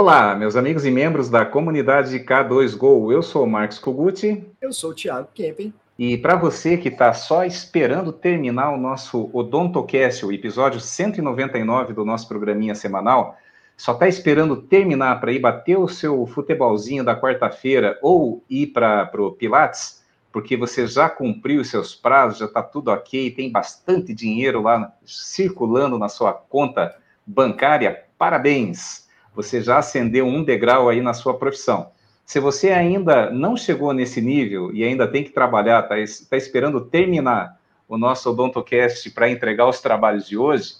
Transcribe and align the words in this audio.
Olá, 0.00 0.32
meus 0.32 0.54
amigos 0.54 0.86
e 0.86 0.92
membros 0.92 1.28
da 1.28 1.44
comunidade 1.44 2.20
K2Go. 2.20 3.12
Eu 3.12 3.20
sou 3.20 3.42
o 3.42 3.50
Marcos 3.50 3.80
Koguti. 3.80 4.46
Eu 4.62 4.72
sou 4.72 4.92
o 4.92 4.94
Thiago 4.94 5.26
Kempen. 5.34 5.74
E 5.98 6.16
para 6.16 6.36
você 6.36 6.76
que 6.76 6.86
está 6.86 7.12
só 7.12 7.44
esperando 7.44 8.12
terminar 8.12 8.70
o 8.70 8.76
nosso 8.76 9.28
Odontocast, 9.32 10.24
o 10.24 10.32
episódio 10.32 10.78
199 10.78 11.94
do 11.94 12.04
nosso 12.04 12.28
programinha 12.28 12.76
semanal, 12.76 13.36
só 13.76 13.90
está 13.90 14.06
esperando 14.06 14.58
terminar 14.58 15.20
para 15.20 15.32
ir 15.32 15.40
bater 15.40 15.76
o 15.76 15.88
seu 15.88 16.24
futebolzinho 16.28 17.02
da 17.02 17.20
quarta-feira 17.20 17.98
ou 18.00 18.44
ir 18.48 18.68
para 18.68 19.10
o 19.18 19.32
Pilates, 19.32 20.04
porque 20.30 20.56
você 20.56 20.86
já 20.86 21.10
cumpriu 21.10 21.60
os 21.60 21.70
seus 21.70 21.92
prazos, 21.92 22.38
já 22.38 22.44
está 22.44 22.62
tudo 22.62 22.92
ok, 22.92 23.32
tem 23.32 23.50
bastante 23.50 24.14
dinheiro 24.14 24.62
lá 24.62 24.92
circulando 25.04 25.98
na 25.98 26.08
sua 26.08 26.32
conta 26.32 26.94
bancária, 27.26 28.04
parabéns! 28.16 29.07
Você 29.38 29.62
já 29.62 29.78
ascendeu 29.78 30.26
um 30.26 30.42
degrau 30.42 30.88
aí 30.88 31.00
na 31.00 31.14
sua 31.14 31.32
profissão. 31.32 31.92
Se 32.26 32.40
você 32.40 32.72
ainda 32.72 33.30
não 33.30 33.56
chegou 33.56 33.92
nesse 33.92 34.20
nível 34.20 34.74
e 34.74 34.82
ainda 34.82 35.06
tem 35.06 35.22
que 35.22 35.30
trabalhar, 35.30 35.88
está 35.96 36.30
tá 36.30 36.36
esperando 36.36 36.80
terminar 36.80 37.56
o 37.88 37.96
nosso 37.96 38.28
Odontocast 38.28 39.08
para 39.12 39.30
entregar 39.30 39.68
os 39.68 39.80
trabalhos 39.80 40.26
de 40.26 40.36
hoje, 40.36 40.74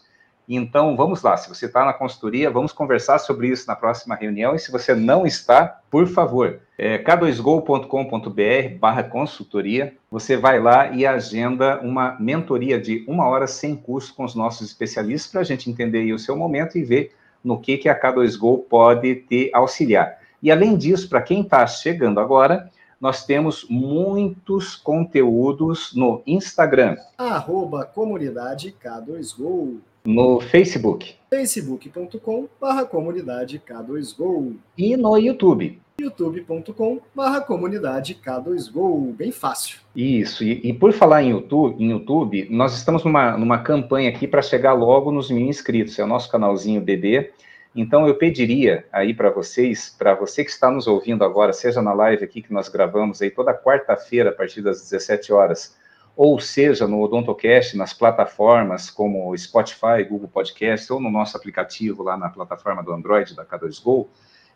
então 0.48 0.96
vamos 0.96 1.22
lá. 1.22 1.36
Se 1.36 1.48
você 1.48 1.66
está 1.66 1.84
na 1.84 1.92
consultoria, 1.92 2.50
vamos 2.50 2.72
conversar 2.72 3.20
sobre 3.20 3.46
isso 3.46 3.64
na 3.68 3.76
próxima 3.76 4.16
reunião. 4.16 4.56
E 4.56 4.58
se 4.58 4.72
você 4.72 4.92
não 4.92 5.24
está, 5.24 5.80
por 5.88 6.08
favor, 6.08 6.58
é, 6.76 6.98
k2go.com.br 6.98 8.78
barra 8.80 9.04
consultoria, 9.04 9.94
você 10.10 10.36
vai 10.36 10.58
lá 10.58 10.90
e 10.90 11.06
agenda 11.06 11.78
uma 11.80 12.16
mentoria 12.18 12.80
de 12.80 13.04
uma 13.06 13.28
hora 13.28 13.46
sem 13.46 13.76
custo 13.76 14.16
com 14.16 14.24
os 14.24 14.34
nossos 14.34 14.66
especialistas 14.66 15.30
para 15.30 15.42
a 15.42 15.44
gente 15.44 15.70
entender 15.70 16.12
o 16.12 16.18
seu 16.18 16.34
momento 16.34 16.76
e 16.76 16.82
ver 16.82 17.12
no 17.42 17.60
que, 17.60 17.76
que 17.78 17.88
a 17.88 17.98
K2Go 17.98 18.64
pode 18.68 19.16
te 19.16 19.50
auxiliar. 19.52 20.18
E 20.42 20.50
além 20.50 20.76
disso, 20.76 21.08
para 21.08 21.22
quem 21.22 21.40
está 21.40 21.66
chegando 21.66 22.20
agora, 22.20 22.70
nós 23.00 23.24
temos 23.24 23.66
muitos 23.68 24.74
conteúdos 24.74 25.94
no 25.94 26.22
Instagram. 26.26 26.96
Arroba 27.16 27.84
comunidade 27.84 28.74
K2Go. 28.82 29.78
No 30.04 30.40
Facebook. 30.40 31.14
facebook.com 31.28 32.48
barra 32.60 32.84
comunidade 32.84 33.62
K2Go. 33.66 34.56
E 34.76 34.96
no 34.96 35.16
YouTube 35.16 35.80
youtube.com 36.00 37.00
comunidade 37.46 38.14
K2Go, 38.14 39.16
bem 39.16 39.32
fácil. 39.32 39.80
Isso, 39.96 40.44
e, 40.44 40.60
e, 40.68 40.72
por 40.72 40.92
falar 40.92 41.24
em 41.24 41.30
YouTube, 41.30 41.82
em 41.82 41.90
YouTube, 41.90 42.46
nós 42.50 42.76
estamos 42.76 43.04
numa, 43.04 43.36
numa 43.36 43.58
campanha 43.58 44.08
aqui 44.08 44.28
para 44.28 44.40
chegar 44.40 44.74
logo 44.74 45.10
nos 45.10 45.28
mil 45.28 45.46
inscritos, 45.48 45.98
é 45.98 46.04
o 46.04 46.06
nosso 46.06 46.30
canalzinho 46.30 46.80
BD, 46.80 47.32
então 47.74 48.06
eu 48.06 48.14
pediria 48.14 48.86
aí 48.92 49.12
para 49.12 49.30
vocês, 49.30 49.94
para 49.98 50.14
você 50.14 50.44
que 50.44 50.50
está 50.50 50.70
nos 50.70 50.86
ouvindo 50.86 51.24
agora, 51.24 51.52
seja 51.52 51.82
na 51.82 51.92
live 51.92 52.24
aqui 52.24 52.42
que 52.42 52.52
nós 52.52 52.68
gravamos 52.68 53.20
aí 53.20 53.30
toda 53.30 53.52
quarta-feira 53.52 54.30
a 54.30 54.32
partir 54.32 54.62
das 54.62 54.80
17 54.82 55.32
horas, 55.32 55.76
ou 56.16 56.38
seja 56.38 56.86
no 56.86 57.00
Odontocast, 57.00 57.76
nas 57.76 57.92
plataformas 57.92 58.88
como 58.88 59.36
Spotify, 59.36 60.04
Google 60.08 60.28
Podcast, 60.28 60.92
ou 60.92 61.00
no 61.00 61.10
nosso 61.10 61.36
aplicativo 61.36 62.02
lá 62.02 62.16
na 62.16 62.28
plataforma 62.28 62.82
do 62.82 62.92
Android 62.92 63.34
da 63.34 63.44
K2Go, 63.44 64.08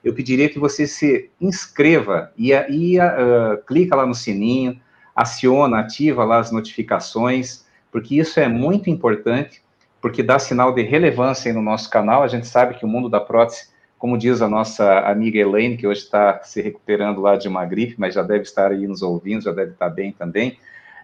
eu 0.05 0.14
pediria 0.14 0.48
que 0.48 0.58
você 0.58 0.86
se 0.86 1.31
inscreva 1.41 2.33
e, 2.36 2.53
e 2.53 2.98
uh, 2.98 3.62
clica 3.67 3.95
lá 3.95 4.05
no 4.05 4.14
sininho, 4.14 4.81
aciona, 5.14 5.81
ativa 5.81 6.25
lá 6.25 6.39
as 6.39 6.50
notificações, 6.50 7.64
porque 7.91 8.17
isso 8.17 8.41
é 8.41 8.48
muito 8.48 8.91
importante, 8.91 9.62
porque 10.00 10.22
dá 10.22 10.39
sinal 10.39 10.75
de 10.75 10.83
relevância 10.83 11.53
no 11.53 11.62
nosso 11.62 11.89
canal. 11.89 12.22
A 12.22 12.28
gente 12.28 12.47
sabe 12.47 12.75
que 12.75 12.84
o 12.84 12.89
mundo 12.89 13.09
da 13.09 13.20
prótese, 13.20 13.69
como 13.98 14.19
diz 14.19 14.42
a 14.42 14.48
nossa 14.48 15.00
amiga 15.00 15.39
Elaine, 15.39 15.77
que 15.77 15.86
hoje 15.86 16.00
está 16.00 16.42
se 16.42 16.61
recuperando 16.61 17.21
lá 17.21 17.37
de 17.37 17.47
uma 17.47 17.65
gripe, 17.65 17.94
mas 17.98 18.15
já 18.15 18.22
deve 18.22 18.43
estar 18.43 18.72
aí 18.72 18.87
nos 18.88 19.03
ouvindo, 19.03 19.44
já 19.44 19.53
deve 19.53 19.72
estar 19.72 19.91
bem 19.91 20.10
também, 20.10 20.59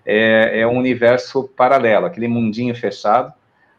é, 0.04 0.60
é 0.60 0.66
um 0.66 0.76
universo 0.76 1.44
paralelo, 1.48 2.06
aquele 2.06 2.26
mundinho 2.26 2.74
fechado, 2.74 3.32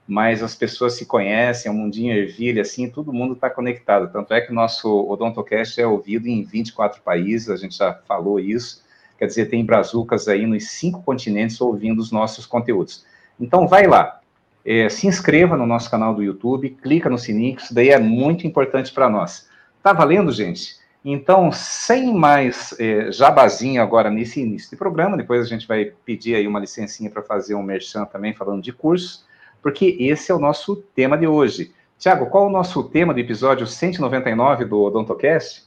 mas 0.09 0.41
as 0.41 0.55
pessoas 0.55 0.93
se 0.93 1.05
conhecem, 1.05 1.69
é 1.69 1.71
um 1.71 1.77
mundinho 1.77 2.11
ervilha, 2.11 2.63
assim, 2.63 2.89
todo 2.89 3.13
mundo 3.13 3.33
está 3.33 3.47
conectado. 3.47 4.11
Tanto 4.11 4.33
é 4.33 4.41
que 4.41 4.51
o 4.51 4.55
nosso 4.55 4.89
Odontocast 5.07 5.79
é 5.79 5.85
ouvido 5.85 6.27
em 6.27 6.43
24 6.43 6.99
países, 7.03 7.47
a 7.47 7.55
gente 7.55 7.77
já 7.77 7.93
falou 8.07 8.39
isso. 8.39 8.83
Quer 9.19 9.27
dizer, 9.27 9.45
tem 9.51 9.63
brazucas 9.63 10.27
aí 10.27 10.47
nos 10.47 10.67
cinco 10.67 11.03
continentes 11.03 11.61
ouvindo 11.61 11.99
os 11.99 12.11
nossos 12.11 12.47
conteúdos. 12.47 13.05
Então, 13.39 13.67
vai 13.67 13.85
lá, 13.85 14.19
é, 14.65 14.89
se 14.89 15.05
inscreva 15.05 15.55
no 15.55 15.67
nosso 15.67 15.91
canal 15.91 16.15
do 16.15 16.23
YouTube, 16.23 16.71
clica 16.81 17.07
no 17.07 17.17
sininho, 17.19 17.57
isso 17.57 17.71
daí 17.71 17.89
é 17.89 17.99
muito 17.99 18.47
importante 18.47 18.91
para 18.91 19.07
nós. 19.07 19.47
Tá 19.83 19.93
valendo, 19.93 20.31
gente? 20.31 20.77
Então, 21.05 21.51
sem 21.51 22.11
mais 22.15 22.75
é, 22.79 23.11
jabazinho 23.11 23.79
agora 23.79 24.09
nesse 24.09 24.41
início 24.41 24.71
de 24.71 24.75
programa, 24.75 25.15
depois 25.15 25.45
a 25.45 25.47
gente 25.47 25.67
vai 25.67 25.93
pedir 26.03 26.33
aí 26.33 26.47
uma 26.47 26.59
licencinha 26.59 27.11
para 27.11 27.21
fazer 27.21 27.53
um 27.53 27.61
merchan 27.61 28.05
também 28.05 28.33
falando 28.33 28.63
de 28.63 28.73
curso 28.73 29.28
porque 29.61 29.97
esse 29.99 30.31
é 30.31 30.35
o 30.35 30.39
nosso 30.39 30.75
tema 30.95 31.17
de 31.17 31.27
hoje. 31.27 31.73
Tiago, 31.97 32.27
qual 32.27 32.45
é 32.45 32.47
o 32.47 32.51
nosso 32.51 32.83
tema 32.83 33.13
do 33.13 33.19
episódio 33.19 33.67
199 33.67 34.65
do 34.65 34.81
Odontocast? 34.81 35.65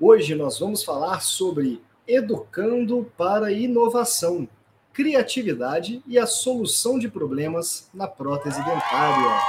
Hoje 0.00 0.34
nós 0.34 0.58
vamos 0.58 0.82
falar 0.82 1.20
sobre 1.20 1.80
educando 2.08 3.06
para 3.16 3.52
inovação, 3.52 4.48
criatividade 4.92 6.02
e 6.06 6.18
a 6.18 6.26
solução 6.26 6.98
de 6.98 7.08
problemas 7.08 7.88
na 7.94 8.08
prótese 8.08 8.58
dentária. 8.64 9.40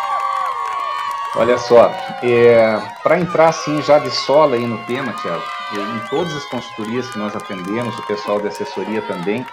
Olha 1.36 1.58
só, 1.58 1.90
é, 2.22 2.78
para 3.02 3.20
entrar 3.20 3.50
assim 3.50 3.82
já 3.82 3.98
de 3.98 4.12
sola 4.12 4.58
aí 4.58 4.68
no 4.68 4.78
tema, 4.86 5.14
Tiago, 5.14 5.42
em 5.74 6.10
todas 6.10 6.36
as 6.36 6.46
consultorias 6.46 7.10
que 7.10 7.18
nós 7.18 7.36
atendemos, 7.36 7.98
o 7.98 8.06
pessoal 8.06 8.42
de 8.42 8.50
assessoria 8.50 9.02
também, 9.04 9.46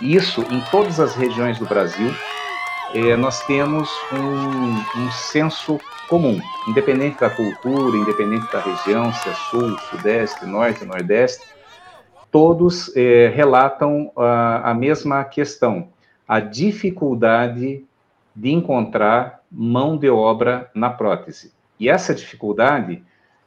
isso 0.00 0.42
em 0.50 0.60
todas 0.70 0.98
as 0.98 1.14
regiões 1.14 1.58
do 1.58 1.66
Brasil, 1.66 2.10
é, 2.94 3.16
nós 3.16 3.44
temos 3.46 3.88
um, 4.12 5.00
um 5.00 5.10
senso 5.12 5.78
comum, 6.08 6.40
independente 6.66 7.20
da 7.20 7.30
cultura, 7.30 7.96
independente 7.96 8.50
da 8.52 8.60
região, 8.60 9.12
se 9.12 9.28
é 9.28 9.34
sul, 9.34 9.78
sudeste, 9.78 10.44
norte, 10.44 10.84
nordeste, 10.84 11.46
todos 12.30 12.94
é, 12.96 13.28
relatam 13.28 14.10
a, 14.16 14.70
a 14.70 14.74
mesma 14.74 15.22
questão, 15.24 15.88
a 16.26 16.40
dificuldade 16.40 17.84
de 18.34 18.50
encontrar 18.50 19.40
mão 19.50 19.96
de 19.96 20.08
obra 20.08 20.70
na 20.74 20.90
prótese. 20.90 21.52
E 21.78 21.88
essa 21.88 22.14
dificuldade 22.14 23.02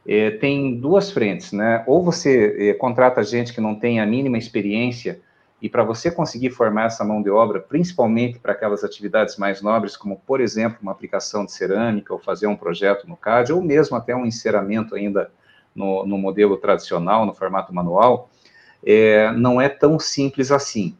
é, 0.07 0.31
tem 0.31 0.75
duas 0.75 1.11
frentes, 1.11 1.51
né? 1.51 1.83
Ou 1.87 2.03
você 2.03 2.73
contrata 2.79 3.23
gente 3.23 3.53
que 3.53 3.61
não 3.61 3.75
tem 3.75 3.99
a 3.99 4.05
mínima 4.05 4.37
experiência 4.37 5.21
e 5.63 5.69
para 5.69 5.81
você 5.81 6.11
conseguir 6.11 6.49
formar 6.49 6.87
essa 6.87 7.05
mão 7.05 7.21
de 7.21 7.29
obra, 7.29 7.61
principalmente 7.61 8.37
para 8.37 8.51
aquelas 8.51 8.83
atividades 8.83 9.37
mais 9.37 9.61
nobres, 9.61 9.95
como, 9.95 10.21
por 10.27 10.41
exemplo, 10.41 10.79
uma 10.81 10.91
aplicação 10.91 11.45
de 11.45 11.53
cerâmica, 11.53 12.11
ou 12.11 12.19
fazer 12.19 12.47
um 12.47 12.55
projeto 12.57 13.07
no 13.07 13.15
CAD, 13.15 13.53
ou 13.53 13.61
mesmo 13.61 13.95
até 13.95 14.13
um 14.13 14.25
enceramento 14.25 14.93
ainda 14.93 15.31
no, 15.73 16.05
no 16.05 16.17
modelo 16.17 16.57
tradicional, 16.57 17.25
no 17.25 17.33
formato 17.33 17.73
manual, 17.73 18.29
é, 18.85 19.31
não 19.31 19.61
é 19.61 19.69
tão 19.69 19.97
simples 19.97 20.51
assim. 20.51 20.97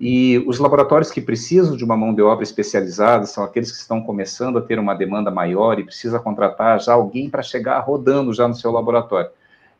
E 0.00 0.42
os 0.46 0.58
laboratórios 0.58 1.10
que 1.10 1.20
precisam 1.20 1.76
de 1.76 1.84
uma 1.84 1.96
mão 1.96 2.14
de 2.14 2.22
obra 2.22 2.44
especializada 2.44 3.26
são 3.26 3.44
aqueles 3.44 3.70
que 3.70 3.76
estão 3.76 4.00
começando 4.00 4.56
a 4.56 4.62
ter 4.62 4.78
uma 4.78 4.94
demanda 4.94 5.30
maior 5.30 5.78
e 5.78 5.84
precisa 5.84 6.18
contratar 6.18 6.80
já 6.80 6.94
alguém 6.94 7.28
para 7.28 7.42
chegar 7.42 7.78
rodando 7.80 8.32
já 8.32 8.48
no 8.48 8.54
seu 8.54 8.72
laboratório. 8.72 9.28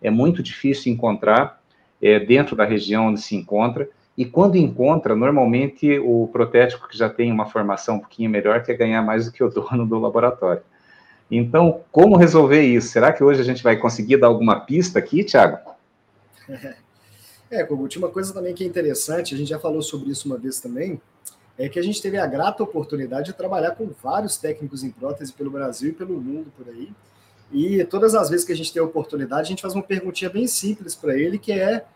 É 0.02 0.10
muito 0.10 0.42
difícil 0.42 0.92
encontrar 0.92 1.62
é, 2.02 2.20
dentro 2.20 2.54
da 2.54 2.66
região 2.66 3.06
onde 3.06 3.22
se 3.22 3.34
encontra, 3.34 3.88
e 4.18 4.24
quando 4.24 4.56
encontra, 4.56 5.14
normalmente 5.14 5.96
o 6.00 6.28
protético 6.32 6.88
que 6.88 6.98
já 6.98 7.08
tem 7.08 7.30
uma 7.30 7.46
formação 7.46 7.94
um 7.94 8.00
pouquinho 8.00 8.28
melhor 8.28 8.64
quer 8.64 8.74
ganhar 8.74 9.00
mais 9.00 9.26
do 9.26 9.30
que 9.30 9.44
o 9.44 9.48
dono 9.48 9.86
do 9.86 9.96
laboratório. 9.96 10.60
Então, 11.30 11.82
como 11.92 12.16
resolver 12.16 12.60
isso? 12.62 12.88
Será 12.88 13.12
que 13.12 13.22
hoje 13.22 13.40
a 13.40 13.44
gente 13.44 13.62
vai 13.62 13.76
conseguir 13.76 14.16
dar 14.16 14.26
alguma 14.26 14.58
pista 14.58 14.98
aqui, 14.98 15.22
Thiago? 15.22 15.58
É, 17.50 17.64
Kogut, 17.64 17.96
uma 17.96 18.10
coisa 18.10 18.34
também 18.34 18.52
que 18.52 18.62
é 18.62 18.66
interessante, 18.66 19.34
a 19.34 19.38
gente 19.38 19.48
já 19.48 19.58
falou 19.58 19.80
sobre 19.80 20.10
isso 20.10 20.28
uma 20.28 20.36
vez 20.36 20.60
também, 20.60 21.00
é 21.56 21.66
que 21.66 21.78
a 21.78 21.82
gente 21.82 22.02
teve 22.02 22.18
a 22.18 22.26
grata 22.26 22.62
oportunidade 22.62 23.28
de 23.28 23.32
trabalhar 23.32 23.70
com 23.70 23.88
vários 24.02 24.36
técnicos 24.36 24.84
em 24.84 24.90
prótese 24.90 25.32
pelo 25.32 25.50
Brasil 25.50 25.88
e 25.88 25.92
pelo 25.94 26.20
mundo 26.20 26.52
por 26.54 26.68
aí. 26.68 26.92
E 27.50 27.82
todas 27.84 28.14
as 28.14 28.28
vezes 28.28 28.44
que 28.44 28.52
a 28.52 28.54
gente 28.54 28.70
tem 28.70 28.82
a 28.82 28.84
oportunidade, 28.84 29.40
a 29.40 29.44
gente 29.44 29.62
faz 29.62 29.72
uma 29.72 29.82
perguntinha 29.82 30.28
bem 30.28 30.46
simples 30.46 30.94
para 30.94 31.18
ele, 31.18 31.38
que 31.38 31.50
é 31.50 31.86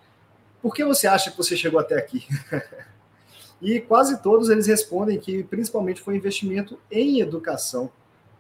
por 0.62 0.74
que 0.74 0.84
você 0.84 1.06
acha 1.06 1.30
que 1.30 1.36
você 1.36 1.56
chegou 1.56 1.80
até 1.80 1.96
aqui? 1.96 2.24
e 3.60 3.80
quase 3.80 4.22
todos 4.22 4.48
eles 4.48 4.66
respondem 4.66 5.18
que 5.18 5.42
principalmente 5.42 6.00
foi 6.00 6.16
investimento 6.16 6.78
em 6.90 7.20
educação. 7.20 7.90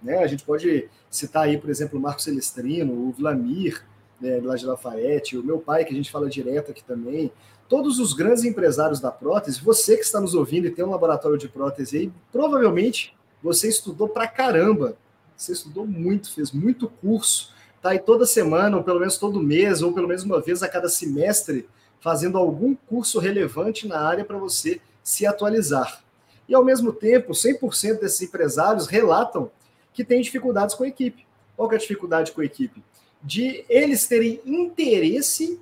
Né? 0.02 0.18
A 0.18 0.26
gente 0.26 0.44
pode 0.44 0.88
citar 1.10 1.44
aí, 1.44 1.58
por 1.58 1.68
exemplo, 1.68 1.98
o 1.98 2.02
Marco 2.02 2.22
Celestrino, 2.22 2.92
o 2.92 3.12
Vlamir, 3.12 3.84
né, 4.20 4.40
lá 4.42 4.54
de 4.54 4.64
Lafayette, 4.64 5.36
o 5.36 5.42
meu 5.42 5.58
pai, 5.58 5.84
que 5.84 5.92
a 5.92 5.96
gente 5.96 6.10
fala 6.10 6.30
direto 6.30 6.70
aqui 6.70 6.82
também, 6.82 7.30
todos 7.68 7.98
os 7.98 8.12
grandes 8.12 8.44
empresários 8.44 9.00
da 9.00 9.10
prótese, 9.10 9.60
você 9.60 9.96
que 9.96 10.04
está 10.04 10.20
nos 10.20 10.34
ouvindo 10.34 10.66
e 10.66 10.70
tem 10.70 10.84
um 10.84 10.90
laboratório 10.90 11.36
de 11.36 11.48
prótese 11.48 11.96
aí, 11.96 12.12
provavelmente 12.30 13.16
você 13.42 13.68
estudou 13.68 14.08
pra 14.08 14.28
caramba 14.28 14.96
Você 15.36 15.52
estudou 15.52 15.84
muito, 15.84 16.32
fez 16.32 16.52
muito 16.52 16.88
curso, 16.88 17.52
tá 17.80 17.90
aí 17.90 17.98
toda 17.98 18.24
semana, 18.24 18.76
ou 18.76 18.84
pelo 18.84 19.00
menos 19.00 19.18
todo 19.18 19.42
mês, 19.42 19.82
ou 19.82 19.92
pelo 19.92 20.06
menos 20.06 20.22
uma 20.22 20.40
vez 20.40 20.62
a 20.62 20.68
cada 20.68 20.88
semestre, 20.88 21.68
fazendo 22.02 22.36
algum 22.36 22.74
curso 22.74 23.20
relevante 23.20 23.86
na 23.86 24.00
área 24.00 24.24
para 24.24 24.36
você 24.36 24.80
se 25.02 25.24
atualizar. 25.24 26.02
E 26.48 26.54
ao 26.54 26.64
mesmo 26.64 26.92
tempo, 26.92 27.32
100% 27.32 28.00
desses 28.00 28.20
empresários 28.20 28.88
relatam 28.88 29.50
que 29.94 30.04
têm 30.04 30.20
dificuldades 30.20 30.74
com 30.74 30.82
a 30.82 30.88
equipe. 30.88 31.24
Qual 31.56 31.70
é 31.70 31.76
a 31.76 31.78
dificuldade 31.78 32.32
com 32.32 32.40
a 32.40 32.44
equipe? 32.44 32.82
De 33.22 33.64
eles 33.68 34.06
terem 34.08 34.40
interesse 34.44 35.60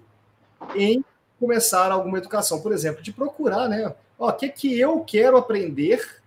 em 0.74 1.04
começar 1.38 1.92
alguma 1.92 2.16
educação, 2.16 2.60
por 2.60 2.72
exemplo, 2.72 3.02
de 3.02 3.12
procurar, 3.12 3.68
né? 3.68 3.94
o 4.18 4.32
que 4.32 4.48
que 4.48 4.80
eu 4.80 5.00
quero 5.00 5.36
aprender 5.36 6.20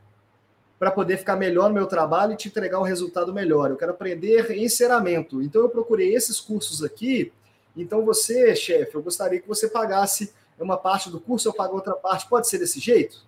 para 0.78 0.92
poder 0.92 1.18
ficar 1.18 1.36
melhor 1.36 1.70
no 1.70 1.76
meu 1.76 1.88
trabalho 1.88 2.34
e 2.34 2.38
te 2.38 2.50
entregar 2.50 2.80
um 2.80 2.84
resultado 2.84 3.34
melhor. 3.34 3.72
Eu 3.72 3.78
quero 3.78 3.92
aprender 3.92 4.52
enceramento. 4.56 5.42
Então 5.42 5.62
eu 5.62 5.70
procurei 5.70 6.14
esses 6.14 6.40
cursos 6.40 6.84
aqui. 6.84 7.32
Então 7.76 8.06
você, 8.06 8.56
chefe, 8.56 8.96
eu 8.96 9.02
gostaria 9.02 9.40
que 9.40 9.48
você 9.48 9.68
pagasse 9.68 10.34
uma 10.60 10.78
parte 10.78 11.10
do 11.10 11.20
curso, 11.20 11.48
eu 11.48 11.54
pago 11.54 11.76
outra 11.76 11.94
parte. 11.94 12.28
Pode 12.28 12.48
ser 12.48 12.58
desse 12.60 12.80
jeito? 12.80 13.26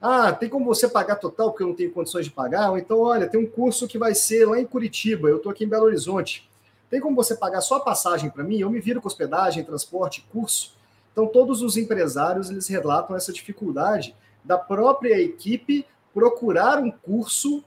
Ah, 0.00 0.32
tem 0.32 0.48
como 0.48 0.64
você 0.64 0.88
pagar 0.88 1.16
total 1.16 1.50
porque 1.50 1.62
eu 1.62 1.68
não 1.68 1.74
tenho 1.74 1.92
condições 1.92 2.26
de 2.26 2.30
pagar? 2.30 2.70
Ou 2.70 2.78
então, 2.78 3.00
olha, 3.00 3.28
tem 3.28 3.40
um 3.40 3.46
curso 3.46 3.88
que 3.88 3.98
vai 3.98 4.14
ser 4.14 4.46
lá 4.46 4.60
em 4.60 4.66
Curitiba, 4.66 5.28
eu 5.28 5.38
estou 5.38 5.50
aqui 5.50 5.64
em 5.64 5.68
Belo 5.68 5.86
Horizonte. 5.86 6.48
Tem 6.90 7.00
como 7.00 7.16
você 7.16 7.34
pagar 7.34 7.60
só 7.60 7.76
a 7.76 7.80
passagem 7.80 8.30
para 8.30 8.44
mim? 8.44 8.58
Eu 8.58 8.70
me 8.70 8.80
viro 8.80 9.00
com 9.00 9.08
hospedagem, 9.08 9.64
transporte, 9.64 10.26
curso. 10.30 10.76
Então, 11.12 11.26
todos 11.26 11.62
os 11.62 11.76
empresários 11.76 12.50
eles 12.50 12.68
relatam 12.68 13.16
essa 13.16 13.32
dificuldade 13.32 14.14
da 14.44 14.58
própria 14.58 15.18
equipe 15.18 15.86
procurar 16.14 16.78
um 16.78 16.90
curso 16.90 17.64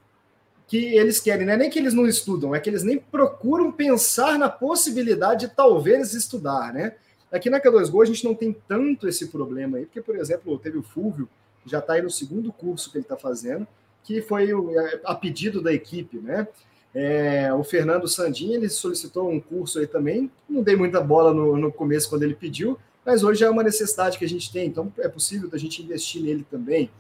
que 0.70 0.96
eles 0.96 1.20
querem, 1.20 1.48
não 1.48 1.54
é 1.54 1.58
nem 1.58 1.70
que 1.70 1.80
eles 1.80 1.96
não 1.96 2.06
estudam, 2.06 2.54
é 2.54 2.60
que 2.60 2.70
eles 2.70 2.84
nem 2.84 3.00
procuram 3.00 3.72
pensar 3.72 4.38
na 4.38 4.48
possibilidade 4.48 5.48
de 5.48 5.56
talvez 5.56 6.14
estudar, 6.14 6.72
né? 6.72 6.94
Aqui 7.32 7.50
na 7.50 7.60
K2Go 7.60 8.04
a 8.04 8.06
gente 8.06 8.24
não 8.24 8.36
tem 8.36 8.56
tanto 8.68 9.08
esse 9.08 9.30
problema 9.30 9.80
aí, 9.80 9.86
porque, 9.86 10.00
por 10.00 10.16
exemplo, 10.16 10.58
teve 10.60 10.78
o 10.78 10.84
Fúvio, 10.84 11.28
que 11.64 11.72
já 11.72 11.80
está 11.80 11.94
aí 11.94 12.04
no 12.04 12.12
segundo 12.12 12.54
curso 12.54 12.92
que 12.92 12.98
ele 12.98 13.04
está 13.04 13.18
fazendo, 13.18 13.68
que 14.04 14.22
foi 14.22 14.52
é, 14.52 15.02
a 15.04 15.16
pedido 15.16 15.60
da 15.60 15.74
equipe, 15.74 16.18
né? 16.18 16.48
É, 16.94 17.52
o 17.52 17.64
Fernando 17.64 18.08
Sandin, 18.08 18.54
ele 18.54 18.70
solicitou 18.70 19.28
um 19.28 19.40
curso 19.40 19.80
aí 19.80 19.88
também, 19.88 20.30
não 20.48 20.62
dei 20.62 20.76
muita 20.76 21.02
bola 21.02 21.34
no, 21.34 21.58
no 21.58 21.72
começo 21.72 22.08
quando 22.10 22.24
ele 22.24 22.36
pediu, 22.36 22.78
mas 23.04 23.24
hoje 23.24 23.44
é 23.44 23.50
uma 23.50 23.64
necessidade 23.64 24.20
que 24.20 24.26
a 24.26 24.30
gente 24.30 24.52
tem, 24.54 24.68
então 24.68 24.94
é 25.00 25.08
possível 25.08 25.50
da 25.50 25.58
gente 25.58 25.82
investir 25.82 26.22
nele 26.22 26.46
também. 26.50 26.92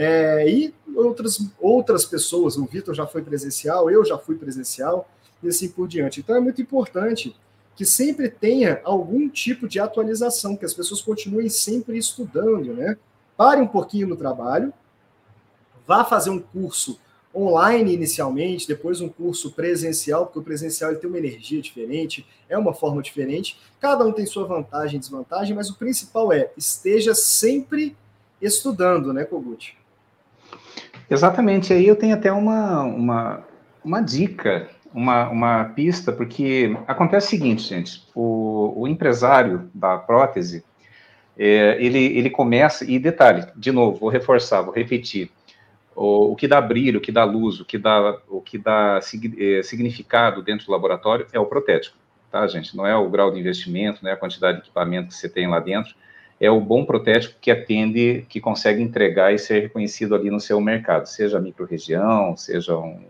É, 0.00 0.48
e 0.48 0.72
outras, 0.94 1.44
outras 1.60 2.04
pessoas, 2.04 2.56
o 2.56 2.64
Vitor 2.64 2.94
já 2.94 3.04
foi 3.04 3.20
presencial, 3.20 3.90
eu 3.90 4.04
já 4.04 4.16
fui 4.16 4.36
presencial, 4.36 5.10
e 5.42 5.48
assim 5.48 5.68
por 5.68 5.88
diante. 5.88 6.20
Então 6.20 6.36
é 6.36 6.40
muito 6.40 6.62
importante 6.62 7.34
que 7.74 7.84
sempre 7.84 8.28
tenha 8.28 8.80
algum 8.84 9.28
tipo 9.28 9.66
de 9.66 9.80
atualização, 9.80 10.56
que 10.56 10.64
as 10.64 10.72
pessoas 10.72 11.00
continuem 11.00 11.48
sempre 11.48 11.98
estudando, 11.98 12.74
né? 12.74 12.96
Pare 13.36 13.60
um 13.60 13.66
pouquinho 13.66 14.06
no 14.06 14.16
trabalho, 14.16 14.72
vá 15.84 16.04
fazer 16.04 16.30
um 16.30 16.38
curso 16.38 16.96
online 17.34 17.92
inicialmente, 17.92 18.68
depois 18.68 19.00
um 19.00 19.08
curso 19.08 19.50
presencial, 19.50 20.26
porque 20.26 20.38
o 20.38 20.42
presencial 20.42 20.92
ele 20.92 21.00
tem 21.00 21.10
uma 21.10 21.18
energia 21.18 21.60
diferente, 21.60 22.24
é 22.48 22.56
uma 22.56 22.72
forma 22.72 23.02
diferente. 23.02 23.58
Cada 23.80 24.04
um 24.04 24.12
tem 24.12 24.26
sua 24.26 24.44
vantagem 24.44 24.96
e 24.96 25.00
desvantagem, 25.00 25.56
mas 25.56 25.68
o 25.70 25.76
principal 25.76 26.32
é 26.32 26.52
esteja 26.56 27.16
sempre 27.16 27.96
estudando, 28.40 29.12
né, 29.12 29.24
Kogut? 29.24 29.76
Exatamente. 31.10 31.72
Aí 31.72 31.86
eu 31.86 31.96
tenho 31.96 32.14
até 32.14 32.30
uma, 32.30 32.82
uma, 32.82 33.44
uma 33.84 34.00
dica, 34.00 34.68
uma, 34.92 35.28
uma 35.28 35.64
pista, 35.64 36.12
porque 36.12 36.76
acontece 36.86 37.28
o 37.28 37.30
seguinte, 37.30 37.62
gente: 37.62 38.06
o, 38.14 38.82
o 38.82 38.88
empresário 38.88 39.70
da 39.74 39.96
prótese, 39.96 40.64
é, 41.36 41.76
ele, 41.82 41.98
ele 41.98 42.30
começa, 42.30 42.84
e 42.84 42.98
detalhe, 42.98 43.46
de 43.56 43.72
novo, 43.72 43.98
vou 43.98 44.08
reforçar, 44.08 44.62
vou 44.62 44.74
repetir. 44.74 45.30
O, 45.94 46.32
o 46.32 46.36
que 46.36 46.46
dá 46.46 46.60
brilho, 46.60 46.98
o 46.98 47.02
que 47.02 47.10
dá 47.10 47.24
luz, 47.24 47.60
o 47.60 47.64
que 47.64 47.78
dá, 47.78 48.18
o 48.28 48.40
que 48.40 48.58
dá 48.58 49.00
é, 49.38 49.62
significado 49.62 50.42
dentro 50.42 50.66
do 50.66 50.72
laboratório 50.72 51.26
é 51.32 51.40
o 51.40 51.46
protético, 51.46 51.96
tá, 52.30 52.46
gente? 52.46 52.76
Não 52.76 52.86
é 52.86 52.94
o 52.96 53.08
grau 53.08 53.32
de 53.32 53.40
investimento, 53.40 54.00
não 54.02 54.10
é 54.10 54.14
a 54.14 54.16
quantidade 54.16 54.58
de 54.58 54.64
equipamento 54.64 55.08
que 55.08 55.14
você 55.14 55.28
tem 55.28 55.48
lá 55.48 55.58
dentro, 55.58 55.94
é 56.40 56.50
o 56.50 56.60
bom 56.60 56.84
protético 56.84 57.36
que 57.40 57.50
atende, 57.50 58.24
que 58.28 58.40
consegue 58.40 58.82
entregar 58.82 59.34
e 59.34 59.38
ser 59.38 59.60
reconhecido 59.60 60.14
ali 60.14 60.30
no 60.30 60.40
seu 60.40 60.60
mercado, 60.60 61.06
seja 61.06 61.40
micro-região, 61.40 62.36
seja 62.36 62.76
um, 62.76 63.00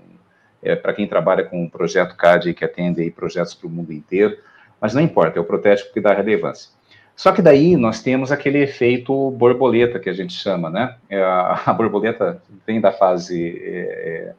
é, 0.63 0.75
para 0.75 0.95
quem 0.95 1.07
trabalha 1.07 1.45
com 1.45 1.63
um 1.63 1.69
projeto 1.69 2.17
CAD 2.17 2.55
que 2.55 2.65
atende 2.65 3.03
aí 3.03 3.11
projetos 3.11 3.55
para 3.55 3.67
o 3.67 3.71
mundo 3.71 3.93
inteiro, 3.93 4.37
mas 4.81 4.95
não 4.95 5.03
importa, 5.03 5.39
é 5.39 5.43
o 5.43 5.45
protético 5.45 5.93
que 5.93 6.01
dá 6.01 6.15
relevância. 6.15 6.71
Só 7.19 7.33
que 7.33 7.43
daí 7.43 7.77
nós 7.77 8.01
temos 8.01 8.31
aquele 8.31 8.59
efeito 8.59 9.33
borboleta 9.33 9.99
que 9.99 10.09
a 10.09 10.13
gente 10.13 10.33
chama, 10.33 10.71
né? 10.71 10.95
É 11.11 11.21
a, 11.21 11.63
a 11.67 11.73
borboleta 11.73 12.41
vem 12.65 12.81
da 12.81 12.93
fase 12.93 13.61
é, 13.61 13.81
é, 13.81 14.35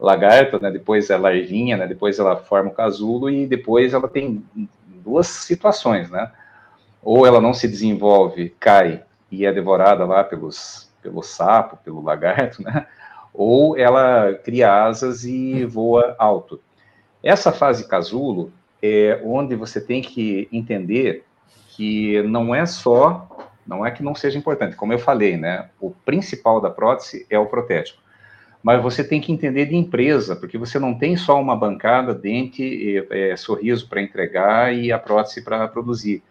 lagarta, 0.00 0.58
né? 0.58 0.70
Depois 0.70 1.10
é 1.10 1.18
larvinha, 1.18 1.76
né? 1.76 1.86
Depois 1.86 2.18
ela 2.18 2.36
forma 2.36 2.70
o 2.70 2.74
casulo 2.74 3.28
e 3.28 3.46
depois 3.46 3.92
ela 3.92 4.08
tem 4.08 4.42
duas 5.04 5.26
situações, 5.26 6.10
né? 6.10 6.30
Ou 7.04 7.26
ela 7.26 7.40
não 7.40 7.52
se 7.52 7.68
desenvolve, 7.68 8.48
cai 8.58 9.04
e 9.30 9.44
é 9.44 9.52
devorada 9.52 10.06
lá 10.06 10.24
pelos, 10.24 10.90
pelo 11.02 11.22
sapo, 11.22 11.76
pelo 11.84 12.02
lagarto, 12.02 12.62
né? 12.62 12.86
Ou 13.32 13.76
ela 13.76 14.32
cria 14.44 14.84
asas 14.84 15.24
e 15.24 15.64
voa 15.64 16.14
alto. 16.18 16.60
Essa 17.22 17.52
fase 17.52 17.88
casulo 17.88 18.52
é 18.80 19.20
onde 19.24 19.56
você 19.56 19.80
tem 19.80 20.00
que 20.00 20.48
entender 20.52 21.24
que 21.68 22.22
não 22.22 22.54
é 22.54 22.64
só, 22.64 23.28
não 23.66 23.84
é 23.84 23.90
que 23.90 24.02
não 24.02 24.14
seja 24.14 24.38
importante, 24.38 24.76
como 24.76 24.92
eu 24.92 24.98
falei, 24.98 25.36
né? 25.36 25.68
O 25.80 25.90
principal 25.90 26.60
da 26.60 26.70
prótese 26.70 27.26
é 27.28 27.38
o 27.38 27.46
protético. 27.46 28.02
Mas 28.62 28.82
você 28.82 29.04
tem 29.04 29.20
que 29.20 29.32
entender 29.32 29.66
de 29.66 29.76
empresa, 29.76 30.36
porque 30.36 30.56
você 30.56 30.78
não 30.78 30.94
tem 30.96 31.16
só 31.16 31.38
uma 31.38 31.56
bancada, 31.56 32.14
dente, 32.14 33.04
é, 33.10 33.36
sorriso 33.36 33.88
para 33.88 34.00
entregar 34.00 34.74
e 34.74 34.90
a 34.90 34.98
prótese 34.98 35.42
para 35.42 35.68
produzir 35.68 36.22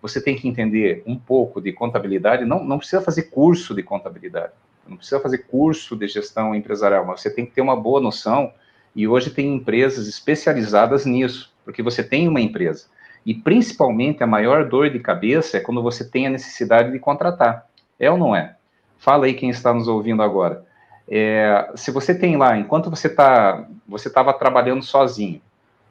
você 0.00 0.20
tem 0.20 0.36
que 0.36 0.48
entender 0.48 1.02
um 1.06 1.16
pouco 1.16 1.60
de 1.60 1.72
contabilidade, 1.72 2.44
não, 2.44 2.64
não 2.64 2.78
precisa 2.78 3.02
fazer 3.02 3.24
curso 3.24 3.74
de 3.74 3.82
contabilidade, 3.82 4.52
não 4.86 4.96
precisa 4.96 5.20
fazer 5.20 5.38
curso 5.38 5.96
de 5.96 6.06
gestão 6.06 6.54
empresarial, 6.54 7.04
mas 7.04 7.20
você 7.20 7.30
tem 7.30 7.44
que 7.44 7.52
ter 7.52 7.60
uma 7.60 7.76
boa 7.76 8.00
noção, 8.00 8.52
e 8.94 9.06
hoje 9.06 9.30
tem 9.30 9.54
empresas 9.54 10.06
especializadas 10.08 11.04
nisso, 11.04 11.52
porque 11.64 11.82
você 11.82 12.02
tem 12.02 12.28
uma 12.28 12.40
empresa, 12.40 12.86
e 13.24 13.34
principalmente 13.34 14.22
a 14.22 14.26
maior 14.26 14.68
dor 14.68 14.88
de 14.88 15.00
cabeça 15.00 15.56
é 15.56 15.60
quando 15.60 15.82
você 15.82 16.08
tem 16.08 16.26
a 16.26 16.30
necessidade 16.30 16.92
de 16.92 16.98
contratar, 16.98 17.66
é 17.98 18.10
ou 18.10 18.16
não 18.16 18.34
é? 18.34 18.56
Fala 18.98 19.26
aí 19.26 19.34
quem 19.34 19.50
está 19.50 19.74
nos 19.74 19.88
ouvindo 19.88 20.22
agora. 20.22 20.64
É, 21.08 21.70
se 21.74 21.90
você 21.90 22.14
tem 22.14 22.36
lá, 22.36 22.56
enquanto 22.56 22.90
você 22.90 23.06
está, 23.06 23.66
você 23.86 24.08
estava 24.08 24.32
trabalhando 24.32 24.82
sozinho, 24.82 25.40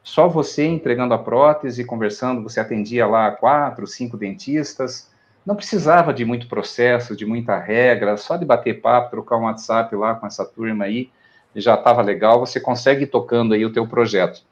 só 0.05 0.27
você 0.27 0.67
entregando 0.67 1.15
a 1.15 1.17
prótese, 1.17 1.83
conversando, 1.83 2.43
você 2.43 2.59
atendia 2.59 3.07
lá 3.07 3.31
quatro, 3.31 3.87
cinco 3.87 4.15
dentistas, 4.15 5.09
não 5.43 5.55
precisava 5.55 6.13
de 6.13 6.23
muito 6.23 6.47
processo, 6.47 7.15
de 7.15 7.25
muita 7.25 7.57
regra, 7.57 8.15
só 8.15 8.37
de 8.37 8.45
bater 8.45 8.81
papo, 8.81 9.09
trocar 9.09 9.37
um 9.37 9.45
WhatsApp 9.45 9.95
lá 9.95 10.13
com 10.13 10.27
essa 10.27 10.45
turma 10.45 10.85
aí, 10.85 11.09
já 11.55 11.73
estava 11.73 12.03
legal, 12.03 12.39
você 12.39 12.59
consegue 12.59 13.05
ir 13.05 13.07
tocando 13.07 13.55
aí 13.55 13.65
o 13.65 13.73
teu 13.73 13.87
projeto. 13.87 14.43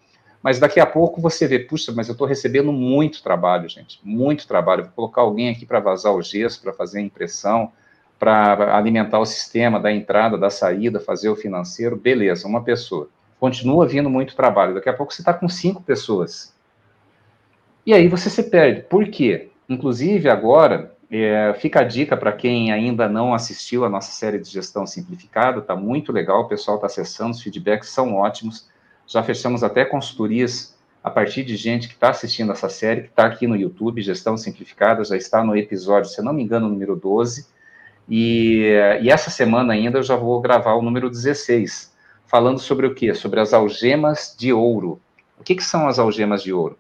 Mas 0.42 0.58
daqui 0.58 0.80
a 0.80 0.88
pouco 0.88 1.22
você 1.22 1.48
vê, 1.48 1.60
puxa, 1.60 1.92
mas 1.96 2.08
eu 2.08 2.14
estou 2.14 2.26
recebendo 2.26 2.74
muito 2.74 3.22
trabalho, 3.22 3.70
gente, 3.70 4.00
muito 4.04 4.48
trabalho. 4.48 4.86
Vou 4.86 4.94
colocar 4.94 5.22
alguém 5.22 5.52
aqui 5.52 5.68
para 5.68 5.80
vazar 5.80 6.16
o 6.16 6.22
gesso, 6.24 6.64
para 6.64 6.74
fazer 6.74 6.98
a 6.98 7.04
impressão, 7.04 7.72
para 8.18 8.76
alimentar 8.76 9.20
o 9.20 9.26
sistema 9.26 9.80
da 9.80 9.94
entrada, 9.94 10.36
da 10.36 10.50
saída, 10.50 11.00
fazer 11.00 11.30
o 11.30 11.36
financeiro, 11.36 11.96
beleza, 11.96 12.48
uma 12.48 12.64
pessoa 12.64 13.08
continua 13.44 13.86
vindo 13.86 14.10
muito 14.10 14.38
trabalho. 14.38 14.74
Daqui 14.74 14.88
a 14.88 14.94
pouco 14.94 15.14
você 15.14 15.22
está 15.22 15.34
com 15.34 15.50
cinco 15.50 15.84
pessoas. 15.84 16.56
E 17.86 17.94
aí 17.94 18.08
você 18.08 18.30
se 18.30 18.44
perde. 18.44 18.84
Por 18.84 19.06
quê? 19.10 19.50
Inclusive, 19.68 20.30
agora, 20.30 20.96
é, 21.12 21.54
fica 21.60 21.82
a 21.82 21.84
dica 21.84 22.16
para 22.16 22.32
quem 22.32 22.72
ainda 22.72 23.10
não 23.10 23.34
assistiu 23.34 23.84
a 23.84 23.90
nossa 23.90 24.14
série 24.14 24.40
de 24.40 24.50
gestão 24.50 24.88
simplificada, 24.88 25.60
está 25.60 25.76
muito 25.76 26.10
legal, 26.14 26.44
o 26.44 26.48
pessoal 26.48 26.78
está 26.78 26.88
acessando, 26.88 27.32
os 27.32 27.42
feedbacks 27.42 27.90
são 27.90 28.16
ótimos. 28.16 28.70
Já 29.06 29.22
fechamos 29.22 29.62
até 29.62 29.84
consultorias 29.84 30.80
a 31.04 31.12
partir 31.12 31.44
de 31.44 31.58
gente 31.58 31.90
que 31.90 31.96
está 31.96 32.12
assistindo 32.12 32.54
essa 32.54 32.70
série, 32.70 33.02
que 33.02 33.10
está 33.10 33.26
aqui 33.26 33.46
no 33.46 33.58
YouTube, 33.58 34.02
Gestão 34.02 34.38
Simplificada, 34.38 35.04
já 35.04 35.18
está 35.18 35.44
no 35.44 35.54
episódio, 35.54 36.10
se 36.10 36.22
não 36.22 36.32
me 36.32 36.44
engano, 36.44 36.70
número 36.70 36.96
12. 36.96 37.46
E, 38.08 38.70
e 39.02 39.12
essa 39.12 39.30
semana 39.30 39.74
ainda 39.74 39.98
eu 39.98 40.04
já 40.04 40.16
vou 40.16 40.40
gravar 40.40 40.76
o 40.76 40.82
número 40.82 41.10
16, 41.10 41.92
falando 42.34 42.58
sobre 42.58 42.88
o 42.88 42.96
quê? 42.96 43.14
Sobre 43.14 43.40
as 43.40 43.54
algemas 43.54 44.36
de 44.36 44.52
ouro. 44.52 45.00
O 45.40 45.44
que, 45.44 45.54
que 45.54 45.64
são 45.64 45.88
as 45.88 46.00
algemas 46.00 46.42
de 46.42 46.52
ouro? 46.52 46.76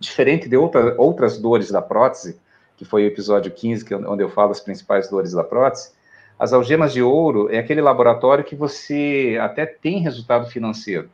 Diferente 0.00 0.48
de 0.48 0.56
outra, 0.56 0.94
outras 0.96 1.36
dores 1.36 1.70
da 1.70 1.82
prótese, 1.82 2.40
que 2.74 2.82
foi 2.82 3.04
o 3.04 3.06
episódio 3.06 3.52
15, 3.52 3.84
que, 3.84 3.94
onde 3.94 4.22
eu 4.22 4.30
falo 4.30 4.50
as 4.50 4.60
principais 4.60 5.10
dores 5.10 5.32
da 5.32 5.44
prótese, 5.44 5.92
as 6.38 6.54
algemas 6.54 6.94
de 6.94 7.02
ouro 7.02 7.52
é 7.52 7.58
aquele 7.58 7.82
laboratório 7.82 8.42
que 8.42 8.56
você 8.56 9.36
até 9.42 9.66
tem 9.66 10.00
resultado 10.00 10.48
financeiro, 10.48 11.10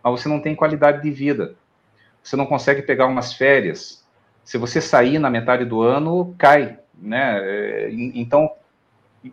mas 0.00 0.20
você 0.20 0.28
não 0.28 0.38
tem 0.38 0.54
qualidade 0.54 1.02
de 1.02 1.10
vida. 1.10 1.56
Você 2.22 2.36
não 2.36 2.46
consegue 2.46 2.82
pegar 2.82 3.06
umas 3.06 3.32
férias. 3.32 4.06
Se 4.44 4.56
você 4.58 4.80
sair 4.80 5.18
na 5.18 5.28
metade 5.28 5.64
do 5.64 5.82
ano, 5.82 6.36
cai, 6.38 6.78
né? 6.94 7.40
É, 7.42 7.90
então, 7.90 8.48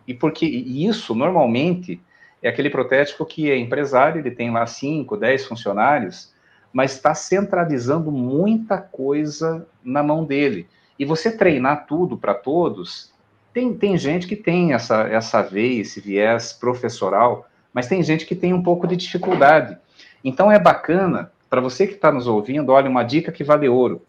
e 0.08 0.12
porque 0.12 0.44
isso 0.44 1.14
normalmente 1.14 2.02
é 2.44 2.50
aquele 2.50 2.68
protético 2.68 3.24
que 3.24 3.50
é 3.50 3.56
empresário, 3.56 4.20
ele 4.20 4.30
tem 4.30 4.50
lá 4.50 4.66
5, 4.66 5.16
10 5.16 5.46
funcionários, 5.46 6.30
mas 6.70 6.92
está 6.92 7.14
centralizando 7.14 8.12
muita 8.12 8.76
coisa 8.76 9.66
na 9.82 10.02
mão 10.02 10.26
dele. 10.26 10.68
E 10.98 11.06
você 11.06 11.34
treinar 11.34 11.86
tudo 11.86 12.18
para 12.18 12.34
todos, 12.34 13.10
tem, 13.54 13.72
tem 13.72 13.96
gente 13.96 14.26
que 14.26 14.36
tem 14.36 14.74
essa, 14.74 15.04
essa 15.04 15.40
veia, 15.40 15.80
esse 15.80 16.02
viés 16.02 16.52
professoral, 16.52 17.48
mas 17.72 17.86
tem 17.86 18.02
gente 18.02 18.26
que 18.26 18.34
tem 18.34 18.52
um 18.52 18.62
pouco 18.62 18.86
de 18.86 18.94
dificuldade. 18.94 19.78
Então 20.22 20.52
é 20.52 20.58
bacana, 20.58 21.32
para 21.48 21.62
você 21.62 21.86
que 21.86 21.94
está 21.94 22.12
nos 22.12 22.26
ouvindo, 22.26 22.72
olha, 22.72 22.90
uma 22.90 23.04
dica 23.04 23.32
que 23.32 23.42
vale 23.42 23.70
ouro. 23.70 24.02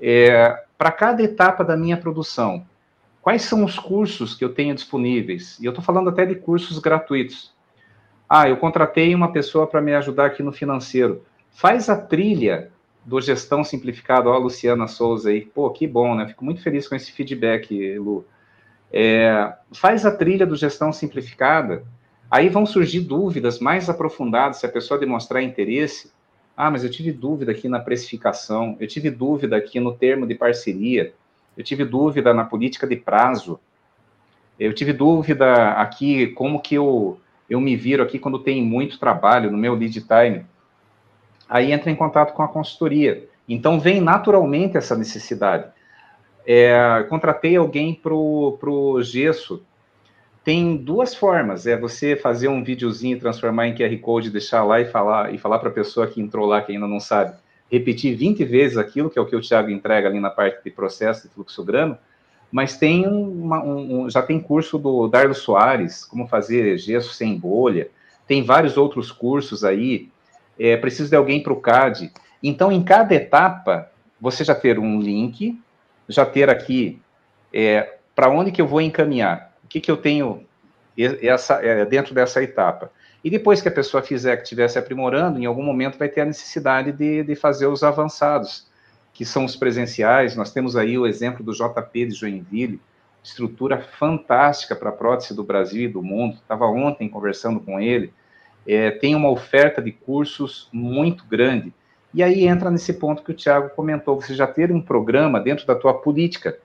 É, 0.00 0.64
para 0.76 0.90
cada 0.90 1.22
etapa 1.22 1.62
da 1.62 1.76
minha 1.76 1.96
produção, 1.96 2.66
quais 3.22 3.42
são 3.42 3.64
os 3.64 3.78
cursos 3.78 4.34
que 4.34 4.44
eu 4.44 4.52
tenho 4.52 4.74
disponíveis? 4.74 5.56
E 5.60 5.64
eu 5.64 5.70
estou 5.70 5.84
falando 5.84 6.10
até 6.10 6.26
de 6.26 6.34
cursos 6.34 6.80
gratuitos. 6.80 7.56
Ah, 8.28 8.48
eu 8.48 8.56
contratei 8.56 9.14
uma 9.14 9.32
pessoa 9.32 9.66
para 9.66 9.80
me 9.80 9.94
ajudar 9.94 10.26
aqui 10.26 10.42
no 10.42 10.52
financeiro. 10.52 11.24
Faz 11.50 11.88
a 11.88 11.96
trilha 11.96 12.70
do 13.04 13.20
Gestão 13.20 13.64
Simplificado, 13.64 14.28
ó, 14.28 14.34
a 14.34 14.38
Luciana 14.38 14.86
Souza 14.86 15.30
aí. 15.30 15.40
Pô, 15.40 15.70
que 15.70 15.86
bom, 15.86 16.14
né? 16.14 16.28
Fico 16.28 16.44
muito 16.44 16.62
feliz 16.62 16.86
com 16.86 16.94
esse 16.94 17.10
feedback, 17.10 17.98
Lu. 17.98 18.24
É, 18.92 19.52
faz 19.72 20.04
a 20.04 20.10
trilha 20.10 20.46
do 20.46 20.56
Gestão 20.56 20.92
Simplificada, 20.92 21.84
aí 22.30 22.48
vão 22.48 22.66
surgir 22.66 23.00
dúvidas 23.00 23.58
mais 23.58 23.88
aprofundadas, 23.88 24.58
se 24.58 24.66
a 24.66 24.70
pessoa 24.70 25.00
demonstrar 25.00 25.42
interesse. 25.42 26.10
Ah, 26.56 26.70
mas 26.70 26.84
eu 26.84 26.90
tive 26.90 27.12
dúvida 27.12 27.52
aqui 27.52 27.68
na 27.68 27.78
precificação, 27.78 28.76
eu 28.80 28.86
tive 28.88 29.10
dúvida 29.10 29.56
aqui 29.56 29.78
no 29.78 29.94
termo 29.94 30.26
de 30.26 30.34
parceria, 30.34 31.14
eu 31.56 31.62
tive 31.62 31.84
dúvida 31.84 32.34
na 32.34 32.44
política 32.44 32.86
de 32.86 32.96
prazo, 32.96 33.60
eu 34.58 34.72
tive 34.74 34.92
dúvida 34.92 35.72
aqui 35.72 36.28
como 36.28 36.60
que 36.60 36.74
eu, 36.74 37.20
eu 37.48 37.60
me 37.60 37.76
viro 37.76 38.02
aqui 38.02 38.18
quando 38.18 38.38
tem 38.38 38.62
muito 38.62 38.98
trabalho 38.98 39.50
no 39.50 39.58
meu 39.58 39.74
lead 39.74 40.00
time 40.00 40.44
aí 41.48 41.72
entra 41.72 41.90
em 41.90 41.96
contato 41.96 42.34
com 42.34 42.42
a 42.42 42.48
consultoria. 42.48 43.26
Então, 43.48 43.80
vem 43.80 44.00
naturalmente 44.00 44.76
essa 44.76 44.94
necessidade. 44.94 45.64
É, 46.46 47.04
contratei 47.08 47.56
alguém 47.56 47.94
para 47.94 48.14
o 48.14 49.02
gesso. 49.02 49.64
Tem 50.44 50.76
duas 50.76 51.14
formas: 51.14 51.66
é 51.66 51.76
você 51.76 52.14
fazer 52.14 52.48
um 52.48 52.62
videozinho, 52.62 53.18
transformar 53.18 53.68
em 53.68 53.74
QR 53.74 53.96
Code, 53.98 54.30
deixar 54.30 54.64
lá 54.64 54.80
e 54.80 54.84
falar 54.84 55.34
e 55.34 55.38
falar 55.38 55.58
para 55.58 55.70
a 55.70 55.72
pessoa 55.72 56.06
que 56.06 56.20
entrou 56.20 56.46
lá, 56.46 56.60
que 56.60 56.72
ainda 56.72 56.86
não 56.86 57.00
sabe, 57.00 57.36
repetir 57.70 58.14
20 58.14 58.44
vezes 58.44 58.76
aquilo, 58.76 59.10
que 59.10 59.18
é 59.18 59.22
o 59.22 59.26
que 59.26 59.36
o 59.36 59.40
Thiago 59.40 59.70
entrega 59.70 60.08
ali 60.08 60.20
na 60.20 60.30
parte 60.30 60.62
de 60.62 60.70
processo 60.70 61.26
de 61.26 61.34
fluxograma. 61.34 61.98
Mas 62.50 62.76
tem 62.76 63.06
uma, 63.06 63.62
um, 63.62 64.08
já 64.08 64.22
tem 64.22 64.40
curso 64.40 64.78
do 64.78 65.06
Dardo 65.08 65.34
Soares, 65.34 66.04
como 66.04 66.26
fazer 66.26 66.78
gesso 66.78 67.12
sem 67.12 67.36
bolha. 67.36 67.88
Tem 68.26 68.42
vários 68.42 68.76
outros 68.76 69.12
cursos 69.12 69.64
aí 69.64 70.08
é, 70.58 70.76
preciso 70.76 71.10
de 71.10 71.16
alguém 71.16 71.42
para 71.42 71.52
o 71.52 71.60
CAD. 71.60 72.10
Então, 72.42 72.72
em 72.72 72.82
cada 72.82 73.14
etapa, 73.14 73.90
você 74.20 74.44
já 74.44 74.54
ter 74.54 74.78
um 74.78 75.00
link, 75.00 75.60
já 76.08 76.24
ter 76.24 76.50
aqui 76.50 77.00
é, 77.52 77.96
para 78.14 78.30
onde 78.30 78.50
que 78.50 78.60
eu 78.60 78.66
vou 78.66 78.80
encaminhar, 78.80 79.52
o 79.64 79.68
que, 79.68 79.80
que 79.80 79.90
eu 79.90 79.96
tenho 79.96 80.44
essa, 81.22 81.64
é, 81.64 81.84
dentro 81.84 82.14
dessa 82.14 82.42
etapa. 82.42 82.90
E 83.22 83.30
depois 83.30 83.60
que 83.60 83.68
a 83.68 83.72
pessoa 83.72 84.02
fizer, 84.02 84.36
que 84.36 84.42
estiver 84.42 84.68
se 84.68 84.78
aprimorando, 84.78 85.38
em 85.38 85.46
algum 85.46 85.62
momento 85.62 85.98
vai 85.98 86.08
ter 86.08 86.22
a 86.22 86.24
necessidade 86.24 86.92
de, 86.92 87.22
de 87.22 87.34
fazer 87.34 87.66
os 87.66 87.82
avançados, 87.82 88.67
que 89.18 89.24
são 89.24 89.44
os 89.44 89.56
presenciais. 89.56 90.36
Nós 90.36 90.52
temos 90.52 90.76
aí 90.76 90.96
o 90.96 91.04
exemplo 91.04 91.44
do 91.44 91.52
JP 91.52 92.06
de 92.06 92.14
Joinville, 92.14 92.80
estrutura 93.20 93.80
fantástica 93.80 94.76
para 94.76 94.92
prótese 94.92 95.34
do 95.34 95.42
Brasil 95.42 95.82
e 95.82 95.92
do 95.92 96.00
mundo. 96.00 96.36
Estava 96.36 96.66
ontem 96.66 97.08
conversando 97.08 97.58
com 97.58 97.80
ele 97.80 98.12
é, 98.64 98.92
tem 98.92 99.16
uma 99.16 99.28
oferta 99.28 99.82
de 99.82 99.90
cursos 99.90 100.68
muito 100.70 101.24
grande. 101.26 101.72
E 102.14 102.22
aí 102.22 102.46
entra 102.46 102.70
nesse 102.70 102.92
ponto 102.92 103.24
que 103.24 103.32
o 103.32 103.34
Tiago 103.34 103.70
comentou, 103.70 104.20
você 104.20 104.34
já 104.34 104.46
ter 104.46 104.70
um 104.70 104.80
programa 104.80 105.40
dentro 105.40 105.66
da 105.66 105.74
tua 105.74 105.94
política. 105.94 106.56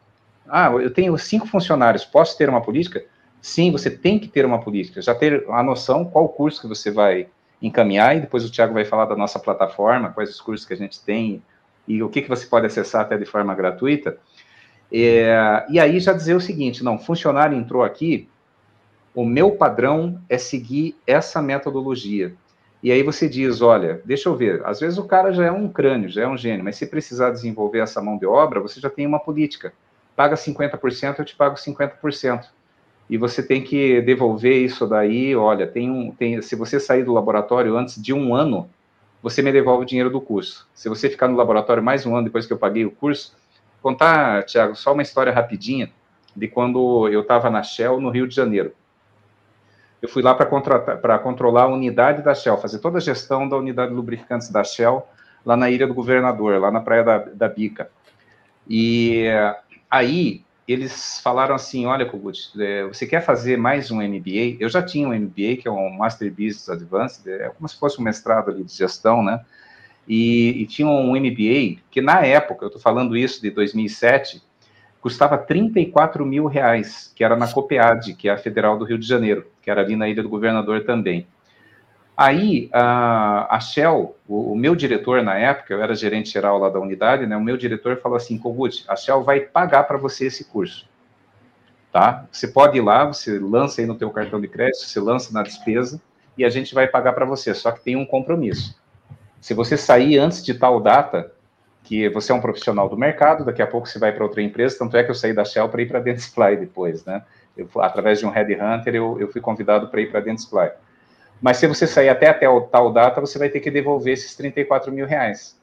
Ah, 0.48 0.70
eu 0.74 0.94
tenho 0.94 1.18
cinco 1.18 1.48
funcionários, 1.48 2.06
posso 2.06 2.38
ter 2.38 2.50
uma 2.50 2.62
política? 2.62 3.04
Sim, 3.42 3.72
você 3.72 3.90
tem 3.90 4.20
que 4.20 4.28
ter 4.28 4.46
uma 4.46 4.62
política, 4.62 5.02
já 5.02 5.16
ter 5.16 5.44
a 5.50 5.64
noção 5.64 6.06
qual 6.06 6.30
curso 6.30 6.62
que 6.62 6.68
você 6.68 6.92
vai 6.92 7.28
encaminhar, 7.60 8.16
e 8.16 8.20
depois 8.22 8.46
o 8.46 8.52
Tiago 8.52 8.76
vai 8.76 8.86
falar 8.86 9.06
da 9.06 9.16
nossa 9.16 9.40
plataforma, 9.40 10.12
quais 10.12 10.30
os 10.30 10.40
cursos 10.40 10.68
que 10.68 10.74
a 10.74 10.78
gente 10.78 11.02
tem, 11.02 11.42
e 11.88 12.02
o 12.02 12.10
que, 12.10 12.22
que 12.22 12.30
você 12.30 12.46
pode 12.46 12.66
acessar 12.66 13.02
até 13.02 13.18
de 13.18 13.26
forma 13.26 13.54
gratuita. 13.54 14.18
É, 14.92 15.66
e 15.70 15.80
aí 15.80 16.00
já 16.00 16.14
dizer 16.14 16.36
o 16.36 16.42
seguinte, 16.42 16.84
não, 16.84 16.98
funcionário 16.98 17.58
entrou 17.58 17.84
aqui, 17.84 18.30
o 19.14 19.26
meu 19.26 19.52
padrão 19.52 20.20
é 20.30 20.38
seguir 20.38 20.96
essa 21.06 21.42
metodologia. 21.42 22.34
E 22.82 22.92
aí 22.92 23.02
você 23.02 23.30
diz, 23.30 23.62
olha, 23.62 24.02
deixa 24.04 24.28
eu 24.28 24.36
ver, 24.36 24.62
às 24.66 24.80
vezes 24.80 24.98
o 24.98 25.06
cara 25.06 25.32
já 25.32 25.46
é 25.46 25.52
um 25.52 25.70
crânio, 25.70 26.10
já 26.10 26.24
é 26.24 26.28
um 26.28 26.38
gênio, 26.38 26.66
mas 26.66 26.76
se 26.76 26.86
precisar 26.86 27.32
desenvolver 27.32 27.80
essa 27.80 28.02
mão 28.02 28.18
de 28.18 28.26
obra, 28.26 28.60
você 28.60 28.80
já 28.80 28.90
tem 28.90 29.08
uma 29.08 29.20
política. 29.20 29.74
Paga 30.16 30.36
50%, 30.36 31.20
eu 31.20 31.26
te 31.26 31.36
pago 31.36 31.56
50%. 31.56 32.46
E 33.10 33.18
você 33.18 33.42
tem 33.42 33.64
que 33.64 34.02
devolver 34.02 34.58
isso 34.58 34.86
daí, 34.86 35.36
olha, 35.36 35.68
tem 35.68 35.90
um, 35.90 36.12
tem, 36.12 36.42
se 36.42 36.56
você 36.56 36.80
sair 36.80 37.04
do 37.04 37.14
laboratório 37.14 37.78
antes 37.78 38.02
de 38.02 38.14
um 38.14 38.36
ano, 38.36 38.70
você 39.24 39.42
me 39.42 39.52
devolve 39.52 39.84
o 39.84 39.88
dinheiro 39.88 40.12
do 40.12 40.22
curso. 40.22 40.68
Se 40.76 40.88
você 40.88 41.10
ficar 41.10 41.28
no 41.28 41.36
laboratório 41.36 41.82
mais 41.82 42.06
um 42.06 42.16
ano 42.16 42.26
depois 42.26 42.46
que 42.46 42.54
eu 42.54 42.58
paguei 42.58 42.86
o 42.86 42.92
curso, 42.92 43.36
contar, 43.82 44.44
Tiago, 44.44 44.76
só 44.76 44.94
uma 44.94 45.02
história 45.02 45.34
rapidinha 45.34 45.92
de 46.36 46.48
quando 46.48 47.08
eu 47.08 47.22
estava 47.22 47.50
na 47.50 47.64
Shell, 47.64 48.00
no 48.00 48.12
Rio 48.12 48.28
de 48.28 48.36
Janeiro 48.36 48.74
eu 50.04 50.10
fui 50.10 50.22
lá 50.22 50.36
para 50.36 51.18
controlar 51.18 51.64
a 51.64 51.68
unidade 51.68 52.22
da 52.22 52.36
Shell, 52.36 52.58
fazer 52.58 52.80
toda 52.80 52.98
a 52.98 53.02
gestão 53.02 53.48
da 53.48 53.56
unidade 53.56 53.92
de 53.92 53.96
lubrificantes 53.96 54.50
da 54.50 54.62
Shell, 54.62 55.08
lá 55.46 55.56
na 55.56 55.70
Ilha 55.70 55.88
do 55.88 55.94
Governador, 55.94 56.60
lá 56.60 56.70
na 56.70 56.82
Praia 56.82 57.06
da, 57.06 57.18
da 57.20 57.48
Bica. 57.48 57.90
E 58.68 59.30
aí, 59.90 60.44
eles 60.68 61.20
falaram 61.20 61.56
assim, 61.56 61.86
olha, 61.86 62.06
Kogut, 62.06 62.50
é, 62.60 62.86
você 62.86 63.06
quer 63.06 63.22
fazer 63.22 63.58
mais 63.58 63.92
um 63.92 64.02
MBA? 64.02 64.58
Eu 64.60 64.70
já 64.70 64.82
tinha 64.82 65.08
um 65.08 65.14
MBA, 65.14 65.58
que 65.62 65.68
é 65.68 65.72
um 65.72 65.92
Master 65.92 66.30
Business 66.32 66.70
Advanced, 66.70 67.28
é 67.28 67.50
como 67.50 67.68
se 67.68 67.78
fosse 67.78 68.00
um 68.00 68.04
mestrado 68.04 68.50
ali 68.50 68.64
de 68.64 68.74
gestão, 68.74 69.22
né? 69.22 69.44
E, 70.08 70.62
e 70.62 70.66
tinha 70.66 70.88
um 70.88 71.12
MBA, 71.16 71.82
que 71.92 72.02
na 72.02 72.26
época, 72.26 72.66
eu 72.66 72.68
estou 72.68 72.82
falando 72.82 73.16
isso 73.16 73.42
de 73.42 73.50
2007, 73.50 74.42
custava 75.02 75.38
34 75.38 76.26
mil 76.26 76.46
reais, 76.46 77.12
que 77.14 77.24
era 77.24 77.36
na 77.36 77.48
Copead, 77.48 78.14
que 78.14 78.30
é 78.30 78.32
a 78.32 78.38
Federal 78.38 78.78
do 78.78 78.86
Rio 78.86 78.98
de 78.98 79.06
Janeiro, 79.06 79.46
que 79.62 79.70
era 79.70 79.82
ali 79.82 79.96
na 79.96 80.08
Ilha 80.08 80.24
do 80.24 80.30
Governador 80.30 80.86
também. 80.86 81.28
Aí, 82.16 82.70
a, 82.72 83.56
a 83.56 83.60
Shell, 83.60 84.16
o, 84.28 84.52
o, 84.52 84.56
meu 84.56 84.76
diretor 84.76 85.24
na 85.24 85.36
época, 85.36 85.74
eu 85.74 85.82
era 85.82 85.96
gerente 85.96 86.30
geral 86.30 86.60
lá 86.60 86.70
da 86.70 86.80
unidade, 86.80 87.26
né, 87.26 87.36
o 87.36 87.42
meu 87.42 87.58
diretor 87.58 87.98
falou 87.98 88.16
assim, 88.16 88.38
Kogut, 88.38 88.86
a 88.88 88.96
Shell 88.96 89.24
vai 89.24 89.40
pagar 89.40 89.84
para 89.86 89.98
você 89.98 90.28
esse 90.28 90.46
curso, 90.46 90.88
tá? 91.92 92.26
Você 92.32 92.48
pode 92.48 92.78
ir 92.78 92.82
lá, 92.82 93.06
você 93.06 93.40
lança 93.40 93.82
aí 93.82 93.88
no 93.88 93.96
teu 93.96 94.12
cartão 94.12 94.40
de 94.40 94.48
crédito, 94.48 94.86
você 94.86 95.00
lança 95.00 95.34
na 95.34 95.42
despesa, 95.42 96.00
e 96.38 96.46
a 96.46 96.50
gente 96.50 96.76
vai 96.76 96.88
pagar 96.88 97.14
para 97.14 97.26
você, 97.26 97.54
só 97.54 97.72
que 97.72 97.84
tem 97.84 97.96
um 97.96 98.06
compromisso. 98.06 98.80
Se 99.42 99.56
você 99.56 99.76
sair 99.76 100.20
antes 100.20 100.44
de 100.44 100.54
tal 100.54 100.80
data, 100.80 101.32
que 101.84 102.08
você 102.10 102.32
é 102.32 102.36
um 102.36 102.42
profissional 102.42 102.88
do 102.88 102.98
mercado, 102.98 103.44
daqui 103.44 103.62
a 103.62 103.68
pouco 103.68 103.88
você 103.88 104.00
vai 104.00 104.12
para 104.12 104.24
outra 104.24 104.42
empresa, 104.42 104.78
tanto 104.80 104.96
é 104.96 105.04
que 105.04 105.12
eu 105.12 105.16
saí 105.16 105.34
da 105.34 105.44
Shell 105.44 105.68
para 105.68 105.82
ir 105.82 105.88
para 105.88 106.00
a 106.00 106.02
Dentsply 106.04 106.58
depois, 106.58 107.04
né? 107.06 107.24
Eu, 107.58 107.70
através 107.78 108.20
de 108.20 108.26
um 108.26 108.30
headhunter, 108.30 108.96
eu, 108.96 109.20
eu 109.20 109.28
fui 109.28 109.42
convidado 109.42 109.88
para 109.90 110.02
ir 110.02 110.10
para 110.10 110.20
a 110.20 110.24
Dentsply. 110.24 110.72
Mas 111.44 111.58
se 111.58 111.68
você 111.68 111.86
sair 111.86 112.08
até, 112.08 112.30
até 112.30 112.48
tal 112.72 112.94
data, 112.94 113.20
você 113.20 113.38
vai 113.38 113.50
ter 113.50 113.60
que 113.60 113.70
devolver 113.70 114.14
esses 114.14 114.34
34 114.34 114.90
mil 114.94 115.06
reais. 115.06 115.60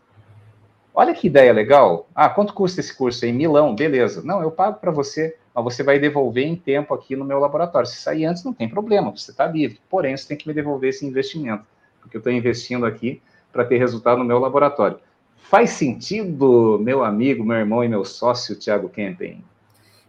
Olha 0.93 1.15
que 1.15 1.27
ideia 1.27 1.55
legal. 1.55 2.07
Ah, 2.15 2.29
quanto 2.29 2.53
custa 2.53 2.81
esse 2.81 2.95
curso 2.95 3.25
aí? 3.25 3.33
Milão, 3.33 3.75
beleza. 3.75 4.21
Não, 4.23 4.43
eu 4.43 4.51
pago 4.51 4.79
para 4.79 4.91
você, 4.91 5.39
mas 5.55 5.65
você 5.65 5.83
vai 5.83 5.99
devolver 5.99 6.47
em 6.47 6.55
tempo 6.55 6.93
aqui 6.93 7.17
no 7.17 7.25
meu 7.25 7.39
laboratório. 7.39 7.89
Se 7.89 7.97
sair 7.97 8.27
antes, 8.27 8.45
não 8.45 8.53
tem 8.53 8.69
problema, 8.69 9.11
você 9.11 9.31
está 9.31 9.47
livre. 9.47 9.81
Porém, 9.89 10.15
você 10.15 10.29
tem 10.29 10.37
que 10.37 10.47
me 10.47 10.53
devolver 10.53 10.91
esse 10.91 11.07
investimento, 11.07 11.65
porque 12.03 12.19
eu 12.19 12.21
estou 12.21 12.31
investindo 12.31 12.85
aqui 12.85 13.23
para 13.51 13.65
ter 13.65 13.79
resultado 13.79 14.19
no 14.19 14.25
meu 14.27 14.39
laboratório. 14.39 15.01
Faz 15.39 15.71
sentido, 15.71 16.79
meu 16.79 17.03
amigo, 17.03 17.43
meu 17.43 17.57
irmão 17.57 17.83
e 17.83 17.89
meu 17.89 18.05
sócio, 18.05 18.55
Thiago 18.55 18.91
Kempen? 18.91 19.43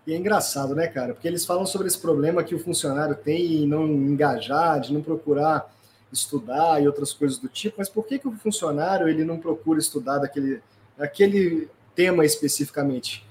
E 0.06 0.14
é 0.14 0.18
engraçado, 0.18 0.76
né, 0.76 0.88
cara? 0.88 1.14
Porque 1.14 1.28
eles 1.28 1.46
falam 1.46 1.66
sobre 1.66 1.88
esse 1.88 1.98
problema 1.98 2.44
que 2.44 2.56
o 2.56 2.60
funcionário 2.60 3.16
tem 3.16 3.64
em 3.64 3.68
não 3.68 3.86
engajar, 3.86 4.80
de 4.80 4.94
não 4.94 5.02
procurar 5.02 5.72
estudar 6.12 6.82
e 6.82 6.88
outras 6.88 7.14
coisas 7.14 7.38
do 7.38 7.48
tipo, 7.48 7.76
mas 7.78 7.88
por 7.88 8.06
que, 8.06 8.20
que 8.20 8.28
o 8.28 8.32
funcionário 8.34 9.08
ele 9.08 9.24
não 9.24 9.40
procura 9.40 9.80
estudar 9.80 10.18
daquele, 10.18 10.62
daquele 10.98 11.70
tema 11.96 12.26
especificamente? 12.26 13.26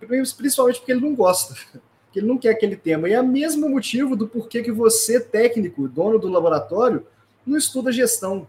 Principalmente 0.00 0.78
porque 0.80 0.92
ele 0.92 1.00
não 1.00 1.14
gosta, 1.14 1.54
porque 2.06 2.20
ele 2.20 2.26
não 2.26 2.38
quer 2.38 2.50
aquele 2.50 2.76
tema. 2.76 3.08
E 3.08 3.12
é 3.12 3.20
o 3.20 3.26
mesmo 3.26 3.68
motivo 3.68 4.16
do 4.16 4.26
porquê 4.26 4.62
que 4.62 4.72
você, 4.72 5.20
técnico, 5.20 5.88
dono 5.88 6.18
do 6.18 6.28
laboratório, 6.28 7.06
não 7.46 7.56
estuda 7.56 7.92
gestão. 7.92 8.46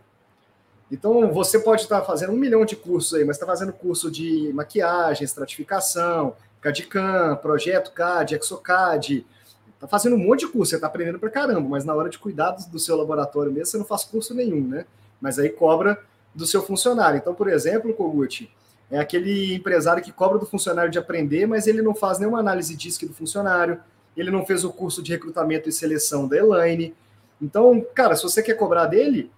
Então, 0.92 1.32
você 1.34 1.60
pode 1.60 1.82
estar 1.82 2.01
fazendo 2.03 2.34
um 2.34 2.38
milhão 2.38 2.65
de 2.65 2.75
cursos 2.75 3.15
aí, 3.15 3.25
mas 3.25 3.36
está 3.36 3.48
fazendo 3.48 3.74
curso 3.74 4.12
de 4.12 4.51
maquiagem, 4.53 5.25
estratificação, 5.25 6.36
CAD-CAM, 6.63 7.36
projeto 7.38 7.91
CAD, 7.91 8.36
ExoCAD, 8.36 9.25
está 9.74 9.88
fazendo 9.88 10.15
um 10.15 10.20
monte 10.20 10.41
de 10.41 10.48
curso, 10.48 10.70
você 10.70 10.75
está 10.75 10.88
aprendendo 10.88 11.20
para 11.20 11.29
caramba, 11.29 11.67
mas 11.67 11.84
na 11.84 11.93
hora 11.93 12.10
de 12.10 12.17
cuidar 12.17 12.51
do 12.51 12.79
seu 12.79 12.96
laboratório 12.96 13.51
mesmo, 13.51 13.65
você 13.65 13.77
não 13.77 13.86
faz 13.86 14.05
curso 14.05 14.34
nenhum, 14.34 14.65
né? 14.65 14.86
Mas 15.20 15.38
aí 15.38 15.50
cobra 15.50 16.00
do 16.34 16.46
seu 16.46 16.63
funcionário. 16.63 17.17
Então, 17.17 17.34
por 17.36 17.50
exemplo, 17.50 17.93
Kogut, 17.93 18.50
é 18.89 18.98
aquele 18.98 19.53
empresário 19.55 20.01
que 20.01 20.12
cobra 20.12 20.39
do 20.39 20.46
funcionário 20.46 20.91
de 20.91 20.98
aprender, 20.98 21.46
mas 21.46 21.67
ele 21.67 21.82
não 21.82 21.93
faz 21.93 22.17
nenhuma 22.17 22.39
análise 22.39 22.75
DISC 22.75 23.05
do 23.05 23.13
funcionário, 23.13 23.79
ele 24.15 24.32
não 24.32 24.46
fez 24.46 24.63
o 24.63 24.72
curso 24.72 25.03
de 25.03 25.12
recrutamento 25.12 25.67
e 25.67 25.72
seleção 25.72 26.27
da 26.27 26.38
Elaine. 26.38 26.96
Então, 27.41 27.86
cara, 27.93 28.15
se 28.15 28.24
você 28.24 28.41
quer 28.41 28.53
cobrar 28.53 28.86
dele, 28.86 29.32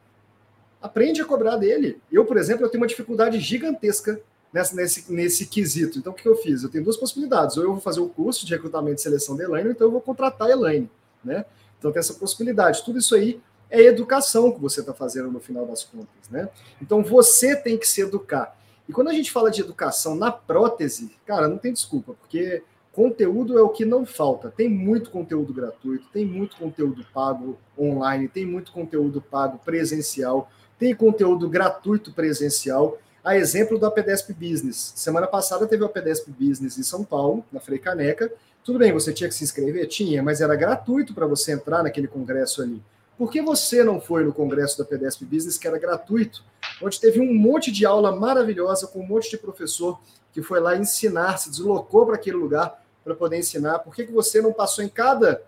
aprende 0.82 1.22
a 1.22 1.26
cobrar 1.26 1.56
dele. 1.56 2.00
Eu, 2.12 2.26
por 2.26 2.38
exemplo, 2.38 2.66
eu 2.66 2.70
tenho 2.70 2.82
uma 2.82 2.88
dificuldade 2.88 3.40
gigantesca 3.40 4.20
nesse, 4.56 4.76
nesse, 4.76 5.12
nesse 5.12 5.46
quesito. 5.46 6.00
Então, 6.00 6.14
o 6.14 6.16
que 6.16 6.26
eu 6.26 6.38
fiz? 6.38 6.64
Eu 6.64 6.70
tenho 6.70 6.84
duas 6.84 6.96
possibilidades. 6.96 7.58
Ou 7.58 7.64
eu 7.64 7.72
vou 7.74 7.82
fazer 7.82 8.00
o 8.00 8.08
curso 8.08 8.46
de 8.46 8.54
recrutamento 8.54 9.00
e 9.00 9.02
seleção 9.02 9.36
da 9.36 9.44
Elaine, 9.44 9.68
ou 9.68 9.74
então 9.74 9.88
eu 9.88 9.92
vou 9.92 10.00
contratar 10.00 10.48
a 10.48 10.52
Elaine. 10.52 10.90
Né? 11.24 11.46
Então, 11.78 11.92
tem 11.92 12.00
essa 12.00 12.14
possibilidade. 12.14 12.84
Tudo 12.86 13.00
isso 13.00 13.14
aí 13.14 13.42
é 13.70 13.82
educação 13.82 14.52
que 14.52 14.62
você 14.62 14.80
está 14.80 14.94
fazendo 14.94 15.30
no 15.30 15.42
final 15.42 15.66
das 15.66 15.84
contas. 15.84 16.30
Né? 16.32 16.48
Então, 16.82 17.04
você 17.04 17.56
tem 17.56 17.78
que 17.78 17.86
se 17.86 18.02
educar. 18.02 18.58
E 18.88 18.94
quando 18.94 19.10
a 19.10 19.14
gente 19.14 19.30
fala 19.30 19.52
de 19.52 19.60
educação 19.60 20.16
na 20.16 20.32
prótese, 20.32 21.12
cara, 21.26 21.48
não 21.48 21.58
tem 21.58 21.74
desculpa, 21.74 22.14
porque 22.14 22.64
conteúdo 22.94 23.58
é 23.58 23.62
o 23.62 23.70
que 23.70 23.84
não 23.84 24.06
falta. 24.06 24.54
Tem 24.56 24.70
muito 24.70 25.10
conteúdo 25.10 25.52
gratuito, 25.52 26.08
tem 26.14 26.26
muito 26.26 26.56
conteúdo 26.56 27.06
pago 27.14 27.58
online, 27.78 28.30
tem 28.30 28.46
muito 28.46 28.72
conteúdo 28.72 29.20
pago 29.20 29.60
presencial, 29.66 30.50
tem 30.78 30.96
conteúdo 30.96 31.50
gratuito 31.50 32.14
presencial. 32.14 32.98
A 33.26 33.36
exemplo 33.36 33.80
do 33.80 33.88
APDESP 33.88 34.34
Business. 34.34 34.94
Semana 34.96 35.26
passada 35.26 35.66
teve 35.66 35.82
o 35.82 35.88
APDESP 35.88 36.30
Business 36.30 36.78
em 36.78 36.84
São 36.84 37.04
Paulo, 37.04 37.44
na 37.52 37.60
Frei 37.60 37.80
Caneca. 37.80 38.32
Tudo 38.64 38.78
bem, 38.78 38.94
você 38.94 39.12
tinha 39.12 39.28
que 39.28 39.34
se 39.34 39.44
inscrever? 39.44 39.88
Tinha, 39.88 40.22
mas 40.22 40.42
era 40.42 40.56
gratuito 40.56 41.12
para 41.12 41.26
você 41.26 41.54
entrar 41.54 41.82
naquele 41.82 42.08
congresso 42.08 42.62
ali. 42.62 42.84
Por 43.18 43.32
que 43.32 43.42
você 43.42 43.84
não 43.84 44.00
foi 44.00 44.24
no 44.24 44.32
congresso 44.32 44.78
da 44.78 44.86
PDSP 44.86 45.26
Business, 45.26 45.58
que 45.58 45.68
era 45.68 45.80
gratuito, 45.80 46.44
onde 46.80 47.00
teve 47.00 47.20
um 47.20 47.34
monte 47.34 47.72
de 47.72 47.84
aula 47.84 48.16
maravilhosa 48.16 48.86
com 48.86 49.00
um 49.00 49.08
monte 49.08 49.32
de 49.32 49.40
professor 49.40 50.00
que 50.32 50.44
foi 50.44 50.60
lá 50.60 50.78
ensinar, 50.78 51.40
se 51.40 51.50
deslocou 51.50 52.06
para 52.06 52.18
aquele 52.18 52.38
lugar 52.38 52.80
para 53.04 53.16
poder 53.16 53.40
ensinar? 53.40 53.80
Por 53.80 53.96
que, 53.96 54.06
que 54.06 54.12
você 54.12 54.40
não 54.40 54.54
passou 54.54 54.84
em 54.84 54.90
cada 54.90 55.42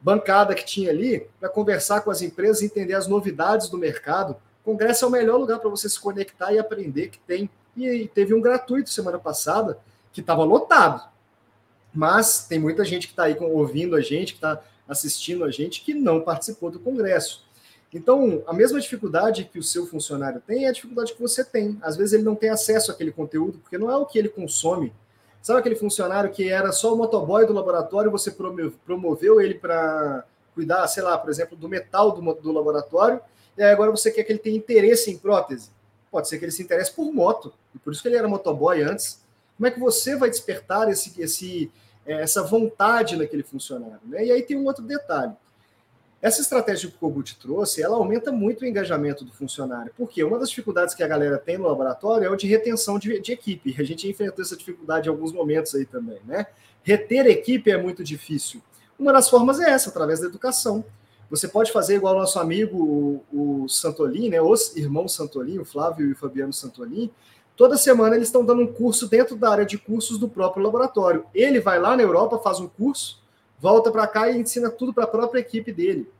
bancada 0.00 0.52
que 0.52 0.64
tinha 0.64 0.90
ali 0.90 1.28
para 1.38 1.48
conversar 1.48 2.00
com 2.00 2.10
as 2.10 2.22
empresas 2.22 2.60
e 2.60 2.64
entender 2.64 2.94
as 2.94 3.06
novidades 3.06 3.68
do 3.68 3.78
mercado? 3.78 4.34
Congresso 4.64 5.04
é 5.04 5.08
o 5.08 5.10
melhor 5.10 5.38
lugar 5.38 5.58
para 5.58 5.70
você 5.70 5.88
se 5.88 5.98
conectar 5.98 6.52
e 6.52 6.58
aprender 6.58 7.08
que 7.08 7.18
tem. 7.18 7.48
E 7.76 8.08
teve 8.08 8.34
um 8.34 8.40
gratuito 8.40 8.90
semana 8.90 9.18
passada 9.18 9.78
que 10.12 10.20
estava 10.20 10.44
lotado. 10.44 11.08
Mas 11.92 12.46
tem 12.46 12.58
muita 12.58 12.84
gente 12.84 13.06
que 13.06 13.12
está 13.12 13.24
aí 13.24 13.36
ouvindo 13.38 13.96
a 13.96 14.00
gente, 14.00 14.32
que 14.32 14.38
está 14.38 14.60
assistindo 14.88 15.44
a 15.44 15.50
gente, 15.50 15.82
que 15.82 15.94
não 15.94 16.20
participou 16.20 16.70
do 16.70 16.78
congresso. 16.78 17.44
Então, 17.92 18.42
a 18.46 18.52
mesma 18.52 18.80
dificuldade 18.80 19.48
que 19.52 19.58
o 19.58 19.62
seu 19.62 19.86
funcionário 19.86 20.40
tem 20.46 20.66
é 20.66 20.68
a 20.68 20.72
dificuldade 20.72 21.14
que 21.14 21.20
você 21.20 21.44
tem. 21.44 21.78
Às 21.82 21.96
vezes 21.96 22.12
ele 22.12 22.22
não 22.22 22.36
tem 22.36 22.50
acesso 22.50 22.92
àquele 22.92 23.10
conteúdo, 23.10 23.58
porque 23.58 23.78
não 23.78 23.90
é 23.90 23.96
o 23.96 24.06
que 24.06 24.18
ele 24.18 24.28
consome, 24.28 24.92
Sabe 25.42 25.60
aquele 25.60 25.76
funcionário 25.76 26.30
que 26.30 26.50
era 26.50 26.70
só 26.70 26.92
o 26.92 26.96
motoboy 26.96 27.46
do 27.46 27.52
laboratório, 27.52 28.10
você 28.10 28.30
promoveu 28.84 29.40
ele 29.40 29.54
para 29.54 30.24
cuidar, 30.54 30.86
sei 30.86 31.02
lá, 31.02 31.16
por 31.16 31.30
exemplo, 31.30 31.56
do 31.56 31.68
metal 31.68 32.12
do, 32.12 32.34
do 32.34 32.52
laboratório, 32.52 33.20
e 33.60 33.72
agora 33.72 33.90
você 33.90 34.10
quer 34.10 34.24
que 34.24 34.32
ele 34.32 34.38
tenha 34.38 34.56
interesse 34.56 35.10
em 35.10 35.18
prótese? 35.18 35.70
Pode 36.10 36.28
ser 36.28 36.38
que 36.38 36.44
ele 36.44 36.52
se 36.52 36.62
interesse 36.62 36.92
por 36.92 37.12
moto, 37.12 37.52
e 37.74 37.78
por 37.78 37.92
isso 37.92 38.00
que 38.00 38.08
ele 38.08 38.16
era 38.16 38.26
motoboy 38.26 38.82
antes. 38.82 39.20
Como 39.56 39.66
é 39.66 39.70
que 39.70 39.78
você 39.78 40.16
vai 40.16 40.30
despertar 40.30 40.88
esse, 40.88 41.20
esse, 41.20 41.70
é, 42.06 42.22
essa 42.22 42.42
vontade 42.42 43.16
naquele 43.16 43.42
funcionário? 43.42 44.00
Né? 44.06 44.24
E 44.24 44.32
aí 44.32 44.42
tem 44.42 44.56
um 44.56 44.64
outro 44.64 44.82
detalhe. 44.82 45.32
Essa 46.22 46.40
estratégia 46.40 46.88
que 46.88 46.96
o 46.96 46.98
Kogut 46.98 47.38
trouxe, 47.38 47.82
ela 47.82 47.96
aumenta 47.96 48.32
muito 48.32 48.62
o 48.62 48.66
engajamento 48.66 49.24
do 49.24 49.32
funcionário. 49.32 49.92
Porque 49.96 50.24
uma 50.24 50.38
das 50.38 50.48
dificuldades 50.48 50.94
que 50.94 51.02
a 51.02 51.08
galera 51.08 51.38
tem 51.38 51.58
no 51.58 51.66
laboratório 51.66 52.26
é 52.26 52.30
o 52.30 52.36
de 52.36 52.46
retenção 52.46 52.98
de, 52.98 53.20
de 53.20 53.32
equipe. 53.32 53.74
A 53.78 53.84
gente 53.84 54.08
enfrentou 54.08 54.42
essa 54.42 54.56
dificuldade 54.56 55.08
em 55.08 55.10
alguns 55.10 55.32
momentos 55.32 55.74
aí 55.74 55.84
também, 55.84 56.18
né? 56.26 56.46
Reter 56.82 57.26
equipe 57.26 57.70
é 57.70 57.76
muito 57.76 58.02
difícil. 58.02 58.62
Uma 58.98 59.12
das 59.12 59.30
formas 59.30 59.60
é 59.60 59.70
essa, 59.70 59.90
através 59.90 60.20
da 60.20 60.26
educação. 60.26 60.84
Você 61.30 61.46
pode 61.46 61.70
fazer 61.70 61.94
igual 61.94 62.18
nosso 62.18 62.40
amigo, 62.40 63.22
o, 63.32 63.62
o 63.62 63.68
Santolin, 63.68 64.28
né? 64.30 64.42
Os 64.42 64.76
irmãos 64.76 65.14
Santolin, 65.14 65.58
o 65.58 65.64
Flávio 65.64 66.08
e 66.08 66.12
o 66.12 66.16
Fabiano 66.16 66.52
Santolin. 66.52 67.10
Toda 67.56 67.76
semana 67.76 68.16
eles 68.16 68.28
estão 68.28 68.44
dando 68.44 68.62
um 68.62 68.72
curso 68.72 69.08
dentro 69.08 69.36
da 69.36 69.50
área 69.50 69.64
de 69.64 69.78
cursos 69.78 70.18
do 70.18 70.28
próprio 70.28 70.64
laboratório. 70.64 71.24
Ele 71.32 71.60
vai 71.60 71.78
lá 71.78 71.96
na 71.96 72.02
Europa, 72.02 72.38
faz 72.38 72.58
um 72.58 72.66
curso, 72.66 73.22
volta 73.60 73.92
para 73.92 74.06
cá 74.08 74.28
e 74.28 74.38
ensina 74.38 74.70
tudo 74.70 74.92
para 74.92 75.04
a 75.04 75.06
própria 75.06 75.40
equipe 75.40 75.72
dele. 75.72 76.10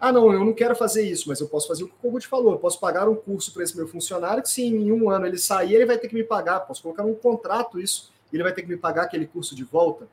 Ah, 0.00 0.12
não, 0.12 0.32
eu 0.32 0.44
não 0.44 0.52
quero 0.52 0.74
fazer 0.74 1.02
isso, 1.02 1.28
mas 1.28 1.40
eu 1.40 1.48
posso 1.48 1.68
fazer 1.68 1.84
o 1.84 1.88
que 1.88 1.94
o 1.94 1.98
Kogut 1.98 2.26
falou. 2.26 2.52
Eu 2.52 2.58
posso 2.58 2.80
pagar 2.80 3.08
um 3.08 3.16
curso 3.16 3.52
para 3.52 3.62
esse 3.62 3.76
meu 3.76 3.86
funcionário, 3.86 4.42
que 4.42 4.48
se 4.48 4.62
em 4.62 4.90
um 4.90 5.10
ano 5.10 5.26
ele 5.26 5.38
sair, 5.38 5.74
ele 5.74 5.86
vai 5.86 5.98
ter 5.98 6.08
que 6.08 6.14
me 6.14 6.24
pagar. 6.24 6.60
Posso 6.60 6.82
colocar 6.82 7.02
num 7.02 7.14
contrato 7.14 7.80
isso, 7.80 8.10
ele 8.32 8.42
vai 8.42 8.52
ter 8.52 8.62
que 8.62 8.68
me 8.68 8.76
pagar 8.76 9.02
aquele 9.02 9.26
curso 9.26 9.54
de 9.54 9.64
volta. 9.64 10.08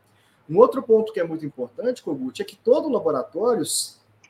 Um 0.50 0.58
outro 0.58 0.82
ponto 0.84 1.14
que 1.14 1.20
é 1.20 1.24
muito 1.24 1.46
importante, 1.46 2.04
Kogut, 2.04 2.42
é 2.42 2.46
que 2.46 2.56
todo 2.56 2.90
laboratório, 2.90 3.64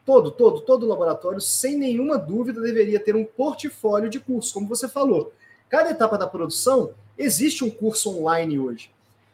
todo, 0.06 0.32
todo, 0.32 0.62
todo 0.62 0.88
laboratório, 0.88 1.42
sem 1.42 1.78
nenhuma 1.78 2.18
dúvida, 2.18 2.62
deveria 2.62 3.00
ter 3.00 3.16
um 3.16 3.26
portfólio 3.26 4.10
de 4.10 4.20
cursos, 4.20 4.52
como 4.52 4.68
você 4.68 4.88
falou. 4.88 5.34
Cada 5.68 5.90
etapa 5.90 6.18
da 6.18 6.28
produção 6.28 6.92
existe 7.18 7.64
um 7.64 7.70
curso 7.70 8.10
online 8.18 8.60
hoje. 8.60 8.92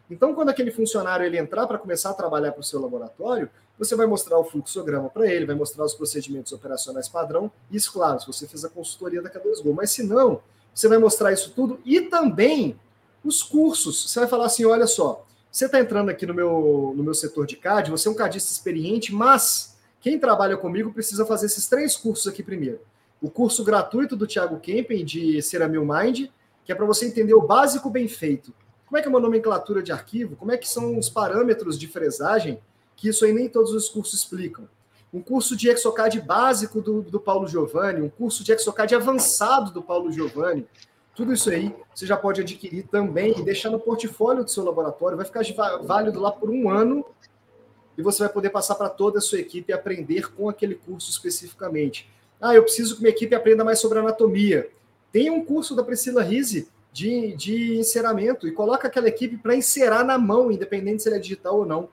Então, 0.10 0.34
quando 0.34 0.49
aquele 0.49 0.71
funcionário 0.71 1.25
ele 1.25 1.38
entrar 1.38 1.67
para 1.67 1.77
começar 1.77 2.10
a 2.10 2.13
trabalhar 2.13 2.51
para 2.51 2.62
o 2.62 2.63
seu 2.63 2.81
laboratório, 2.81 3.49
você 3.77 3.95
vai 3.95 4.05
mostrar 4.05 4.38
o 4.38 4.43
fluxograma 4.43 5.10
para 5.10 5.25
ele, 5.25 5.45
vai 5.45 5.55
mostrar 5.55 5.84
os 5.84 5.93
procedimentos 5.93 6.51
operacionais 6.51 7.10
padrão. 7.10 7.51
Isso, 7.71 7.91
claro, 7.91 8.19
se 8.19 8.27
você 8.27 8.47
fez 8.47 8.63
a 8.63 8.69
consultoria 8.69 9.21
da 9.21 9.29
K2Go. 9.29 9.73
Mas 9.73 9.91
se 9.91 10.03
não, 10.03 10.41
você 10.73 10.88
vai 10.88 10.97
mostrar 10.97 11.31
isso 11.31 11.51
tudo 11.55 11.79
e 11.86 12.01
também 12.01 12.79
os 13.23 13.41
cursos. 13.41 14.10
Você 14.10 14.19
vai 14.19 14.29
falar 14.29 14.45
assim: 14.45 14.65
olha 14.65 14.86
só, 14.86 15.25
você 15.51 15.65
está 15.65 15.79
entrando 15.79 16.10
aqui 16.10 16.25
no 16.25 16.34
meu, 16.34 16.93
no 16.95 17.03
meu 17.03 17.13
setor 17.13 17.45
de 17.45 17.55
CAD, 17.55 17.89
você 17.89 18.07
é 18.07 18.12
um 18.12 18.15
CADista 18.15 18.51
experiente, 18.51 19.13
mas 19.13 19.70
quem 20.01 20.19
trabalha 20.19 20.57
comigo 20.57 20.91
precisa 20.91 21.25
fazer 21.25 21.45
esses 21.45 21.67
três 21.67 21.95
cursos 21.95 22.27
aqui 22.27 22.43
primeiro. 22.43 22.81
O 23.21 23.29
curso 23.29 23.63
gratuito 23.63 24.15
do 24.15 24.27
Thiago 24.27 24.59
Kempen, 24.59 25.05
de 25.05 25.41
Ceramil 25.41 25.85
Mind, 25.85 26.27
que 26.65 26.71
é 26.71 26.75
para 26.75 26.85
você 26.85 27.05
entender 27.05 27.35
o 27.35 27.41
básico 27.41 27.89
bem 27.89 28.07
feito 28.07 28.53
como 28.91 28.99
é 28.99 29.01
que 29.01 29.07
é 29.07 29.09
uma 29.09 29.21
nomenclatura 29.21 29.81
de 29.81 29.93
arquivo? 29.93 30.35
Como 30.35 30.51
é 30.51 30.57
que 30.57 30.67
são 30.67 30.99
os 30.99 31.09
parâmetros 31.09 31.79
de 31.79 31.87
fresagem? 31.87 32.59
Que 32.93 33.07
isso 33.07 33.23
aí 33.23 33.31
nem 33.31 33.47
todos 33.47 33.71
os 33.71 33.87
cursos 33.87 34.19
explicam. 34.19 34.67
Um 35.13 35.21
curso 35.21 35.55
de 35.55 35.69
Exocad 35.69 36.19
básico 36.19 36.81
do, 36.81 37.01
do 37.01 37.17
Paulo 37.17 37.47
Giovanni, 37.47 38.01
um 38.01 38.09
curso 38.09 38.43
de 38.43 38.51
Exocad 38.51 38.93
avançado 38.93 39.71
do 39.71 39.81
Paulo 39.81 40.11
Giovanni. 40.11 40.67
Tudo 41.15 41.31
isso 41.31 41.49
aí 41.49 41.73
você 41.95 42.05
já 42.05 42.17
pode 42.17 42.41
adquirir 42.41 42.83
também 42.83 43.33
e 43.39 43.41
deixar 43.41 43.69
no 43.69 43.79
portfólio 43.79 44.43
do 44.43 44.51
seu 44.51 44.65
laboratório. 44.65 45.15
Vai 45.15 45.25
ficar 45.25 45.41
válido 45.83 46.19
lá 46.19 46.29
por 46.29 46.49
um 46.49 46.69
ano 46.69 47.05
e 47.97 48.01
você 48.01 48.23
vai 48.23 48.32
poder 48.32 48.49
passar 48.49 48.75
para 48.75 48.89
toda 48.89 49.19
a 49.19 49.21
sua 49.21 49.39
equipe 49.39 49.73
aprender 49.73 50.32
com 50.34 50.49
aquele 50.49 50.75
curso 50.75 51.10
especificamente. 51.10 52.10
Ah, 52.39 52.56
eu 52.56 52.63
preciso 52.63 52.95
que 52.95 53.01
minha 53.01 53.12
equipe 53.12 53.36
aprenda 53.36 53.63
mais 53.63 53.80
sobre 53.80 53.99
anatomia. 53.99 54.69
Tem 55.12 55.30
um 55.30 55.43
curso 55.43 55.75
da 55.75 55.84
Priscila 55.84 56.23
Rise 56.23 56.69
de, 56.91 57.36
de 57.36 57.77
enceramento 57.77 58.47
e 58.47 58.51
coloca 58.51 58.88
aquela 58.88 59.08
equipe 59.08 59.38
para 59.38 59.56
encerar 59.56 60.06
na 60.06 60.17
mão, 60.17 60.51
independente 60.51 61.04
se 61.04 61.10
ele 61.10 61.17
é 61.17 61.19
digital 61.19 61.60
ou 61.60 61.65
não. 61.65 61.89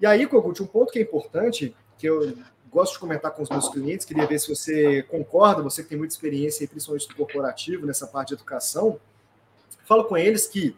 E 0.00 0.06
aí, 0.06 0.26
Kogut, 0.26 0.62
um 0.62 0.66
ponto 0.66 0.92
que 0.92 0.98
é 0.98 1.02
importante, 1.02 1.74
que 1.98 2.06
eu 2.06 2.34
gosto 2.70 2.94
de 2.94 2.98
comentar 2.98 3.30
com 3.30 3.42
os 3.42 3.48
meus 3.48 3.68
clientes, 3.68 4.04
queria 4.04 4.26
ver 4.26 4.38
se 4.40 4.48
você 4.48 5.02
concorda, 5.04 5.62
você 5.62 5.82
que 5.82 5.90
tem 5.90 5.98
muita 5.98 6.12
experiência, 6.12 6.66
principalmente 6.66 7.08
no 7.08 7.14
corporativo, 7.14 7.86
nessa 7.86 8.06
parte 8.06 8.28
de 8.28 8.34
educação, 8.34 8.98
falo 9.86 10.04
com 10.04 10.16
eles 10.16 10.46
que 10.46 10.76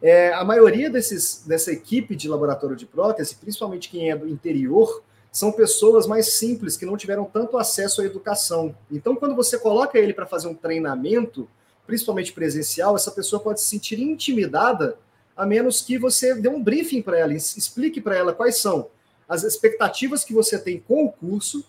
é, 0.00 0.32
a 0.32 0.44
maioria 0.44 0.88
desses, 0.88 1.42
dessa 1.46 1.72
equipe 1.72 2.14
de 2.14 2.28
laboratório 2.28 2.76
de 2.76 2.86
prótese, 2.86 3.34
principalmente 3.36 3.88
quem 3.88 4.10
é 4.10 4.16
do 4.16 4.28
interior, 4.28 5.02
são 5.30 5.52
pessoas 5.52 6.06
mais 6.06 6.34
simples, 6.34 6.76
que 6.76 6.86
não 6.86 6.96
tiveram 6.96 7.24
tanto 7.24 7.58
acesso 7.58 8.00
à 8.00 8.04
educação. 8.04 8.74
Então, 8.90 9.16
quando 9.16 9.34
você 9.34 9.58
coloca 9.58 9.98
ele 9.98 10.14
para 10.14 10.26
fazer 10.26 10.48
um 10.48 10.54
treinamento, 10.54 11.48
principalmente 11.86 12.32
presencial, 12.32 12.96
essa 12.96 13.10
pessoa 13.10 13.40
pode 13.40 13.60
se 13.60 13.66
sentir 13.66 14.00
intimidada, 14.00 14.96
a 15.36 15.46
menos 15.46 15.80
que 15.80 15.98
você 15.98 16.34
dê 16.34 16.48
um 16.48 16.62
briefing 16.62 17.02
para 17.02 17.18
ela, 17.18 17.32
explique 17.32 18.00
para 18.00 18.16
ela 18.16 18.32
quais 18.32 18.60
são 18.60 18.88
as 19.28 19.44
expectativas 19.44 20.24
que 20.24 20.32
você 20.32 20.58
tem 20.58 20.80
com 20.80 21.04
o 21.04 21.12
curso, 21.12 21.64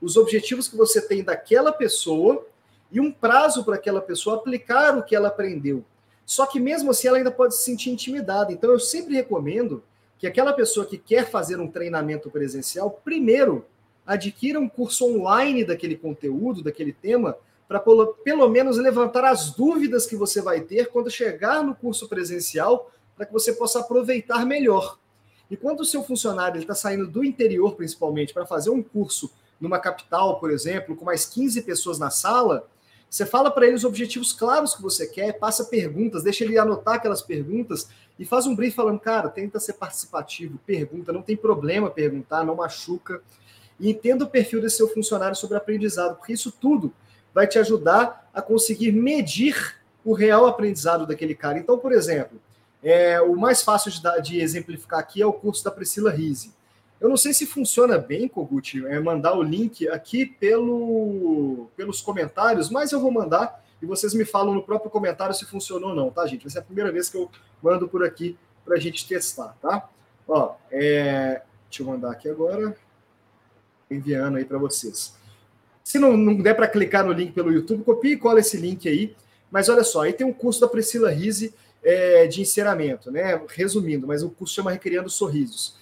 os 0.00 0.16
objetivos 0.16 0.66
que 0.66 0.76
você 0.76 1.00
tem 1.00 1.22
daquela 1.22 1.70
pessoa 1.70 2.44
e 2.90 2.98
um 2.98 3.12
prazo 3.12 3.64
para 3.64 3.76
aquela 3.76 4.00
pessoa 4.00 4.36
aplicar 4.36 4.98
o 4.98 5.02
que 5.02 5.14
ela 5.14 5.28
aprendeu. 5.28 5.84
Só 6.24 6.46
que 6.46 6.60
mesmo 6.60 6.90
assim 6.90 7.08
ela 7.08 7.18
ainda 7.18 7.30
pode 7.30 7.56
se 7.56 7.64
sentir 7.64 7.90
intimidada. 7.90 8.52
Então 8.52 8.70
eu 8.70 8.80
sempre 8.80 9.14
recomendo 9.14 9.82
que 10.18 10.26
aquela 10.26 10.52
pessoa 10.52 10.86
que 10.86 10.96
quer 10.96 11.28
fazer 11.28 11.58
um 11.58 11.68
treinamento 11.68 12.30
presencial, 12.30 12.90
primeiro 13.04 13.64
adquira 14.06 14.58
um 14.58 14.68
curso 14.68 15.04
online 15.06 15.64
daquele 15.64 15.96
conteúdo, 15.96 16.62
daquele 16.62 16.92
tema, 16.92 17.36
para 17.68 17.80
pelo 17.80 18.48
menos 18.48 18.76
levantar 18.76 19.24
as 19.24 19.50
dúvidas 19.50 20.06
que 20.06 20.16
você 20.16 20.42
vai 20.42 20.60
ter 20.60 20.90
quando 20.90 21.10
chegar 21.10 21.62
no 21.64 21.74
curso 21.74 22.08
presencial, 22.08 22.90
para 23.16 23.26
que 23.26 23.32
você 23.32 23.52
possa 23.52 23.80
aproveitar 23.80 24.44
melhor. 24.44 24.98
E 25.50 25.56
quando 25.56 25.80
o 25.80 25.84
seu 25.84 26.02
funcionário 26.02 26.60
está 26.60 26.74
saindo 26.74 27.06
do 27.06 27.24
interior, 27.24 27.74
principalmente, 27.74 28.32
para 28.32 28.46
fazer 28.46 28.70
um 28.70 28.82
curso 28.82 29.30
numa 29.60 29.78
capital, 29.78 30.40
por 30.40 30.50
exemplo, 30.50 30.96
com 30.96 31.04
mais 31.04 31.24
15 31.26 31.62
pessoas 31.62 31.98
na 31.98 32.10
sala, 32.10 32.68
você 33.12 33.26
fala 33.26 33.50
para 33.50 33.66
ele 33.66 33.76
os 33.76 33.84
objetivos 33.84 34.32
claros 34.32 34.74
que 34.74 34.80
você 34.80 35.06
quer, 35.06 35.34
passa 35.34 35.66
perguntas, 35.66 36.22
deixa 36.22 36.44
ele 36.44 36.56
anotar 36.56 36.94
aquelas 36.94 37.20
perguntas 37.20 37.86
e 38.18 38.24
faz 38.24 38.46
um 38.46 38.56
brief 38.56 38.74
falando, 38.74 38.98
cara, 38.98 39.28
tenta 39.28 39.60
ser 39.60 39.74
participativo, 39.74 40.58
pergunta, 40.64 41.12
não 41.12 41.20
tem 41.20 41.36
problema 41.36 41.90
perguntar, 41.90 42.42
não 42.42 42.56
machuca. 42.56 43.20
E 43.78 43.90
entenda 43.90 44.24
o 44.24 44.30
perfil 44.30 44.62
desse 44.62 44.78
seu 44.78 44.88
funcionário 44.88 45.36
sobre 45.36 45.58
aprendizado, 45.58 46.16
porque 46.16 46.32
isso 46.32 46.50
tudo 46.50 46.90
vai 47.34 47.46
te 47.46 47.58
ajudar 47.58 48.30
a 48.32 48.40
conseguir 48.40 48.92
medir 48.92 49.76
o 50.02 50.14
real 50.14 50.46
aprendizado 50.46 51.06
daquele 51.06 51.34
cara. 51.34 51.58
Então, 51.58 51.76
por 51.76 51.92
exemplo, 51.92 52.40
é, 52.82 53.20
o 53.20 53.36
mais 53.36 53.60
fácil 53.62 53.90
de, 53.90 54.22
de 54.22 54.40
exemplificar 54.40 55.00
aqui 55.00 55.20
é 55.20 55.26
o 55.26 55.34
curso 55.34 55.62
da 55.62 55.70
Priscila 55.70 56.10
Rise. 56.10 56.54
Eu 57.02 57.08
não 57.08 57.16
sei 57.16 57.34
se 57.34 57.46
funciona 57.46 57.98
bem, 57.98 58.28
Kogut, 58.28 58.86
é 58.86 59.00
mandar 59.00 59.36
o 59.36 59.42
link 59.42 59.88
aqui 59.88 60.24
pelo, 60.24 61.66
pelos 61.76 62.00
comentários, 62.00 62.70
mas 62.70 62.92
eu 62.92 63.00
vou 63.00 63.10
mandar 63.10 63.60
e 63.82 63.86
vocês 63.86 64.14
me 64.14 64.24
falam 64.24 64.54
no 64.54 64.62
próprio 64.62 64.88
comentário 64.88 65.34
se 65.34 65.44
funcionou 65.44 65.90
ou 65.90 65.96
não, 65.96 66.12
tá, 66.12 66.24
gente? 66.28 66.42
Vai 66.42 66.50
ser 66.52 66.60
a 66.60 66.62
primeira 66.62 66.92
vez 66.92 67.10
que 67.10 67.16
eu 67.16 67.28
mando 67.60 67.88
por 67.88 68.04
aqui 68.04 68.38
para 68.64 68.76
a 68.76 68.78
gente 68.78 69.04
testar, 69.08 69.56
tá? 69.60 69.90
Ó, 70.28 70.54
é, 70.70 71.42
deixa 71.68 71.82
eu 71.82 71.86
mandar 71.86 72.12
aqui 72.12 72.28
agora, 72.28 72.76
enviando 73.90 74.36
aí 74.36 74.44
para 74.44 74.58
vocês. 74.58 75.16
Se 75.82 75.98
não, 75.98 76.16
não 76.16 76.36
der 76.36 76.54
para 76.54 76.68
clicar 76.68 77.04
no 77.04 77.12
link 77.12 77.32
pelo 77.32 77.50
YouTube, 77.52 77.82
copie 77.82 78.12
e 78.12 78.16
cola 78.16 78.38
esse 78.38 78.56
link 78.56 78.88
aí. 78.88 79.16
Mas 79.50 79.68
olha 79.68 79.82
só, 79.82 80.02
aí 80.02 80.12
tem 80.12 80.24
um 80.24 80.32
curso 80.32 80.60
da 80.60 80.68
Priscila 80.68 81.10
Rise 81.10 81.52
é, 81.82 82.28
de 82.28 82.40
enceramento, 82.40 83.10
né? 83.10 83.42
Resumindo, 83.48 84.06
mas 84.06 84.22
o 84.22 84.30
curso 84.30 84.54
chama 84.54 84.70
Recriando 84.70 85.10
Sorrisos. 85.10 85.81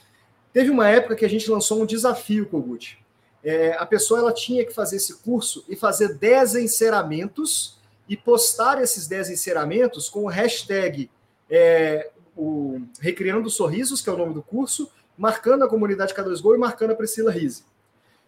Teve 0.52 0.70
uma 0.70 0.88
época 0.88 1.16
que 1.16 1.24
a 1.24 1.28
gente 1.28 1.50
lançou 1.50 1.80
um 1.82 1.86
desafio, 1.86 2.46
Kogut. 2.46 2.98
É, 3.42 3.72
a 3.78 3.86
pessoa 3.86 4.20
ela 4.20 4.32
tinha 4.32 4.64
que 4.64 4.72
fazer 4.72 4.96
esse 4.96 5.18
curso 5.18 5.64
e 5.68 5.74
fazer 5.74 6.14
10 6.14 6.56
enceramentos 6.56 7.78
e 8.08 8.16
postar 8.16 8.82
esses 8.82 9.06
10 9.06 9.30
enceramentos 9.30 10.10
com 10.10 10.24
o 10.24 10.28
hashtag 10.28 11.10
é, 11.48 12.10
o 12.36 12.80
Recriando 13.00 13.48
Sorrisos, 13.48 14.00
que 14.00 14.10
é 14.10 14.12
o 14.12 14.16
nome 14.16 14.34
do 14.34 14.42
curso, 14.42 14.90
marcando 15.16 15.64
a 15.64 15.68
comunidade 15.68 16.14
K2Go 16.14 16.54
e 16.54 16.58
marcando 16.58 16.92
a 16.92 16.96
Priscila 16.96 17.30
Rise. 17.30 17.64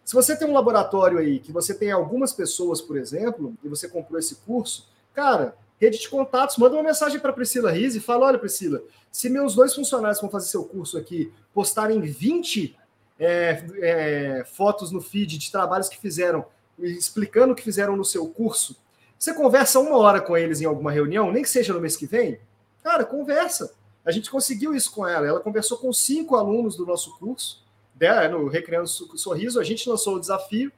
Se 0.05 0.15
você 0.15 0.37
tem 0.37 0.49
um 0.49 0.53
laboratório 0.53 1.19
aí, 1.19 1.39
que 1.39 1.53
você 1.53 1.75
tem 1.75 1.91
algumas 1.91 2.33
pessoas, 2.33 2.81
por 2.81 2.97
exemplo, 2.97 3.55
e 3.63 3.69
você 3.69 3.89
comprou 3.89 4.19
esse 4.19 4.37
curso, 4.37 4.89
cara, 5.15 5.57
rede 5.83 5.99
de 5.99 6.09
contatos, 6.09 6.57
manda 6.57 6.77
uma 6.77 6.83
mensagem 6.85 7.19
para 7.19 7.33
Priscila 7.33 7.73
Rise 7.73 7.99
e 7.99 8.01
fala: 8.01 8.27
olha, 8.27 8.39
Priscila, 8.39 8.81
se 9.11 9.29
meus 9.29 9.57
dois 9.57 9.75
funcionários 9.75 10.19
que 10.19 10.23
vão 10.23 10.31
fazer 10.31 10.49
seu 10.49 10.65
curso 10.65 10.97
aqui 10.97 11.33
postarem 11.53 12.01
20 12.01 12.77
é, 13.19 13.65
é, 13.81 14.45
fotos 14.45 14.93
no 14.93 15.01
feed 15.01 15.39
de 15.39 15.51
trabalhos 15.51 15.89
que 15.89 15.99
fizeram, 15.99 16.47
explicando 16.79 17.53
o 17.53 17.57
que 17.57 17.65
fizeram 17.65 17.97
no 17.97 18.05
seu 18.05 18.29
curso, 18.29 18.77
você 19.19 19.35
conversa 19.35 19.81
uma 19.81 19.97
hora 19.97 20.21
com 20.21 20.37
eles 20.37 20.61
em 20.61 20.65
alguma 20.65 20.93
reunião, 20.93 21.33
nem 21.33 21.43
que 21.43 21.51
seja 21.51 21.73
no 21.73 21.81
mês 21.81 21.97
que 21.97 22.07
vem? 22.07 22.39
Cara, 22.83 23.05
conversa. 23.05 23.75
A 24.05 24.11
gente 24.11 24.31
conseguiu 24.31 24.75
isso 24.75 24.91
com 24.91 25.07
ela. 25.07 25.27
Ela 25.27 25.41
conversou 25.41 25.79
com 25.79 25.93
cinco 25.93 26.35
alunos 26.35 26.77
do 26.77 26.85
nosso 26.85 27.17
curso, 27.19 27.65
né, 28.01 28.27
no 28.29 28.49
Recriando 28.49 28.89
Sorriso. 28.89 29.61
A 29.61 29.65
gente 29.65 29.89
lançou 29.89 30.17
o 30.17 30.21
desafio. 30.21 30.73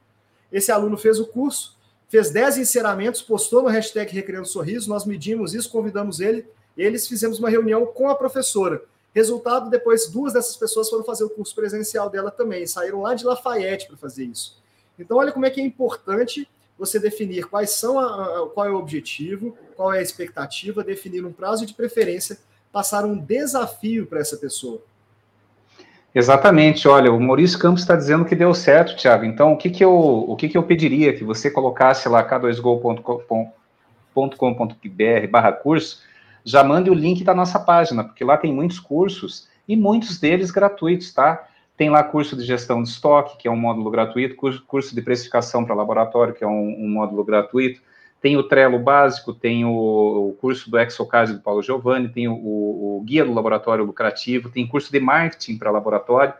Esse 0.51 0.71
aluno 0.71 0.95
fez 0.95 1.19
o 1.19 1.25
curso 1.25 1.75
fez 2.07 2.31
10 2.31 2.57
encerramentos, 2.57 3.21
postou 3.21 3.63
no 3.63 3.69
hashtag 3.69 4.13
Recriando 4.13 4.47
Sorriso, 4.47 4.89
nós 4.89 5.05
medimos 5.05 5.53
isso, 5.53 5.69
convidamos 5.69 6.19
ele, 6.19 6.45
eles 6.77 7.07
fizemos 7.07 7.39
uma 7.39 7.49
reunião 7.49 7.85
com 7.85 8.09
a 8.09 8.15
professora. 8.15 8.81
Resultado, 9.13 9.69
depois 9.69 10.09
duas 10.09 10.33
dessas 10.33 10.57
pessoas 10.57 10.89
foram 10.89 11.03
fazer 11.03 11.23
o 11.23 11.29
curso 11.29 11.55
presencial 11.55 12.09
dela 12.09 12.29
também, 12.29 12.67
saíram 12.67 13.01
lá 13.01 13.13
de 13.13 13.25
Lafayette 13.25 13.87
para 13.87 13.95
fazer 13.95 14.25
isso. 14.25 14.61
Então, 14.99 15.17
olha 15.17 15.31
como 15.31 15.45
é 15.45 15.49
que 15.49 15.61
é 15.61 15.63
importante 15.63 16.47
você 16.77 16.99
definir 16.99 17.45
quais 17.45 17.71
são 17.71 17.97
a, 17.97 18.43
a, 18.43 18.49
qual 18.49 18.67
é 18.67 18.71
o 18.71 18.77
objetivo, 18.77 19.57
qual 19.75 19.93
é 19.93 19.99
a 19.99 20.01
expectativa, 20.01 20.83
definir 20.83 21.25
um 21.25 21.31
prazo 21.31 21.65
de 21.65 21.73
preferência, 21.73 22.37
passar 22.71 23.05
um 23.05 23.17
desafio 23.17 24.05
para 24.05 24.19
essa 24.19 24.35
pessoa. 24.35 24.81
Exatamente, 26.17 26.87
olha, 26.87 27.11
o 27.11 27.19
Maurício 27.19 27.59
Campos 27.59 27.81
está 27.81 27.93
dizendo 27.93 28.23
que 28.23 28.37
deu 28.37 28.53
certo, 28.53 28.95
Thiago. 28.95 29.25
Então, 29.25 29.51
o 29.51 29.57
que, 29.57 29.69
que, 29.69 29.83
eu, 29.83 29.93
o 29.93 30.33
que, 30.37 30.47
que 30.47 30.57
eu 30.57 30.63
pediria? 30.63 31.13
Que 31.13 31.25
você 31.25 31.51
colocasse 31.51 32.07
lá 32.07 32.23
k2go.com.br 32.25 33.43
barra 35.29 35.51
curso, 35.51 36.01
já 36.45 36.63
mande 36.63 36.89
o 36.89 36.93
link 36.93 37.21
da 37.21 37.35
nossa 37.35 37.59
página, 37.59 38.01
porque 38.01 38.23
lá 38.23 38.37
tem 38.37 38.53
muitos 38.53 38.79
cursos 38.79 39.49
e 39.67 39.75
muitos 39.75 40.17
deles 40.17 40.51
gratuitos, 40.51 41.13
tá? 41.13 41.49
Tem 41.75 41.89
lá 41.89 42.01
curso 42.01 42.37
de 42.37 42.45
gestão 42.45 42.81
de 42.81 42.87
estoque, 42.87 43.37
que 43.37 43.49
é 43.49 43.51
um 43.51 43.57
módulo 43.57 43.91
gratuito, 43.91 44.37
curso, 44.37 44.95
de 44.95 45.01
precificação 45.01 45.65
para 45.65 45.75
laboratório, 45.75 46.33
que 46.33 46.45
é 46.45 46.47
um, 46.47 46.85
um 46.85 46.87
módulo 46.87 47.25
gratuito, 47.25 47.81
tem 48.25 48.37
o 48.37 48.41
Trello 48.41 48.79
básico, 48.79 49.31
tem 49.31 49.65
o, 49.65 49.69
o 49.69 50.35
curso 50.41 50.67
do 50.67 50.79
Exocase 50.79 51.31
do 51.31 51.41
Paulo 51.41 51.61
Giovanni, 51.61 52.09
tem 52.09 52.27
o, 52.27 52.33
o, 52.33 53.03
guia 53.05 53.23
do 53.23 53.31
laboratório 53.31 53.85
lucrativo, 53.85 54.49
tem 54.49 54.65
curso 54.65 54.91
de 54.91 54.99
marketing 54.99 55.59
para 55.59 55.69
laboratório. 55.69 56.33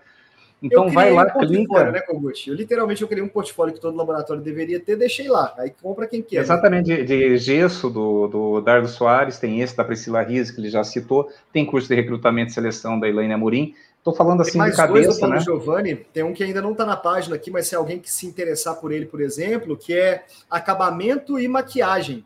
Então 0.64 0.90
vai 0.90 1.14
lá, 1.14 1.32
um 1.36 1.40
clica. 1.42 1.92
Né, 1.92 2.00
Kogut? 2.00 2.50
Eu 2.50 2.56
literalmente 2.56 3.04
eu 3.04 3.08
criei 3.08 3.24
um 3.24 3.30
portfólio 3.30 3.72
que 3.72 3.80
todo 3.80 3.96
laboratório 3.96 4.42
deveria 4.42 4.80
ter, 4.80 4.96
deixei 4.96 5.28
lá. 5.28 5.54
Aí 5.60 5.72
compra 5.80 6.08
quem 6.08 6.24
quer. 6.24 6.38
Exatamente, 6.38 6.90
né? 6.90 7.04
de, 7.04 7.06
de, 7.06 7.38
gesso 7.38 7.88
do, 7.88 8.28
do 8.30 8.62
Dardo 8.62 8.88
Soares, 8.88 9.38
tem 9.38 9.62
esse 9.62 9.78
da 9.78 9.84
Priscila 9.84 10.24
Riz, 10.24 10.50
que 10.50 10.60
ele 10.60 10.72
já 10.72 10.84
citou, 10.84 11.30
tem 11.54 11.68
curso 11.68 11.88
de 11.88 11.94
recrutamento 11.94 12.50
e 12.50 12.54
seleção 12.56 13.00
da 13.00 13.08
Elaine 13.08 13.34
Amorim. 13.34 13.76
Estou 14.06 14.14
falando 14.14 14.42
assim 14.42 14.60
mais 14.60 14.74
de 14.74 14.78
cabeça, 14.78 15.08
dois 15.08 15.20
do 15.20 15.28
né? 15.28 15.40
Giovanni, 15.40 15.96
tem 15.96 16.22
um 16.22 16.32
que 16.32 16.44
ainda 16.44 16.62
não 16.62 16.74
está 16.74 16.86
na 16.86 16.96
página 16.96 17.36
aqui, 17.36 17.50
mas 17.50 17.66
se 17.66 17.76
alguém 17.76 17.98
que 17.98 18.12
se 18.12 18.28
interessar 18.28 18.76
por 18.76 18.92
ele, 18.92 19.08
por 19.08 19.20
exemplo, 19.20 19.76
que 19.76 19.96
é 19.96 20.26
acabamento 20.48 21.40
e 21.40 21.48
maquiagem 21.48 22.24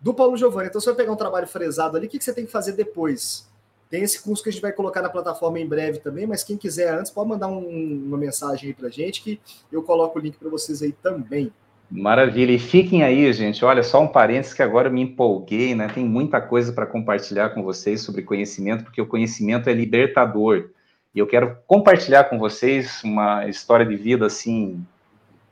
do 0.00 0.14
Paulo 0.14 0.34
Giovanni. 0.34 0.68
Então, 0.68 0.80
você 0.80 0.86
vai 0.86 0.96
pegar 0.96 1.12
um 1.12 1.16
trabalho 1.16 1.46
fresado 1.46 1.98
ali, 1.98 2.06
o 2.06 2.08
que, 2.08 2.16
que 2.16 2.24
você 2.24 2.32
tem 2.32 2.46
que 2.46 2.50
fazer 2.50 2.72
depois? 2.72 3.46
Tem 3.90 4.02
esse 4.02 4.22
curso 4.22 4.42
que 4.42 4.48
a 4.48 4.52
gente 4.52 4.62
vai 4.62 4.72
colocar 4.72 5.02
na 5.02 5.10
plataforma 5.10 5.60
em 5.60 5.66
breve 5.66 5.98
também, 5.98 6.26
mas 6.26 6.42
quem 6.42 6.56
quiser 6.56 6.94
antes, 6.94 7.10
pode 7.10 7.28
mandar 7.28 7.48
um, 7.48 8.02
uma 8.06 8.16
mensagem 8.16 8.68
aí 8.68 8.74
para 8.74 8.88
gente 8.88 9.22
que 9.22 9.38
eu 9.70 9.82
coloco 9.82 10.18
o 10.18 10.22
link 10.22 10.38
para 10.38 10.48
vocês 10.48 10.80
aí 10.80 10.92
também. 10.92 11.52
Maravilha. 11.90 12.52
E 12.52 12.58
fiquem 12.58 13.02
aí, 13.02 13.30
gente. 13.34 13.62
Olha, 13.62 13.82
só 13.82 14.02
um 14.02 14.08
parênteses 14.08 14.54
que 14.54 14.62
agora 14.62 14.88
eu 14.88 14.92
me 14.92 15.02
empolguei, 15.02 15.74
né? 15.74 15.86
Tem 15.86 16.02
muita 16.02 16.40
coisa 16.40 16.72
para 16.72 16.86
compartilhar 16.86 17.50
com 17.50 17.62
vocês 17.62 18.00
sobre 18.00 18.22
conhecimento, 18.22 18.84
porque 18.84 19.02
o 19.02 19.06
conhecimento 19.06 19.68
é 19.68 19.74
libertador. 19.74 20.70
E 21.14 21.18
eu 21.20 21.26
quero 21.26 21.56
compartilhar 21.66 22.24
com 22.24 22.38
vocês 22.38 23.02
uma 23.04 23.46
história 23.46 23.86
de 23.86 23.94
vida 23.94 24.26
assim 24.26 24.84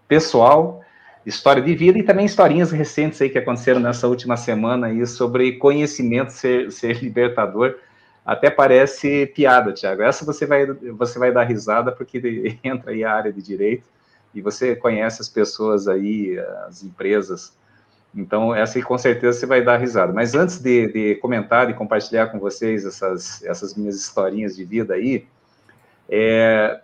pessoal, 0.08 0.82
história 1.24 1.62
de 1.62 1.74
vida 1.74 1.98
e 1.98 2.02
também 2.02 2.26
historinhas 2.26 2.72
recentes 2.72 3.22
aí 3.22 3.30
que 3.30 3.38
aconteceram 3.38 3.78
nessa 3.78 4.08
última 4.08 4.36
semana 4.36 4.88
aí 4.88 5.06
sobre 5.06 5.52
conhecimento 5.52 6.32
ser, 6.32 6.72
ser 6.72 7.00
libertador. 7.00 7.76
Até 8.26 8.50
parece 8.50 9.26
piada, 9.26 9.72
Tiago. 9.72 10.02
Essa 10.02 10.24
você 10.24 10.46
vai 10.46 10.66
você 10.66 11.18
vai 11.18 11.32
dar 11.32 11.44
risada 11.44 11.92
porque 11.92 12.58
entra 12.64 12.90
aí 12.90 13.04
a 13.04 13.12
área 13.12 13.32
de 13.32 13.40
direito 13.40 13.84
e 14.34 14.40
você 14.40 14.74
conhece 14.74 15.22
as 15.22 15.28
pessoas 15.28 15.86
aí, 15.86 16.38
as 16.66 16.82
empresas. 16.82 17.56
Então, 18.14 18.54
essa 18.54 18.78
aí 18.78 18.82
com 18.82 18.98
certeza 18.98 19.38
você 19.38 19.46
vai 19.46 19.62
dar 19.62 19.76
risada. 19.76 20.12
Mas 20.12 20.34
antes 20.34 20.58
de, 20.58 20.88
de 20.88 21.14
comentar 21.16 21.70
e 21.70 21.74
compartilhar 21.74 22.26
com 22.26 22.38
vocês 22.38 22.84
essas, 22.84 23.42
essas 23.44 23.74
minhas 23.74 23.96
historinhas 23.96 24.56
de 24.56 24.64
vida 24.64 24.94
aí, 24.94 25.26
é, 26.08 26.80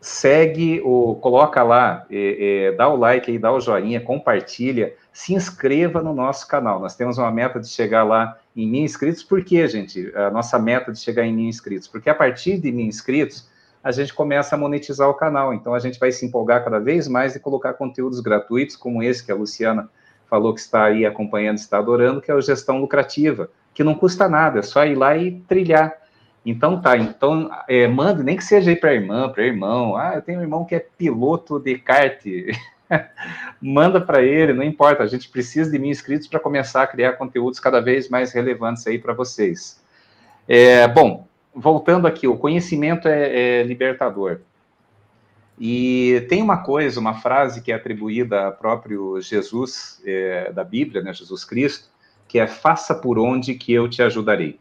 segue, 0.00 0.80
o, 0.84 1.16
coloca 1.16 1.62
lá, 1.62 2.06
é, 2.10 2.68
é, 2.68 2.72
dá 2.72 2.88
o 2.88 2.96
like 2.96 3.30
aí, 3.30 3.38
dá 3.38 3.52
o 3.52 3.60
joinha, 3.60 4.00
compartilha, 4.00 4.94
se 5.12 5.34
inscreva 5.34 6.02
no 6.02 6.14
nosso 6.14 6.46
canal. 6.46 6.78
Nós 6.78 6.94
temos 6.94 7.18
uma 7.18 7.30
meta 7.30 7.58
de 7.58 7.68
chegar 7.68 8.04
lá 8.04 8.38
em 8.54 8.68
mil 8.68 8.84
inscritos. 8.84 9.22
Por 9.22 9.42
quê, 9.44 9.66
gente? 9.66 10.12
A 10.14 10.30
nossa 10.30 10.58
meta 10.58 10.92
de 10.92 11.00
chegar 11.00 11.24
em 11.24 11.32
mil 11.32 11.48
inscritos? 11.48 11.88
Porque 11.88 12.08
a 12.10 12.14
partir 12.14 12.58
de 12.58 12.70
mil 12.70 12.86
inscritos, 12.86 13.48
a 13.82 13.90
gente 13.90 14.12
começa 14.12 14.54
a 14.54 14.58
monetizar 14.58 15.08
o 15.08 15.14
canal. 15.14 15.54
Então, 15.54 15.74
a 15.74 15.78
gente 15.78 15.98
vai 15.98 16.12
se 16.12 16.26
empolgar 16.26 16.62
cada 16.62 16.78
vez 16.78 17.08
mais 17.08 17.34
e 17.34 17.40
colocar 17.40 17.74
conteúdos 17.74 18.20
gratuitos, 18.20 18.76
como 18.76 19.02
esse 19.02 19.24
que 19.24 19.32
a 19.32 19.34
Luciana 19.34 19.88
falou 20.28 20.52
que 20.52 20.60
está 20.60 20.84
aí 20.84 21.06
acompanhando, 21.06 21.58
está 21.58 21.78
adorando, 21.78 22.20
que 22.20 22.30
é 22.30 22.34
o 22.34 22.40
Gestão 22.40 22.78
Lucrativa, 22.78 23.48
que 23.72 23.84
não 23.84 23.94
custa 23.94 24.28
nada, 24.28 24.58
é 24.58 24.62
só 24.62 24.84
ir 24.84 24.96
lá 24.96 25.16
e 25.16 25.40
trilhar. 25.48 25.94
Então 26.46 26.80
tá, 26.80 26.96
então 26.96 27.50
é, 27.66 27.88
mande, 27.88 28.22
nem 28.22 28.36
que 28.36 28.44
seja 28.44 28.70
aí 28.70 28.76
para 28.76 28.94
irmã, 28.94 29.28
para 29.28 29.44
irmão. 29.44 29.96
Ah, 29.96 30.12
eu 30.14 30.22
tenho 30.22 30.38
um 30.38 30.42
irmão 30.42 30.64
que 30.64 30.76
é 30.76 30.78
piloto 30.78 31.58
de 31.58 31.76
kart. 31.76 32.22
Manda 33.60 34.00
para 34.00 34.22
ele, 34.22 34.52
não 34.52 34.62
importa. 34.62 35.02
A 35.02 35.08
gente 35.08 35.28
precisa 35.28 35.68
de 35.68 35.76
mil 35.76 35.90
inscritos 35.90 36.28
para 36.28 36.38
começar 36.38 36.84
a 36.84 36.86
criar 36.86 37.14
conteúdos 37.14 37.58
cada 37.58 37.80
vez 37.80 38.08
mais 38.08 38.32
relevantes 38.32 38.86
aí 38.86 38.96
para 38.96 39.12
vocês. 39.12 39.82
É, 40.46 40.86
bom, 40.86 41.26
voltando 41.52 42.06
aqui, 42.06 42.28
o 42.28 42.36
conhecimento 42.38 43.08
é, 43.08 43.62
é 43.62 43.62
libertador. 43.64 44.38
E 45.58 46.24
tem 46.28 46.40
uma 46.40 46.58
coisa, 46.58 47.00
uma 47.00 47.14
frase 47.14 47.60
que 47.60 47.72
é 47.72 47.74
atribuída 47.74 48.46
a 48.46 48.52
próprio 48.52 49.20
Jesus 49.20 50.00
é, 50.06 50.52
da 50.52 50.62
Bíblia, 50.62 51.02
né, 51.02 51.12
Jesus 51.12 51.44
Cristo, 51.44 51.88
que 52.28 52.38
é 52.38 52.46
faça 52.46 52.94
por 52.94 53.18
onde 53.18 53.54
que 53.54 53.72
eu 53.72 53.88
te 53.90 54.00
ajudarei. 54.00 54.60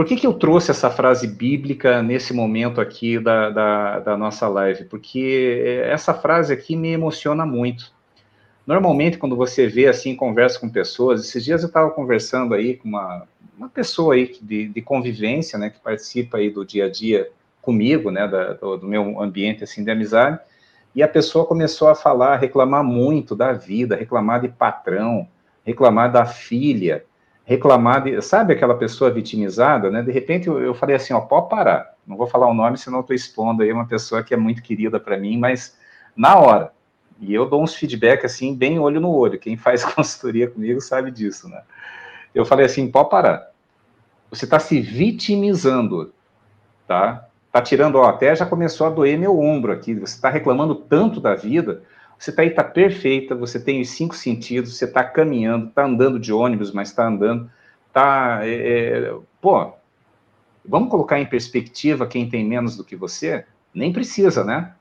Por 0.00 0.06
que, 0.06 0.16
que 0.16 0.26
eu 0.26 0.32
trouxe 0.32 0.70
essa 0.70 0.88
frase 0.88 1.26
bíblica 1.26 2.02
nesse 2.02 2.32
momento 2.32 2.80
aqui 2.80 3.18
da, 3.18 3.50
da, 3.50 3.98
da 3.98 4.16
nossa 4.16 4.48
live? 4.48 4.86
Porque 4.86 5.82
essa 5.84 6.14
frase 6.14 6.54
aqui 6.54 6.74
me 6.74 6.88
emociona 6.88 7.44
muito. 7.44 7.92
Normalmente, 8.66 9.18
quando 9.18 9.36
você 9.36 9.66
vê 9.66 9.88
assim, 9.88 10.16
conversa 10.16 10.58
com 10.58 10.70
pessoas, 10.70 11.20
esses 11.20 11.44
dias 11.44 11.60
eu 11.60 11.66
estava 11.66 11.90
conversando 11.90 12.54
aí 12.54 12.78
com 12.78 12.88
uma, 12.88 13.28
uma 13.58 13.68
pessoa 13.68 14.14
aí 14.14 14.34
de, 14.40 14.68
de 14.68 14.80
convivência, 14.80 15.58
né, 15.58 15.68
que 15.68 15.78
participa 15.78 16.38
aí 16.38 16.48
do 16.48 16.64
dia 16.64 16.86
a 16.86 16.90
dia 16.90 17.28
comigo, 17.60 18.10
né, 18.10 18.26
da, 18.26 18.54
do, 18.54 18.78
do, 18.78 18.88
meu 18.88 19.20
ambiente 19.20 19.64
assim 19.64 19.84
de 19.84 19.90
amizade, 19.90 20.40
e 20.94 21.02
a 21.02 21.08
pessoa 21.08 21.44
começou 21.44 21.88
a 21.88 21.94
falar, 21.94 22.36
reclamar 22.36 22.82
muito 22.82 23.36
da 23.36 23.52
vida, 23.52 23.96
reclamar 23.96 24.40
de 24.40 24.48
patrão, 24.48 25.28
reclamar 25.62 26.10
da 26.10 26.24
filha, 26.24 27.04
reclamar 27.44 28.04
de, 28.04 28.20
sabe 28.22 28.52
aquela 28.52 28.74
pessoa 28.76 29.10
vitimizada, 29.10 29.90
né? 29.90 30.02
De 30.02 30.12
repente 30.12 30.48
eu, 30.48 30.60
eu 30.60 30.74
falei 30.74 30.96
assim, 30.96 31.12
ó, 31.12 31.20
pode 31.20 31.48
parar. 31.48 31.94
Não 32.06 32.16
vou 32.16 32.26
falar 32.26 32.48
o 32.48 32.54
nome, 32.54 32.78
senão 32.78 33.00
estou 33.00 33.14
expondo 33.14 33.62
aí 33.62 33.72
uma 33.72 33.86
pessoa 33.86 34.22
que 34.22 34.34
é 34.34 34.36
muito 34.36 34.62
querida 34.62 34.98
para 35.00 35.16
mim, 35.16 35.38
mas 35.38 35.76
na 36.16 36.38
hora. 36.38 36.72
E 37.20 37.34
eu 37.34 37.46
dou 37.46 37.62
uns 37.62 37.74
feedback 37.74 38.24
assim, 38.24 38.54
bem 38.54 38.78
olho 38.78 39.00
no 39.00 39.10
olho. 39.10 39.38
Quem 39.38 39.56
faz 39.56 39.84
consultoria 39.94 40.48
comigo 40.48 40.80
sabe 40.80 41.10
disso, 41.10 41.48
né? 41.48 41.62
Eu 42.34 42.44
falei 42.44 42.66
assim, 42.66 42.90
pode 42.90 43.10
parar. 43.10 43.50
Você 44.30 44.44
está 44.44 44.58
se 44.58 44.80
vitimizando, 44.80 46.12
tá? 46.86 47.26
Tá 47.52 47.60
tirando, 47.60 47.96
ó, 47.96 48.04
até 48.04 48.34
já 48.34 48.46
começou 48.46 48.86
a 48.86 48.90
doer 48.90 49.18
meu 49.18 49.38
ombro 49.38 49.72
aqui. 49.72 49.94
Você 49.94 50.14
está 50.14 50.30
reclamando 50.30 50.74
tanto 50.74 51.20
da 51.20 51.34
vida. 51.34 51.82
Você 52.20 52.28
está 52.28 52.42
aí, 52.42 52.50
tá 52.50 52.62
perfeita. 52.62 53.34
Você 53.34 53.58
tem 53.58 53.80
os 53.80 53.88
cinco 53.88 54.14
sentidos. 54.14 54.76
Você 54.76 54.84
está 54.84 55.02
caminhando, 55.02 55.68
está 55.68 55.86
andando 55.86 56.20
de 56.20 56.30
ônibus, 56.34 56.70
mas 56.70 56.90
está 56.90 57.06
andando. 57.06 57.50
Tá, 57.94 58.40
é, 58.42 59.08
é, 59.08 59.14
pô, 59.40 59.72
vamos 60.62 60.90
colocar 60.90 61.18
em 61.18 61.24
perspectiva 61.24 62.06
quem 62.06 62.28
tem 62.28 62.44
menos 62.44 62.76
do 62.76 62.84
que 62.84 62.94
você? 62.94 63.46
Nem 63.74 63.90
precisa, 63.90 64.44
né? 64.44 64.74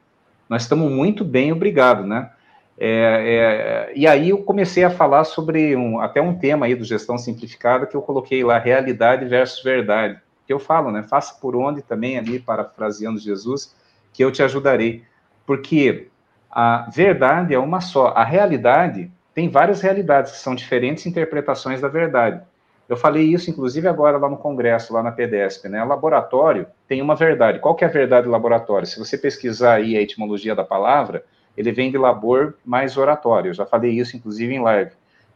Nós 0.50 0.64
estamos 0.64 0.92
muito 0.92 1.24
bem, 1.24 1.54
obrigado, 1.54 2.06
né? 2.06 2.30
É, 2.78 3.88
é, 3.88 3.94
e 3.96 4.06
aí 4.06 4.32
eu 4.32 4.40
comecei 4.44 4.84
a 4.84 4.90
falar 4.90 5.24
sobre 5.24 5.76
um, 5.78 6.02
até 6.02 6.22
um 6.22 6.38
tema 6.38 6.66
aí 6.66 6.76
do 6.76 6.84
gestão 6.84 7.18
simplificada 7.18 7.86
que 7.86 7.96
eu 7.96 8.02
coloquei 8.02 8.44
lá, 8.44 8.58
realidade 8.58 9.26
versus 9.26 9.64
verdade 9.64 10.20
que 10.46 10.52
eu 10.52 10.60
falo, 10.60 10.92
né? 10.92 11.04
Faça 11.04 11.40
por 11.40 11.56
onde 11.56 11.82
também, 11.82 12.18
ali, 12.18 12.38
parafraseando 12.38 13.18
Jesus, 13.18 13.74
que 14.12 14.24
eu 14.24 14.32
te 14.32 14.44
ajudarei. 14.44 15.04
Porque 15.46 16.10
a 16.50 16.90
verdade 16.92 17.54
é 17.54 17.60
uma 17.60 17.82
só. 17.82 18.08
A 18.08 18.24
realidade 18.24 19.12
tem 19.34 19.50
várias 19.50 19.82
realidades, 19.82 20.32
que 20.32 20.38
são 20.40 20.56
diferentes 20.56 21.06
interpretações 21.06 21.80
da 21.80 21.88
verdade. 21.88 22.42
Eu 22.90 22.98
falei 22.98 23.24
isso, 23.24 23.52
inclusive, 23.52 23.88
agora 23.88 24.18
lá 24.18 24.28
no 24.28 24.38
Congresso, 24.38 24.92
lá 24.92 25.04
na 25.04 25.12
PDESP, 25.12 25.70
né? 25.70 25.84
O 25.84 25.88
laboratório 25.88 26.66
tem 26.88 27.02
uma 27.04 27.16
verdade. 27.16 27.60
Qual 27.60 27.76
que 27.76 27.84
é 27.84 27.88
a 27.88 27.92
verdade 27.92 28.26
do 28.26 28.32
laboratório? 28.32 28.88
Se 28.88 28.98
você 28.98 29.16
pesquisar 29.16 29.76
aí 29.76 29.96
a 29.96 30.02
etimologia 30.02 30.56
da 30.56 30.64
palavra, 30.64 31.24
ele 31.56 31.72
vem 31.72 31.92
de 31.92 32.00
labor 32.00 32.56
mais 32.66 32.98
oratório. 32.98 33.50
Eu 33.50 33.54
já 33.54 33.66
falei 33.66 33.92
isso, 33.92 34.18
inclusive, 34.18 34.56
em 34.56 34.62
live. 34.62 34.92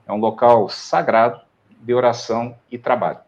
É 0.08 0.12
um 0.12 0.18
local 0.18 0.68
sagrado 0.68 1.42
de 1.80 1.94
oração 1.94 2.56
e 2.72 2.78
trabalho. 2.78 3.20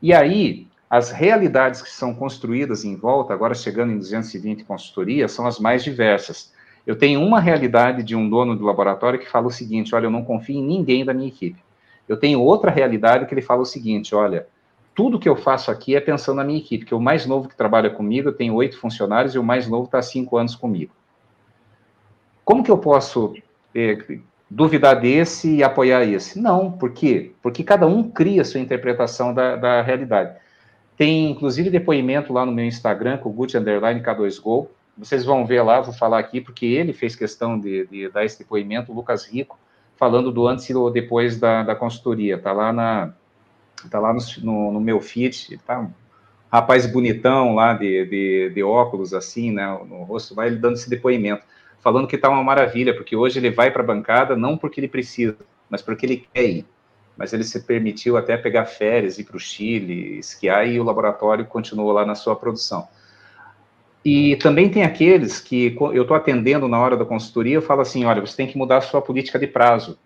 E 0.00 0.14
aí, 0.14 0.68
as 0.88 1.10
realidades 1.10 1.82
que 1.82 1.90
são 1.90 2.14
construídas 2.14 2.84
em 2.84 2.94
volta, 2.94 3.34
agora 3.34 3.52
chegando 3.52 3.92
em 3.92 3.98
220 3.98 4.64
consultorias, 4.64 5.32
são 5.32 5.44
as 5.44 5.58
mais 5.58 5.82
diversas. 5.82 6.52
Eu 6.88 6.96
tenho 6.96 7.22
uma 7.22 7.38
realidade 7.38 8.02
de 8.02 8.16
um 8.16 8.30
dono 8.30 8.56
do 8.56 8.64
laboratório 8.64 9.18
que 9.18 9.28
fala 9.28 9.46
o 9.46 9.50
seguinte: 9.50 9.94
olha, 9.94 10.06
eu 10.06 10.10
não 10.10 10.24
confio 10.24 10.56
em 10.56 10.64
ninguém 10.64 11.04
da 11.04 11.12
minha 11.12 11.28
equipe. 11.28 11.62
Eu 12.08 12.16
tenho 12.16 12.40
outra 12.40 12.70
realidade 12.70 13.26
que 13.26 13.34
ele 13.34 13.42
fala 13.42 13.60
o 13.60 13.66
seguinte: 13.66 14.14
olha, 14.14 14.46
tudo 14.94 15.18
que 15.18 15.28
eu 15.28 15.36
faço 15.36 15.70
aqui 15.70 15.94
é 15.94 16.00
pensando 16.00 16.38
na 16.38 16.44
minha 16.44 16.58
equipe, 16.58 16.86
que 16.86 16.94
o 16.94 17.00
mais 17.00 17.26
novo 17.26 17.46
que 17.46 17.54
trabalha 17.54 17.90
comigo, 17.90 18.30
eu 18.30 18.32
tenho 18.32 18.54
oito 18.54 18.80
funcionários 18.80 19.34
e 19.34 19.38
o 19.38 19.44
mais 19.44 19.68
novo 19.68 19.84
está 19.84 19.98
há 19.98 20.02
cinco 20.02 20.38
anos 20.38 20.56
comigo. 20.56 20.94
Como 22.42 22.64
que 22.64 22.70
eu 22.70 22.78
posso 22.78 23.34
eh, 23.74 23.98
duvidar 24.48 24.98
desse 24.98 25.56
e 25.56 25.62
apoiar 25.62 26.06
esse? 26.06 26.40
Não, 26.40 26.72
por 26.72 26.92
quê? 26.92 27.32
Porque 27.42 27.62
cada 27.62 27.86
um 27.86 28.10
cria 28.10 28.40
a 28.40 28.44
sua 28.46 28.60
interpretação 28.60 29.34
da, 29.34 29.56
da 29.56 29.82
realidade. 29.82 30.38
Tem, 30.96 31.30
inclusive, 31.30 31.68
depoimento 31.68 32.32
lá 32.32 32.46
no 32.46 32.52
meu 32.52 32.64
Instagram, 32.64 33.18
com 33.18 33.28
o 33.28 33.32
Gucci 33.32 33.58
Underline 33.58 34.00
K2Go. 34.00 34.68
Vocês 34.98 35.24
vão 35.24 35.46
ver 35.46 35.62
lá, 35.62 35.80
vou 35.80 35.94
falar 35.94 36.18
aqui, 36.18 36.40
porque 36.40 36.66
ele 36.66 36.92
fez 36.92 37.14
questão 37.14 37.58
de, 37.58 37.86
de 37.86 38.08
dar 38.08 38.24
esse 38.24 38.38
depoimento, 38.38 38.92
o 38.92 38.94
Lucas 38.94 39.26
Rico, 39.26 39.58
falando 39.96 40.32
do 40.32 40.46
antes 40.46 40.68
do 40.70 40.90
depois 40.90 41.38
da, 41.38 41.62
da 41.62 41.74
consultoria. 41.74 42.38
Tá 42.38 42.52
lá, 42.52 42.72
na, 42.72 43.12
tá 43.90 44.00
lá 44.00 44.12
no, 44.12 44.20
no, 44.42 44.72
no 44.72 44.80
meu 44.80 45.00
feed, 45.00 45.58
tá 45.66 45.80
um 45.80 45.92
rapaz 46.50 46.86
bonitão 46.86 47.54
lá, 47.54 47.74
de, 47.74 48.06
de, 48.06 48.50
de 48.54 48.62
óculos, 48.62 49.14
assim, 49.14 49.52
né, 49.52 49.66
no 49.86 50.02
rosto, 50.02 50.34
vai 50.34 50.48
ele 50.48 50.56
dando 50.56 50.74
esse 50.74 50.90
depoimento, 50.90 51.44
falando 51.80 52.08
que 52.08 52.18
tá 52.18 52.28
uma 52.28 52.42
maravilha, 52.42 52.94
porque 52.94 53.14
hoje 53.14 53.38
ele 53.38 53.50
vai 53.50 53.70
para 53.70 53.82
a 53.82 53.86
bancada 53.86 54.36
não 54.36 54.58
porque 54.58 54.80
ele 54.80 54.88
precisa, 54.88 55.36
mas 55.70 55.82
porque 55.82 56.06
ele 56.06 56.26
quer 56.32 56.44
ir 56.44 56.66
mas 57.18 57.32
ele 57.32 57.42
se 57.42 57.60
permitiu 57.64 58.16
até 58.16 58.36
pegar 58.36 58.64
férias, 58.64 59.18
ir 59.18 59.24
para 59.24 59.36
o 59.36 59.40
Chile, 59.40 60.20
esquiar, 60.20 60.68
e 60.68 60.78
o 60.78 60.84
laboratório 60.84 61.44
continuou 61.44 61.90
lá 61.90 62.06
na 62.06 62.14
sua 62.14 62.36
produção. 62.36 62.88
E 64.04 64.36
também 64.36 64.68
tem 64.68 64.84
aqueles 64.84 65.40
que 65.40 65.76
eu 65.92 66.02
estou 66.02 66.16
atendendo 66.16 66.68
na 66.68 66.78
hora 66.78 66.96
da 66.96 67.04
consultoria, 67.04 67.56
eu 67.56 67.62
falo 67.62 67.80
assim, 67.80 68.04
olha, 68.04 68.20
você 68.20 68.36
tem 68.36 68.46
que 68.46 68.56
mudar 68.56 68.78
a 68.78 68.80
sua 68.80 69.02
política 69.02 69.38
de 69.38 69.46
prazo, 69.46 69.98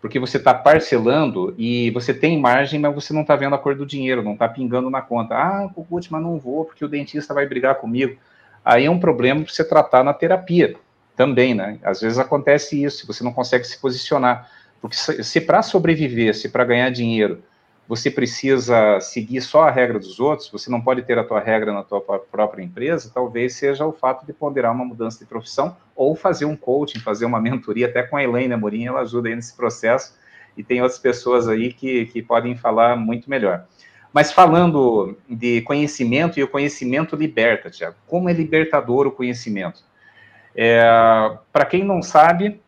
porque 0.00 0.18
você 0.18 0.36
está 0.36 0.52
parcelando 0.52 1.54
e 1.56 1.90
você 1.92 2.12
tem 2.12 2.38
margem, 2.38 2.78
mas 2.78 2.94
você 2.94 3.12
não 3.14 3.22
está 3.22 3.34
vendo 3.36 3.54
a 3.54 3.58
cor 3.58 3.74
do 3.74 3.86
dinheiro, 3.86 4.22
não 4.22 4.34
está 4.34 4.46
pingando 4.46 4.90
na 4.90 5.00
conta. 5.00 5.34
Ah, 5.34 5.70
putz, 5.88 6.08
mas 6.10 6.22
não 6.22 6.38
vou, 6.38 6.66
porque 6.66 6.84
o 6.84 6.88
dentista 6.88 7.32
vai 7.32 7.46
brigar 7.46 7.76
comigo. 7.76 8.18
Aí 8.62 8.84
é 8.84 8.90
um 8.90 9.00
problema 9.00 9.42
para 9.42 9.52
você 9.52 9.64
tratar 9.64 10.04
na 10.04 10.12
terapia 10.12 10.76
também, 11.16 11.54
né? 11.54 11.78
Às 11.82 12.00
vezes 12.02 12.18
acontece 12.18 12.82
isso, 12.82 13.06
você 13.06 13.24
não 13.24 13.32
consegue 13.32 13.64
se 13.64 13.80
posicionar. 13.80 14.50
Porque 14.80 14.96
se, 14.96 15.24
se 15.24 15.40
para 15.40 15.62
sobreviver, 15.62 16.34
se 16.34 16.50
para 16.50 16.64
ganhar 16.64 16.90
dinheiro, 16.90 17.42
você 17.86 18.10
precisa 18.10 18.98
seguir 19.00 19.40
só 19.42 19.64
a 19.64 19.70
regra 19.70 19.98
dos 19.98 20.18
outros, 20.18 20.48
você 20.50 20.70
não 20.70 20.80
pode 20.80 21.02
ter 21.02 21.18
a 21.18 21.24
tua 21.24 21.40
regra 21.40 21.72
na 21.72 21.82
tua 21.82 22.00
própria 22.00 22.62
empresa, 22.62 23.10
talvez 23.12 23.54
seja 23.54 23.86
o 23.86 23.92
fato 23.92 24.24
de 24.24 24.32
ponderar 24.32 24.72
uma 24.72 24.84
mudança 24.84 25.18
de 25.18 25.26
profissão 25.26 25.76
ou 25.94 26.16
fazer 26.16 26.46
um 26.46 26.56
coaching, 26.56 27.00
fazer 27.00 27.26
uma 27.26 27.40
mentoria, 27.40 27.86
até 27.86 28.02
com 28.02 28.16
a 28.16 28.22
Elaine 28.22 28.54
Amorim, 28.54 28.86
ela 28.86 29.00
ajuda 29.00 29.28
aí 29.28 29.36
nesse 29.36 29.54
processo, 29.54 30.18
e 30.56 30.62
tem 30.62 30.80
outras 30.80 30.98
pessoas 30.98 31.48
aí 31.48 31.72
que, 31.72 32.06
que 32.06 32.22
podem 32.22 32.56
falar 32.56 32.96
muito 32.96 33.28
melhor. 33.28 33.64
Mas 34.12 34.32
falando 34.32 35.16
de 35.28 35.60
conhecimento, 35.62 36.38
e 36.38 36.42
o 36.42 36.48
conhecimento 36.48 37.16
liberta, 37.16 37.68
Tiago. 37.68 37.96
Como 38.06 38.28
é 38.30 38.32
libertador 38.32 39.08
o 39.08 39.10
conhecimento? 39.10 39.82
É, 40.54 41.36
Para 41.52 41.64
quem 41.64 41.82
não 41.82 42.00
sabe, 42.00 42.60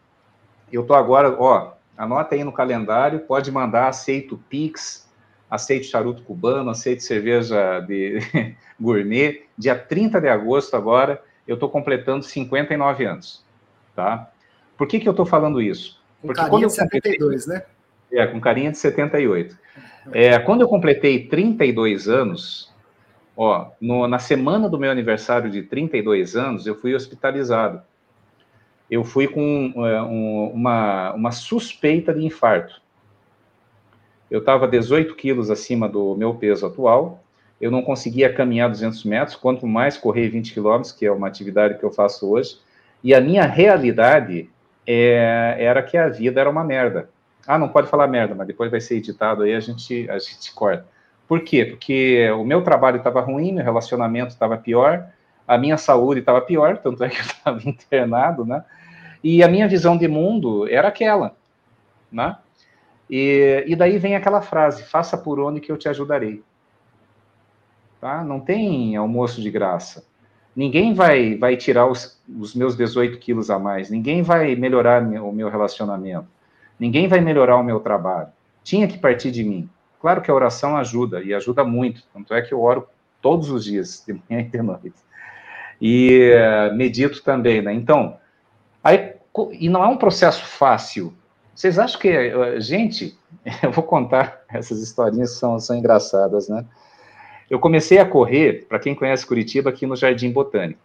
eu 0.72 0.82
estou 0.82 0.96
agora, 0.96 1.34
ó, 1.38 1.76
Anota 1.96 2.34
aí 2.34 2.44
no 2.44 2.52
calendário, 2.52 3.20
pode 3.20 3.50
mandar, 3.50 3.88
aceito 3.88 4.36
Pix, 4.50 5.05
aceito 5.50 5.86
charuto 5.86 6.22
cubano, 6.22 6.70
aceito 6.70 7.02
cerveja 7.02 7.80
de 7.80 8.18
gourmet. 8.80 9.44
Dia 9.56 9.76
30 9.76 10.20
de 10.20 10.28
agosto 10.28 10.74
agora, 10.76 11.22
eu 11.46 11.54
estou 11.54 11.68
completando 11.68 12.24
59 12.24 13.04
anos, 13.04 13.44
tá? 13.94 14.30
Por 14.76 14.86
que 14.86 15.00
que 15.00 15.08
eu 15.08 15.12
estou 15.12 15.26
falando 15.26 15.60
isso? 15.60 16.02
Com 16.20 16.28
Porque 16.28 16.40
carinha 16.40 16.66
de 16.66 16.72
72, 16.72 17.46
né? 17.46 17.62
É, 18.12 18.26
com 18.26 18.40
carinha 18.40 18.70
de 18.70 18.78
78. 18.78 19.58
É, 20.12 20.38
quando 20.38 20.60
eu 20.60 20.68
completei 20.68 21.26
32 21.26 22.08
anos, 22.08 22.72
ó, 23.36 23.70
no, 23.80 24.06
na 24.06 24.18
semana 24.18 24.68
do 24.68 24.78
meu 24.78 24.90
aniversário 24.90 25.50
de 25.50 25.62
32 25.62 26.36
anos, 26.36 26.66
eu 26.66 26.74
fui 26.74 26.94
hospitalizado 26.94 27.82
eu 28.90 29.04
fui 29.04 29.26
com 29.26 29.72
é, 29.86 30.02
um, 30.02 30.50
uma, 30.50 31.12
uma 31.12 31.32
suspeita 31.32 32.14
de 32.14 32.24
infarto. 32.24 32.80
Eu 34.30 34.40
estava 34.40 34.66
18 34.66 35.14
quilos 35.14 35.50
acima 35.50 35.88
do 35.88 36.14
meu 36.16 36.34
peso 36.34 36.66
atual, 36.66 37.22
eu 37.60 37.70
não 37.70 37.82
conseguia 37.82 38.32
caminhar 38.32 38.68
200 38.68 39.04
metros, 39.04 39.36
quanto 39.36 39.66
mais 39.66 39.96
correr 39.96 40.28
20 40.28 40.52
quilômetros, 40.52 40.92
que 40.92 41.06
é 41.06 41.12
uma 41.12 41.26
atividade 41.26 41.78
que 41.78 41.84
eu 41.84 41.90
faço 41.90 42.30
hoje, 42.30 42.58
e 43.02 43.14
a 43.14 43.20
minha 43.20 43.44
realidade 43.44 44.50
é, 44.86 45.56
era 45.58 45.82
que 45.82 45.96
a 45.96 46.08
vida 46.08 46.40
era 46.40 46.50
uma 46.50 46.64
merda. 46.64 47.08
Ah, 47.46 47.58
não 47.58 47.68
pode 47.68 47.88
falar 47.88 48.08
merda, 48.08 48.34
mas 48.34 48.46
depois 48.46 48.70
vai 48.70 48.80
ser 48.80 48.96
editado 48.96 49.42
aí, 49.42 49.54
a 49.54 49.60
gente, 49.60 50.08
a 50.10 50.18
gente 50.18 50.52
corta. 50.52 50.86
Por 51.28 51.40
quê? 51.40 51.64
Porque 51.64 52.30
o 52.32 52.44
meu 52.44 52.62
trabalho 52.62 52.98
estava 52.98 53.20
ruim, 53.20 53.52
meu 53.52 53.64
relacionamento 53.64 54.32
estava 54.32 54.56
pior, 54.56 55.06
a 55.46 55.56
minha 55.56 55.76
saúde 55.76 56.20
estava 56.20 56.40
pior, 56.40 56.78
tanto 56.78 57.02
é 57.04 57.08
que 57.08 57.16
eu 57.16 57.22
estava 57.24 57.60
internado, 57.64 58.44
né? 58.44 58.64
E 59.22 59.42
a 59.42 59.48
minha 59.48 59.66
visão 59.66 59.96
de 59.96 60.06
mundo 60.06 60.68
era 60.68 60.88
aquela, 60.88 61.34
né? 62.10 62.36
E, 63.10 63.64
e 63.66 63.76
daí 63.76 63.98
vem 63.98 64.16
aquela 64.16 64.42
frase: 64.42 64.84
faça 64.84 65.16
por 65.16 65.40
onde 65.40 65.60
que 65.60 65.70
eu 65.70 65.76
te 65.76 65.88
ajudarei. 65.88 66.42
Tá? 68.00 68.22
Não 68.24 68.40
tem 68.40 68.96
almoço 68.96 69.40
de 69.40 69.50
graça. 69.50 70.04
ninguém 70.54 70.94
vai, 70.94 71.36
vai 71.36 71.56
tirar 71.56 71.86
os, 71.86 72.20
os 72.38 72.54
meus 72.54 72.76
18 72.76 73.18
quilos 73.18 73.50
a 73.50 73.58
mais, 73.58 73.90
ninguém 73.90 74.22
vai 74.22 74.54
melhorar 74.54 75.02
o 75.02 75.32
meu 75.32 75.48
relacionamento, 75.48 76.26
ninguém 76.78 77.08
vai 77.08 77.20
melhorar 77.20 77.56
o 77.56 77.64
meu 77.64 77.80
trabalho. 77.80 78.28
Tinha 78.62 78.88
que 78.88 78.98
partir 78.98 79.30
de 79.30 79.44
mim. 79.44 79.68
Claro 80.00 80.20
que 80.20 80.30
a 80.30 80.34
oração 80.34 80.76
ajuda, 80.76 81.22
e 81.22 81.32
ajuda 81.32 81.64
muito, 81.64 82.02
tanto 82.12 82.34
é 82.34 82.42
que 82.42 82.52
eu 82.52 82.60
oro 82.60 82.86
todos 83.20 83.50
os 83.50 83.64
dias, 83.64 84.04
de 84.06 84.12
manhã 84.12 84.42
e 84.42 84.44
de 84.44 84.62
noite. 84.62 84.94
E 85.80 86.32
uh, 86.32 86.74
medito 86.74 87.22
também, 87.22 87.60
né? 87.60 87.72
Então, 87.72 88.16
aí, 88.82 89.14
e 89.52 89.68
não 89.68 89.84
é 89.84 89.88
um 89.88 89.96
processo 89.96 90.44
fácil. 90.44 91.12
Vocês 91.56 91.78
acham 91.78 91.98
que, 91.98 92.10
uh, 92.10 92.60
gente, 92.60 93.18
eu 93.62 93.72
vou 93.72 93.82
contar 93.82 94.42
essas 94.50 94.82
historinhas 94.82 95.38
são, 95.38 95.58
são 95.58 95.74
engraçadas, 95.74 96.50
né? 96.50 96.66
Eu 97.48 97.58
comecei 97.58 97.98
a 97.98 98.04
correr, 98.04 98.66
para 98.68 98.78
quem 98.78 98.94
conhece 98.94 99.26
Curitiba, 99.26 99.70
aqui 99.70 99.86
no 99.86 99.96
Jardim 99.96 100.30
Botânico. 100.30 100.80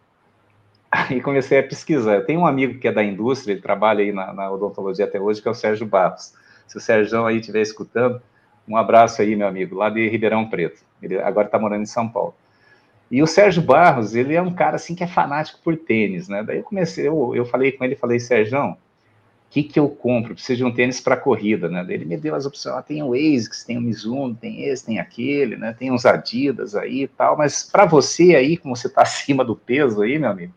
Aí 0.90 1.20
comecei 1.20 1.60
a 1.60 1.64
pesquisar. 1.64 2.16
Eu 2.16 2.26
tenho 2.26 2.40
um 2.40 2.48
amigo 2.48 2.80
que 2.80 2.88
é 2.88 2.92
da 2.92 3.04
indústria, 3.04 3.54
ele 3.54 3.62
trabalha 3.62 4.02
aí 4.02 4.14
na, 4.14 4.32
na 4.32 4.50
odontologia 4.50 5.06
até 5.06 5.20
hoje, 5.20 5.42
que 5.42 5.48
é 5.48 5.52
o 5.52 5.56
Sérgio 5.56 5.86
Barros. 5.86 6.34
Se 6.68 6.78
o 6.78 6.80
Sérgio 6.80 7.26
aí 7.26 7.40
estiver 7.40 7.62
escutando, 7.62 8.22
um 8.68 8.78
abraço 8.78 9.22
aí, 9.22 9.36
meu 9.36 9.48
amigo, 9.48 9.76
lá 9.76 9.90
de 9.90 10.08
Ribeirão 10.08 10.50
Preto. 10.50 10.82
Ele 11.02 11.20
agora 11.20 11.48
está 11.48 11.60
morando 11.60 11.82
em 11.82 11.88
São 11.88 12.08
Paulo. 12.08 12.34
E 13.10 13.22
o 13.22 13.28
Sérgio 13.28 13.62
Barros, 13.62 14.16
ele 14.16 14.36
é 14.36 14.42
um 14.42 14.54
cara 14.54 14.78
assim 14.78 14.96
que 14.96 15.04
é 15.04 15.08
fanático 15.08 15.60
por 15.62 15.76
tênis, 15.76 16.30
né? 16.30 16.44
Daí 16.44 16.60
eu 16.60 16.64
comecei, 16.64 17.06
eu, 17.06 17.36
eu 17.36 17.46
falei 17.46 17.74
com 17.74 17.84
ele, 17.84 17.96
falei, 17.96 18.20
Sérgio, 18.20 18.78
que 19.52 19.64
que 19.64 19.78
eu 19.78 19.90
compro? 19.90 20.34
Preciso 20.34 20.60
de 20.60 20.64
um 20.64 20.74
tênis 20.74 21.02
para 21.02 21.18
corrida, 21.18 21.68
né? 21.68 21.86
Ele 21.90 22.06
me 22.06 22.16
deu 22.16 22.34
as 22.34 22.46
opções, 22.46 22.74
ah, 22.74 22.82
tem 22.82 23.04
o 23.04 23.14
ASICS, 23.14 23.66
tem 23.66 23.78
o 23.78 23.82
Mizuno, 23.82 24.34
tem 24.34 24.64
esse, 24.64 24.86
tem 24.86 24.98
aquele, 24.98 25.58
né? 25.58 25.76
Tem 25.78 25.92
uns 25.92 26.06
Adidas 26.06 26.74
aí 26.74 27.04
e 27.04 27.08
tal, 27.10 27.38
mas 27.38 27.62
para 27.62 27.86
você 27.86 28.34
aí, 28.34 28.56
como 28.56 28.78
você 28.78 28.88
está 28.88 29.02
acima 29.04 29.44
do 29.44 29.54
peso 29.54 30.02
aí, 30.02 30.18
meu 30.18 30.30
amigo, 30.30 30.54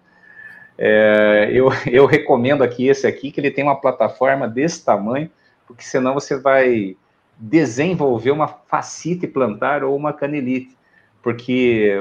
é, 0.79 1.51
eu, 1.53 1.71
eu 1.91 2.07
recomendo 2.07 2.63
aqui 2.63 2.87
esse 2.87 3.05
aqui, 3.05 3.33
que 3.33 3.41
ele 3.41 3.51
tem 3.51 3.65
uma 3.65 3.81
plataforma 3.81 4.47
desse 4.47 4.85
tamanho, 4.85 5.29
porque 5.67 5.83
senão 5.83 6.15
você 6.15 6.39
vai 6.39 6.97
desenvolver 7.37 8.31
uma 8.31 8.47
fascite 8.47 9.27
plantar 9.27 9.83
ou 9.83 9.97
uma 9.97 10.13
canelite, 10.13 10.77
porque 11.21 12.01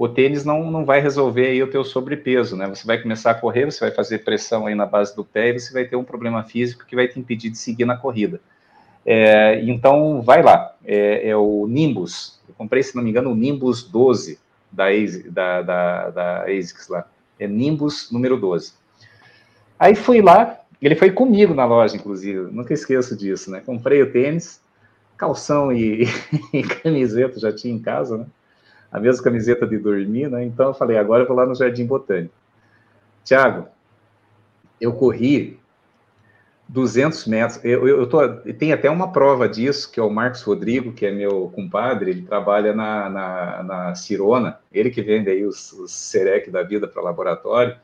o 0.00 0.08
tênis 0.08 0.46
não, 0.46 0.70
não 0.70 0.82
vai 0.82 0.98
resolver 0.98 1.48
aí 1.48 1.62
o 1.62 1.70
teu 1.70 1.84
sobrepeso, 1.84 2.56
né? 2.56 2.66
Você 2.68 2.86
vai 2.86 2.96
começar 2.96 3.32
a 3.32 3.34
correr, 3.34 3.66
você 3.66 3.80
vai 3.80 3.90
fazer 3.90 4.20
pressão 4.20 4.64
aí 4.64 4.74
na 4.74 4.86
base 4.86 5.14
do 5.14 5.22
pé 5.22 5.50
e 5.50 5.60
você 5.60 5.70
vai 5.74 5.84
ter 5.84 5.94
um 5.94 6.02
problema 6.02 6.42
físico 6.42 6.86
que 6.86 6.96
vai 6.96 7.06
te 7.06 7.20
impedir 7.20 7.50
de 7.50 7.58
seguir 7.58 7.84
na 7.84 7.98
corrida. 7.98 8.40
É, 9.04 9.60
então, 9.62 10.22
vai 10.22 10.42
lá, 10.42 10.74
é, 10.86 11.28
é, 11.28 11.36
o 11.36 11.66
Nimbus, 11.66 12.40
eu 12.48 12.54
comprei, 12.54 12.82
se 12.82 12.96
não 12.96 13.02
me 13.02 13.10
engano, 13.10 13.30
o 13.30 13.34
Nimbus 13.34 13.82
12 13.82 14.38
da, 14.72 14.86
da, 15.28 15.60
da, 15.60 16.10
da 16.10 16.44
ASICS 16.44 16.88
lá, 16.88 17.06
é 17.38 17.46
Nimbus 17.46 18.10
número 18.10 18.38
12. 18.38 18.72
Aí 19.78 19.94
fui 19.94 20.22
lá, 20.22 20.60
ele 20.80 20.96
foi 20.96 21.10
comigo 21.10 21.52
na 21.52 21.66
loja, 21.66 21.94
inclusive, 21.94 22.50
nunca 22.50 22.72
esqueço 22.72 23.14
disso, 23.14 23.50
né? 23.50 23.60
Comprei 23.60 24.00
o 24.00 24.10
tênis, 24.10 24.62
calção 25.18 25.70
e, 25.70 26.06
e 26.54 26.62
camiseta 26.62 27.38
já 27.38 27.52
tinha 27.54 27.74
em 27.74 27.78
casa, 27.78 28.16
né? 28.16 28.26
A 28.90 28.98
mesma 28.98 29.22
camiseta 29.22 29.66
de 29.66 29.78
dormir, 29.78 30.28
né? 30.28 30.44
Então 30.44 30.68
eu 30.68 30.74
falei, 30.74 30.98
agora 30.98 31.22
eu 31.22 31.28
vou 31.28 31.36
lá 31.36 31.46
no 31.46 31.54
Jardim 31.54 31.86
Botânico. 31.86 32.34
Tiago, 33.24 33.68
eu 34.80 34.92
corri 34.92 35.60
200 36.70 37.26
metros. 37.26 37.64
Eu, 37.64 37.86
eu, 37.86 38.06
tô, 38.08 38.26
tem 38.58 38.72
até 38.72 38.88
uma 38.88 39.12
prova 39.12 39.48
disso, 39.48 39.90
que 39.90 39.98
é 39.98 40.02
o 40.02 40.10
Marcos 40.10 40.42
Rodrigo, 40.42 40.92
que 40.92 41.04
é 41.04 41.10
meu 41.10 41.50
compadre, 41.54 42.10
ele 42.10 42.22
trabalha 42.22 42.72
na, 42.72 43.10
na, 43.10 43.62
na 43.62 43.94
Cirona, 43.94 44.58
ele 44.72 44.90
que 44.90 45.02
vende 45.02 45.30
aí 45.30 45.44
os, 45.44 45.72
os 45.72 45.92
Serec 45.92 46.50
da 46.50 46.62
vida 46.62 46.86
para 46.86 47.02
laboratório, 47.02 47.76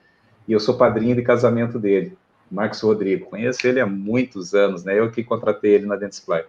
e 0.46 0.52
eu 0.52 0.60
sou 0.60 0.76
padrinho 0.76 1.16
de 1.16 1.22
casamento 1.22 1.78
dele, 1.78 2.16
Marcos 2.50 2.80
Rodrigo. 2.80 3.26
Conheço 3.26 3.66
ele 3.66 3.80
há 3.80 3.86
muitos 3.86 4.54
anos, 4.54 4.84
né? 4.84 4.96
Eu 4.96 5.10
que 5.10 5.24
contratei 5.24 5.74
ele 5.74 5.86
na 5.86 5.96
Dentsply. 5.96 6.44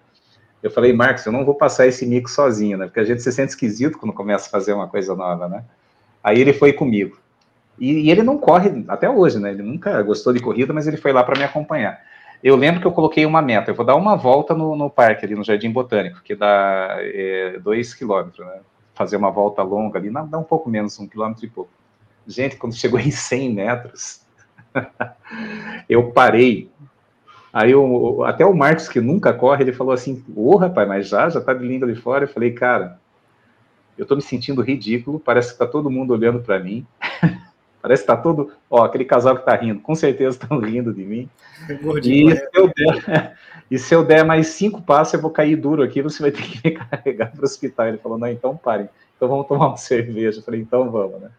Eu 0.62 0.72
falei, 0.72 0.92
Marcos, 0.92 1.26
eu 1.26 1.32
não 1.32 1.46
vou 1.46 1.54
passar 1.54 1.88
esse 1.88 2.06
mico 2.06 2.30
sozinho, 2.30 2.78
né? 2.78 2.86
Porque 2.86 3.00
a 3.00 3.04
gente 3.04 3.22
se 3.22 3.32
sente 3.32 3.50
esquisito 3.50 3.98
quando 3.98 4.14
começa 4.14 4.48
a 4.48 4.50
fazer 4.52 4.74
uma 4.74 4.88
coisa 4.88 5.16
nova, 5.16 5.48
né? 5.48 5.64
Aí 6.24 6.40
ele 6.40 6.54
foi 6.54 6.74
comigo. 6.74 7.18
E, 7.80 7.92
e 8.06 8.12
ele 8.12 8.24
não 8.24 8.38
corre 8.38 8.84
até 8.88 9.10
hoje, 9.10 9.40
né? 9.40 9.52
Ele 9.52 9.62
nunca 9.62 10.02
gostou 10.02 10.34
de 10.34 10.40
corrida, 10.40 10.74
mas 10.74 10.88
ele 10.88 10.98
foi 10.98 11.14
lá 11.14 11.24
para 11.24 11.38
me 11.38 11.44
acompanhar. 11.44 12.00
Eu 12.44 12.56
lembro 12.56 12.82
que 12.82 12.88
eu 12.88 12.92
coloquei 12.92 13.26
uma 13.26 13.42
meta, 13.42 13.72
eu 13.72 13.76
vou 13.76 13.86
dar 13.86 13.96
uma 13.96 14.16
volta 14.16 14.54
no, 14.54 14.76
no 14.76 14.90
parque 14.90 15.26
ali, 15.26 15.36
no 15.36 15.44
Jardim 15.44 15.72
Botânico, 15.72 16.22
que 16.24 16.36
dá 16.36 16.98
é, 17.00 17.60
dois 17.60 17.94
quilômetros, 17.94 18.46
né? 18.46 18.60
Fazer 18.94 19.18
uma 19.18 19.30
volta 19.30 19.62
longa 19.62 20.00
ali, 20.00 20.12
dá 20.12 20.38
um 20.38 20.44
pouco 20.44 20.70
menos, 20.70 21.00
um 21.00 21.08
quilômetro 21.08 21.46
e 21.46 21.50
pouco. 21.50 21.72
Gente, 22.26 22.58
quando 22.58 22.76
chegou 22.76 23.00
em 23.00 23.12
100 23.12 23.54
metros, 23.54 24.22
eu 25.88 26.12
parei 26.12 26.70
Aí 27.58 27.72
eu, 27.72 28.24
até 28.24 28.46
o 28.46 28.54
Marcos, 28.54 28.88
que 28.88 29.02
nunca 29.02 29.34
corre, 29.34 29.64
ele 29.64 29.74
falou 29.74 29.92
assim: 29.92 30.24
Ô 30.36 30.54
oh, 30.54 30.58
rapaz, 30.58 30.88
mas 30.88 31.08
já, 31.08 31.28
já 31.28 31.42
tá 31.42 31.56
de 31.56 31.68
língua 31.68 31.92
de 31.92 32.00
fora. 32.00 32.26
Eu 32.26 32.28
falei, 32.28 32.52
cara, 32.52 33.00
eu 33.98 34.06
tô 34.06 34.16
me 34.16 34.22
sentindo 34.22 34.62
ridículo, 34.62 35.20
parece 35.20 35.54
que 35.54 35.58
tá 35.58 35.66
todo 35.66 35.90
mundo 35.90 36.14
olhando 36.14 36.40
para 36.40 36.60
mim. 36.60 36.86
parece 37.82 38.04
que 38.04 38.08
tá 38.10 38.16
todo. 38.16 38.52
Ó, 38.70 38.84
aquele 38.84 39.06
casal 39.06 39.36
que 39.36 39.44
tá 39.44 39.56
rindo, 39.56 39.80
com 39.80 39.96
certeza 39.96 40.38
estão 40.38 40.60
rindo 40.60 40.94
de 40.94 41.04
mim. 41.04 41.28
E 42.04 42.36
se, 42.36 42.48
eu 42.54 42.68
der, 42.68 43.38
e 43.72 43.80
se 43.80 43.96
eu 43.96 44.06
der 44.06 44.24
mais 44.24 44.50
cinco 44.50 44.80
passos, 44.80 45.16
eu 45.16 45.22
vou 45.22 45.32
cair 45.32 45.56
duro 45.56 45.82
aqui, 45.82 46.00
você 46.00 46.22
vai 46.22 46.30
ter 46.30 46.44
que 46.44 46.62
me 46.64 46.76
carregar 46.76 47.32
para 47.32 47.42
o 47.42 47.44
hospital. 47.44 47.88
Ele 47.88 47.98
falou: 47.98 48.20
não, 48.20 48.28
então 48.28 48.56
parem. 48.56 48.88
Então 49.16 49.28
vamos 49.28 49.48
tomar 49.48 49.70
uma 49.70 49.78
cerveja. 49.78 50.42
Eu 50.42 50.44
falei, 50.44 50.62
então 50.62 50.92
vamos, 50.92 51.20
né? 51.20 51.32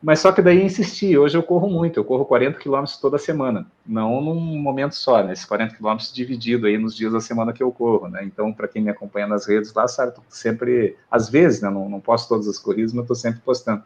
Mas 0.00 0.20
só 0.20 0.30
que 0.30 0.40
daí 0.40 0.64
insisti, 0.64 1.18
hoje 1.18 1.36
eu 1.36 1.42
corro 1.42 1.68
muito, 1.68 1.98
eu 1.98 2.04
corro 2.04 2.24
40 2.24 2.60
quilômetros 2.60 2.98
toda 2.98 3.18
semana, 3.18 3.66
não 3.84 4.20
num 4.20 4.56
momento 4.56 4.94
só, 4.94 5.24
né? 5.24 5.32
Esses 5.32 5.44
40 5.44 5.74
quilômetros 5.74 6.12
dividido 6.12 6.68
aí 6.68 6.78
nos 6.78 6.94
dias 6.94 7.12
da 7.12 7.20
semana 7.20 7.52
que 7.52 7.60
eu 7.60 7.72
corro, 7.72 8.06
né? 8.06 8.22
Então, 8.22 8.52
para 8.52 8.68
quem 8.68 8.80
me 8.80 8.90
acompanha 8.90 9.26
nas 9.26 9.46
redes 9.46 9.74
lá, 9.74 9.88
sabe, 9.88 10.14
sempre, 10.28 10.96
às 11.10 11.28
vezes, 11.28 11.60
né? 11.60 11.68
Não, 11.68 11.88
não 11.88 11.98
posto 11.98 12.28
todas 12.28 12.46
as 12.46 12.58
corridas, 12.58 12.92
mas 12.92 13.02
estou 13.02 13.16
sempre 13.16 13.40
postando. 13.40 13.82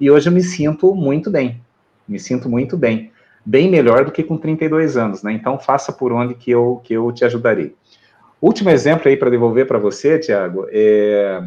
E 0.00 0.08
hoje 0.08 0.28
eu 0.28 0.32
me 0.32 0.42
sinto 0.42 0.94
muito 0.94 1.30
bem, 1.30 1.60
me 2.06 2.20
sinto 2.20 2.48
muito 2.48 2.76
bem, 2.76 3.10
bem 3.44 3.68
melhor 3.68 4.04
do 4.04 4.12
que 4.12 4.22
com 4.22 4.36
32 4.36 4.96
anos, 4.96 5.24
né? 5.24 5.32
Então, 5.32 5.58
faça 5.58 5.92
por 5.92 6.12
onde 6.12 6.34
que 6.34 6.50
eu, 6.52 6.80
que 6.84 6.94
eu 6.94 7.10
te 7.10 7.24
ajudarei. 7.24 7.74
Último 8.40 8.70
exemplo 8.70 9.08
aí 9.08 9.16
para 9.16 9.30
devolver 9.30 9.66
para 9.66 9.78
você, 9.78 10.16
Tiago, 10.20 10.66
é 10.70 11.42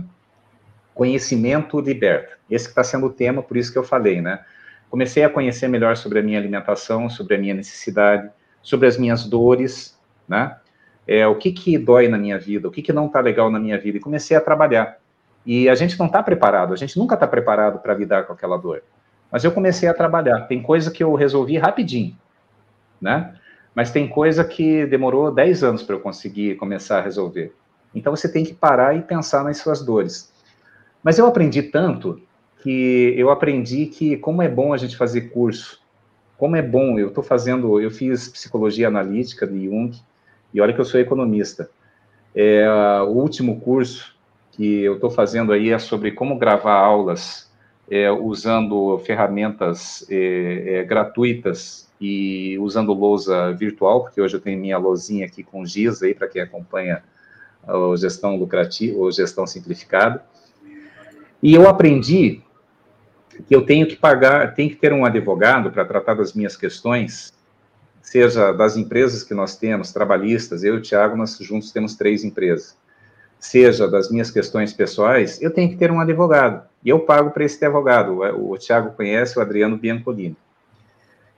Conhecimento 0.99 1.79
liberta. 1.79 2.33
Esse 2.51 2.67
está 2.67 2.83
sendo 2.83 3.05
o 3.05 3.09
tema, 3.09 3.41
por 3.41 3.55
isso 3.55 3.71
que 3.71 3.77
eu 3.77 3.85
falei, 3.85 4.19
né? 4.19 4.41
Comecei 4.89 5.23
a 5.23 5.29
conhecer 5.29 5.69
melhor 5.69 5.95
sobre 5.95 6.19
a 6.19 6.21
minha 6.21 6.37
alimentação, 6.37 7.09
sobre 7.09 7.35
a 7.35 7.37
minha 7.37 7.53
necessidade, 7.53 8.29
sobre 8.61 8.85
as 8.85 8.97
minhas 8.97 9.23
dores, 9.23 9.97
né? 10.27 10.57
É, 11.07 11.25
o 11.25 11.37
que 11.37 11.53
que 11.53 11.77
dói 11.77 12.09
na 12.09 12.17
minha 12.17 12.37
vida, 12.37 12.67
o 12.67 12.71
que 12.71 12.81
que 12.81 12.91
não 12.91 13.05
está 13.05 13.21
legal 13.21 13.49
na 13.49 13.57
minha 13.57 13.77
vida, 13.77 13.97
e 13.97 14.01
comecei 14.01 14.35
a 14.35 14.41
trabalhar. 14.41 14.97
E 15.45 15.69
a 15.69 15.73
gente 15.73 15.97
não 15.97 16.07
está 16.07 16.21
preparado, 16.21 16.73
a 16.73 16.75
gente 16.75 16.99
nunca 16.99 17.13
está 17.13 17.25
preparado 17.25 17.79
para 17.79 17.93
lidar 17.93 18.25
com 18.25 18.33
aquela 18.33 18.57
dor. 18.57 18.83
Mas 19.31 19.45
eu 19.45 19.53
comecei 19.53 19.87
a 19.87 19.93
trabalhar. 19.93 20.47
Tem 20.47 20.61
coisa 20.61 20.91
que 20.91 21.01
eu 21.01 21.15
resolvi 21.15 21.57
rapidinho, 21.57 22.13
né? 22.99 23.35
Mas 23.73 23.89
tem 23.89 24.05
coisa 24.05 24.43
que 24.43 24.85
demorou 24.85 25.33
10 25.33 25.63
anos 25.63 25.81
para 25.81 25.95
eu 25.95 26.01
conseguir 26.01 26.57
começar 26.57 26.97
a 26.97 27.01
resolver. 27.01 27.55
Então 27.95 28.13
você 28.13 28.29
tem 28.29 28.43
que 28.43 28.53
parar 28.53 28.97
e 28.97 29.01
pensar 29.01 29.45
nas 29.45 29.59
suas 29.59 29.81
dores. 29.81 30.37
Mas 31.03 31.17
eu 31.17 31.25
aprendi 31.25 31.63
tanto 31.63 32.21
que 32.61 33.13
eu 33.17 33.29
aprendi 33.29 33.85
que 33.85 34.17
como 34.17 34.41
é 34.41 34.49
bom 34.49 34.73
a 34.73 34.77
gente 34.77 34.97
fazer 34.97 35.29
curso, 35.29 35.81
como 36.37 36.55
é 36.55 36.61
bom, 36.61 36.97
eu 36.97 37.09
estou 37.09 37.23
fazendo, 37.23 37.79
eu 37.81 37.91
fiz 37.91 38.27
psicologia 38.29 38.87
analítica 38.87 39.45
de 39.45 39.65
Jung, 39.65 39.91
e 40.53 40.61
olha 40.61 40.73
que 40.73 40.79
eu 40.79 40.85
sou 40.85 40.99
economista. 40.99 41.69
É, 42.35 42.65
o 43.01 43.11
último 43.11 43.59
curso 43.59 44.15
que 44.51 44.81
eu 44.81 44.95
estou 44.95 45.09
fazendo 45.09 45.51
aí 45.51 45.71
é 45.71 45.79
sobre 45.79 46.11
como 46.11 46.37
gravar 46.37 46.73
aulas 46.73 47.49
é, 47.89 48.11
usando 48.11 48.97
ferramentas 48.99 50.05
é, 50.09 50.79
é 50.79 50.83
gratuitas 50.83 51.89
e 51.99 52.57
usando 52.59 52.93
lousa 52.93 53.51
virtual, 53.53 54.03
porque 54.03 54.21
hoje 54.21 54.35
eu 54.35 54.41
tenho 54.41 54.59
minha 54.59 54.77
lousinha 54.77 55.25
aqui 55.25 55.43
com 55.43 55.65
giz 55.65 56.01
aí 56.01 56.13
para 56.13 56.27
quem 56.27 56.41
acompanha 56.41 57.03
a 57.67 57.95
gestão 57.97 58.35
lucrativa 58.37 58.97
ou 58.97 59.11
gestão 59.11 59.45
simplificada. 59.45 60.23
E 61.41 61.53
eu 61.53 61.67
aprendi 61.67 62.41
que 63.47 63.55
eu 63.55 63.65
tenho 63.65 63.87
que 63.87 63.95
pagar, 63.95 64.53
tenho 64.53 64.69
que 64.69 64.75
ter 64.75 64.91
um 64.91 65.05
advogado 65.05 65.71
para 65.71 65.85
tratar 65.85 66.15
das 66.15 66.33
minhas 66.33 66.57
questões, 66.57 67.31
seja 68.01 68.51
das 68.51 68.75
empresas 68.75 69.23
que 69.23 69.33
nós 69.33 69.55
temos, 69.55 69.93
trabalhistas, 69.93 70.63
eu 70.63 70.75
e 70.75 70.77
o 70.77 70.81
Tiago, 70.81 71.15
nós 71.15 71.37
juntos 71.39 71.71
temos 71.71 71.95
três 71.95 72.23
empresas, 72.23 72.77
seja 73.39 73.87
das 73.87 74.11
minhas 74.11 74.29
questões 74.29 74.73
pessoais, 74.73 75.41
eu 75.41 75.51
tenho 75.51 75.69
que 75.69 75.77
ter 75.77 75.91
um 75.91 75.99
advogado. 75.99 76.67
E 76.83 76.89
eu 76.89 76.99
pago 76.99 77.31
para 77.31 77.45
esse 77.45 77.63
advogado. 77.63 78.19
O, 78.19 78.51
o 78.51 78.57
Tiago 78.57 78.91
conhece 78.91 79.37
o 79.37 79.41
Adriano 79.41 79.77
Biancolini. 79.77 80.35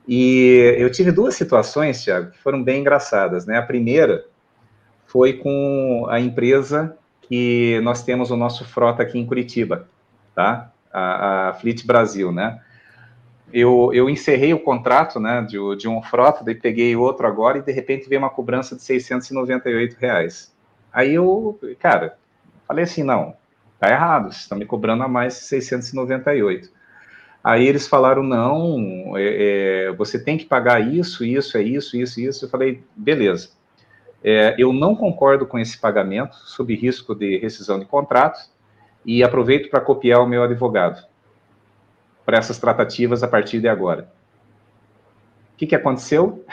E 0.08 0.76
eu 0.78 0.91
tive 0.91 1.12
duas 1.12 1.36
situações, 1.36 2.04
Tiago, 2.04 2.32
que 2.32 2.38
foram 2.39 2.64
bem 2.64 2.82
engraçadas. 2.82 3.45
Né? 3.45 3.58
A 3.58 3.62
primeira 3.62 4.26
foi 5.06 5.34
com 5.34 6.08
a 6.10 6.20
empresa 6.20 6.97
que 7.22 7.80
nós 7.82 8.04
temos 8.04 8.32
o 8.32 8.36
nosso 8.36 8.66
frota 8.66 9.04
aqui 9.04 9.18
em 9.18 9.26
Curitiba, 9.26 9.88
tá? 10.36 10.72
A, 10.92 11.50
a 11.50 11.54
Fleet 11.54 11.86
Brasil, 11.86 12.32
né? 12.32 12.60
eu, 13.54 13.92
eu 13.94 14.10
encerrei 14.10 14.54
o 14.54 14.60
contrato 14.60 15.20
né, 15.20 15.42
de, 15.42 15.58
de 15.76 15.88
um 15.88 16.02
frota, 16.02 16.44
daí 16.44 16.56
peguei 16.56 16.96
outro 16.96 17.28
agora 17.28 17.58
e 17.58 17.62
de 17.62 17.72
repente 17.72 18.08
veio 18.08 18.22
uma 18.22 18.30
cobrança 18.30 18.76
de 18.76 18.82
698 18.82 19.98
reais. 20.00 20.54
Aí 20.92 21.14
eu, 21.14 21.60
cara, 21.80 22.18
falei 22.68 22.84
assim, 22.84 23.04
não, 23.04 23.36
tá 23.80 23.90
errado, 23.90 24.26
vocês 24.26 24.42
estão 24.42 24.58
me 24.58 24.66
cobrando 24.66 25.04
a 25.04 25.08
mais 25.08 25.34
698. 25.36 26.70
Aí 27.44 27.68
eles 27.68 27.88
falaram, 27.88 28.24
não, 28.24 29.18
é, 29.18 29.88
é, 29.88 29.92
você 29.94 30.20
tem 30.24 30.38
que 30.38 30.46
pagar 30.46 30.80
isso, 30.80 31.26
isso, 31.26 31.58
é 31.58 31.64
isso, 31.64 31.98
isso, 31.98 32.22
isso. 32.22 32.46
Eu 32.46 32.50
falei, 32.50 32.84
beleza. 32.96 33.50
É, 34.24 34.54
eu 34.60 34.72
não 34.72 34.96
concordo 34.96 35.48
com 35.48 35.58
esse 35.58 35.78
pagamento, 35.80 36.36
sob 36.36 36.76
risco 36.76 37.16
de 37.16 37.38
rescisão 37.40 37.80
de 37.80 37.86
contrato, 37.86 38.40
e 39.06 39.24
aproveito 39.24 39.70
para 39.70 39.82
copiar 39.82 40.22
o 40.22 40.28
meu 40.28 40.43
advogado 40.43 41.06
para 42.26 42.38
essas 42.38 42.58
tratativas 42.60 43.24
a 43.24 43.28
partir 43.28 43.60
de 43.60 43.68
agora. 43.68 44.12
O 45.54 45.58
que, 45.58 45.68
que 45.68 45.76
aconteceu? 45.76 46.45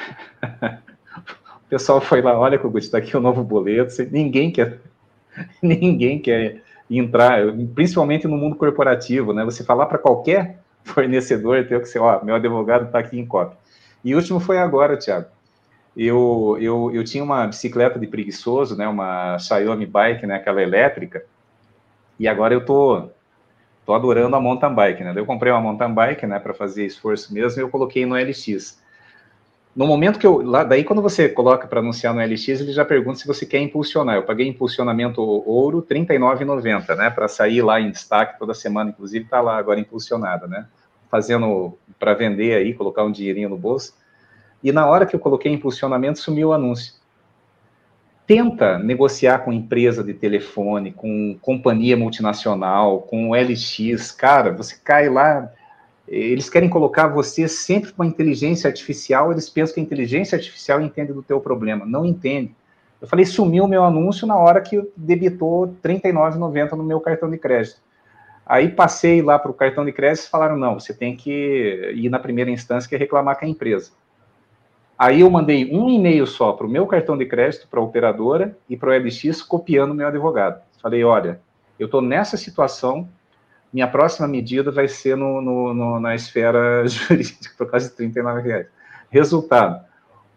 o 0.43 1.69
pessoal 1.69 2.01
foi 2.01 2.21
lá, 2.21 2.39
olha, 2.39 2.59
Kogut, 2.59 2.85
está 2.85 2.99
aqui 2.99 3.17
o 3.17 3.21
novo 3.21 3.45
boleto, 3.45 3.95
ninguém 4.11 4.51
quer, 4.51 4.81
ninguém 5.63 6.21
quer 6.21 6.63
entrar, 6.91 7.41
principalmente 7.75 8.27
no 8.27 8.37
mundo 8.37 8.57
corporativo, 8.57 9.33
né? 9.33 9.45
Você 9.45 9.63
falar 9.63 9.87
para 9.87 9.99
qualquer 9.99 10.59
fornecedor, 10.83 11.67
ter 11.67 11.81
que 11.81 11.87
ser, 11.87 11.99
ó, 11.99 12.25
meu 12.25 12.35
advogado 12.35 12.87
está 12.87 12.99
aqui 12.99 13.19
em 13.19 13.27
cópia. 13.27 13.59
E 14.03 14.15
o 14.15 14.19
último 14.19 14.41
foi 14.41 14.59
agora, 14.59 14.97
Thiago. 14.97 15.27
Eu, 15.97 16.57
eu, 16.61 16.91
eu 16.95 17.05
tinha 17.05 17.23
uma 17.25 17.47
bicicleta 17.47 17.99
de 17.99 18.07
preguiçoso, 18.07 18.77
né, 18.77 18.87
uma 18.87 19.39
Xiaomi 19.39 19.85
Bike, 19.85 20.27
né, 20.27 20.37
aquela 20.37 20.63
elétrica, 20.63 21.25
e 22.19 22.27
agora 22.27 22.53
eu 22.55 22.65
tô, 22.65 23.09
tô 23.87 23.95
adorando 23.95 24.35
a 24.37 24.41
mountain 24.41 24.75
bike, 24.75 25.05
né? 25.05 25.13
Eu 25.17 25.27
comprei 25.27 25.53
uma 25.53 25.61
mountain 25.61 25.93
bike, 25.93 26.27
né, 26.27 26.39
para 26.39 26.53
fazer 26.53 26.85
esforço 26.85 27.33
mesmo, 27.33 27.61
e 27.61 27.63
eu 27.63 27.69
coloquei 27.69 28.05
no 28.05 28.17
LX. 28.17 28.79
No 29.77 29.87
momento 29.87 30.19
que 30.19 30.27
eu, 30.27 30.43
lá, 30.43 30.65
daí 30.65 30.83
quando 30.83 31.01
você 31.01 31.29
coloca 31.29 31.69
para 31.69 31.79
anunciar 31.79 32.13
no 32.13 32.21
LX, 32.21 32.49
ele 32.49 32.73
já 32.73 32.85
pergunta 32.85 33.19
se 33.19 33.27
você 33.27 33.47
quer 33.47 33.61
impulsionar. 33.61 34.17
Eu 34.17 34.25
paguei 34.25 34.49
impulsionamento 34.49 35.23
ouro 35.23 35.87
R$ 35.89 35.95
39,90, 35.95 36.97
né, 36.97 37.11
para 37.11 37.29
sair 37.29 37.63
lá 37.63 37.81
em 37.81 37.91
destaque 37.91 38.39
toda 38.39 38.55
semana, 38.55 38.91
inclusive 38.91 39.25
está 39.25 39.41
lá 39.41 39.57
agora 39.57 39.79
impulsionada, 39.79 40.47
né? 40.49 40.67
Fazendo 41.09 41.79
para 41.99 42.13
vender 42.15 42.57
aí, 42.57 42.75
colocar 42.75 43.05
um 43.05 43.13
dinheirinho 43.13 43.49
no 43.49 43.57
bolso. 43.57 43.95
E 44.63 44.73
na 44.73 44.87
hora 44.87 45.07
que 45.07 45.15
eu 45.15 45.21
coloquei 45.21 45.53
impulsionamento, 45.53 46.19
sumiu 46.19 46.49
o 46.49 46.53
anúncio. 46.53 46.95
Tenta 48.29 48.79
negociar 48.79 49.39
com 49.39 49.51
empresa 49.51 50.05
de 50.05 50.13
telefone, 50.13 50.93
com 50.93 51.39
companhia 51.41 51.97
multinacional, 51.97 53.01
com 53.01 53.33
LX, 53.33 54.13
cara, 54.13 54.53
você 54.53 54.77
cai 54.85 55.09
lá, 55.09 55.51
eles 56.07 56.51
querem 56.51 56.69
colocar 56.69 57.09
você 57.09 57.49
sempre 57.49 57.91
com 57.91 58.03
a 58.03 58.07
inteligência 58.07 58.69
artificial, 58.69 59.33
eles 59.33 59.49
pensam 59.49 59.77
que 59.77 59.81
a 59.81 59.83
inteligência 59.83 60.37
artificial 60.37 60.79
entende 60.79 61.11
do 61.11 61.23
teu 61.23 61.41
problema, 61.41 61.87
não 61.87 62.05
entende. 62.05 62.55
Eu 63.01 63.09
falei, 63.09 63.25
sumiu 63.25 63.65
o 63.65 63.69
meu 63.69 63.83
anúncio 63.83 64.27
na 64.27 64.37
hora 64.37 64.61
que 64.61 64.79
debitou 64.95 65.65
R$ 65.65 65.71
39,90 65.83 66.73
no 66.73 66.85
meu 66.85 67.01
cartão 67.01 67.31
de 67.31 67.39
crédito. 67.39 67.81
Aí 68.45 68.69
passei 68.69 69.23
lá 69.23 69.39
para 69.39 69.51
o 69.51 69.55
cartão 69.55 69.87
de 69.87 69.93
crédito 69.93 70.27
e 70.27 70.29
falaram, 70.29 70.59
não, 70.59 70.79
você 70.79 70.93
tem 70.93 71.17
que 71.17 71.93
ir 71.95 72.11
na 72.11 72.19
primeira 72.19 72.51
instância 72.51 72.87
que 72.87 72.95
é 72.95 72.99
reclamar 72.99 73.39
com 73.39 73.47
a 73.47 73.49
empresa. 73.49 73.91
Aí 74.99 75.21
eu 75.21 75.31
mandei 75.31 75.71
um 75.73 75.89
e-mail 75.89 76.27
só 76.27 76.53
para 76.53 76.67
o 76.67 76.71
meu 76.71 76.85
cartão 76.85 77.17
de 77.17 77.25
crédito, 77.25 77.69
para 77.69 77.79
a 77.79 77.83
operadora 77.83 78.59
e 78.69 78.77
para 78.77 78.91
o 78.91 78.93
LX, 78.93 79.43
copiando 79.43 79.93
o 79.93 79.95
meu 79.95 80.09
advogado. 80.09 80.61
Falei, 80.83 81.05
olha, 81.05 81.41
eu 81.79 81.87
estou 81.87 82.03
nessa 82.03 82.37
situação, 82.37 83.09
minha 83.73 83.87
próxima 83.87 84.27
medida 84.27 84.73
vai 84.73 84.89
ser 84.89 85.17
no, 85.17 85.41
no, 85.41 85.73
no, 85.73 86.01
na 86.01 86.17
esfera 86.17 86.85
jurídica, 86.89 87.55
por 87.57 87.71
causa 87.71 87.89
de 87.89 87.95
39 87.95 88.43
reais. 88.43 88.67
Resultado, 89.09 89.85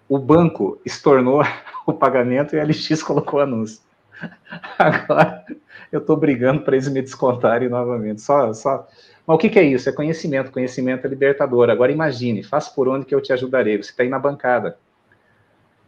o 0.08 0.20
banco 0.20 0.80
estornou 0.86 1.42
o 1.88 1.94
pagamento 1.94 2.56
e 2.56 2.60
a 2.60 2.64
LX 2.64 3.02
colocou 3.02 3.40
o 3.40 3.44
anúncio. 3.44 3.82
Agora 4.78 5.44
eu 5.92 6.00
estou 6.00 6.16
brigando 6.16 6.62
para 6.62 6.76
eles 6.76 6.88
me 6.88 7.02
descontarem 7.02 7.68
novamente. 7.68 8.22
Só, 8.22 8.54
só 8.54 8.88
mas 9.26 9.36
o 9.36 9.38
que, 9.38 9.50
que, 9.50 9.60
é 9.60 9.64
isso? 9.64 9.90
É 9.90 9.92
conhecimento. 9.92 10.52
Conhecimento 10.52 11.06
é 11.06 11.10
libertador. 11.10 11.70
Agora 11.70 11.92
imagine, 11.92 12.44
faça 12.44 12.72
por 12.72 12.88
onde 12.88 13.06
que 13.06 13.14
eu 13.14 13.22
te 13.22 13.32
ajudarei. 13.32 13.78
Você 13.78 13.92
está 13.92 14.04
aí 14.04 14.10
na 14.10 14.20
bancada. 14.20 14.78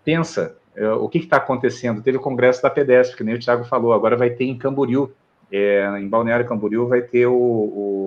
Pensa, 0.05 0.55
é, 0.75 0.89
o 0.91 1.07
que 1.07 1.19
está 1.19 1.37
acontecendo? 1.37 2.01
Teve 2.01 2.17
o 2.17 2.21
congresso 2.21 2.61
da 2.61 2.69
PEDESP, 2.69 3.17
que 3.17 3.23
nem 3.23 3.35
o 3.35 3.39
Thiago 3.39 3.63
falou, 3.63 3.93
agora 3.93 4.15
vai 4.15 4.29
ter 4.29 4.45
em 4.45 4.57
Camboriú, 4.57 5.11
é, 5.51 5.85
em 5.99 6.07
Balneário 6.07 6.47
Camboriú, 6.47 6.87
vai 6.87 7.01
ter 7.01 7.27
o, 7.27 7.33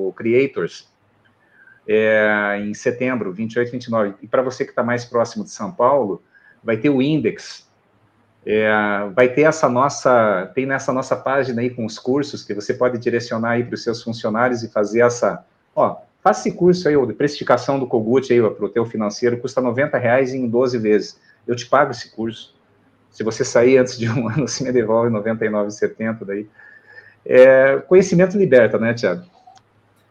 o 0.09 0.15
Creators, 0.17 0.89
é, 1.89 2.61
em 2.61 2.75
setembro, 2.75 3.33
28 3.33 3.69
e 3.69 3.73
29. 3.73 4.15
E 4.23 4.27
para 4.27 4.43
você 4.43 4.65
que 4.65 4.71
está 4.71 4.83
mais 4.83 5.05
próximo 5.05 5.45
de 5.45 5.51
São 5.51 5.73
Paulo, 5.73 6.23
vai 6.63 6.77
ter 6.77 6.91
o 6.91 7.01
Index, 7.01 7.66
é, 8.47 8.71
vai 9.13 9.29
ter 9.29 9.43
essa 9.43 9.69
nossa, 9.69 10.51
tem 10.55 10.65
nessa 10.67 10.93
nossa 10.93 11.17
página 11.17 11.61
aí 11.61 11.69
com 11.69 11.85
os 11.85 11.99
cursos 11.99 12.45
que 12.45 12.55
você 12.55 12.73
pode 12.73 12.97
direcionar 12.97 13.51
aí 13.51 13.65
para 13.65 13.75
os 13.75 13.83
seus 13.83 14.01
funcionários 14.03 14.63
e 14.63 14.69
fazer 14.71 15.01
essa, 15.01 15.45
ó, 15.75 15.97
faça 16.23 16.49
esse 16.49 16.57
curso 16.57 16.89
aí, 16.89 17.07
de 17.07 17.13
precificação 17.13 17.77
do 17.77 17.89
Kogut 17.89 18.33
aí 18.33 18.41
para 18.41 18.65
o 18.65 18.69
teu 18.69 18.87
financeiro, 18.87 19.39
custa 19.39 19.61
90 19.61 19.99
reais 19.99 20.33
em 20.33 20.49
12 20.49 20.79
vezes. 20.79 21.21
Eu 21.45 21.57
te 21.57 21.67
pago 21.67 21.91
esse 21.91 22.15
curso. 22.15 22.55
Se 23.11 23.25
você 23.25 23.45
sair 23.45 23.79
antes 23.79 23.99
de 23.99 24.09
um 24.09 24.29
ano, 24.31 24.47
você 24.47 24.63
me 24.63 24.71
devolve 24.71 25.11
99,70 25.11 26.25
daí. 26.25 26.47
É, 27.25 27.79
conhecimento 27.89 28.39
liberta, 28.39 28.79
né, 28.79 28.95
Tiago? 28.95 29.25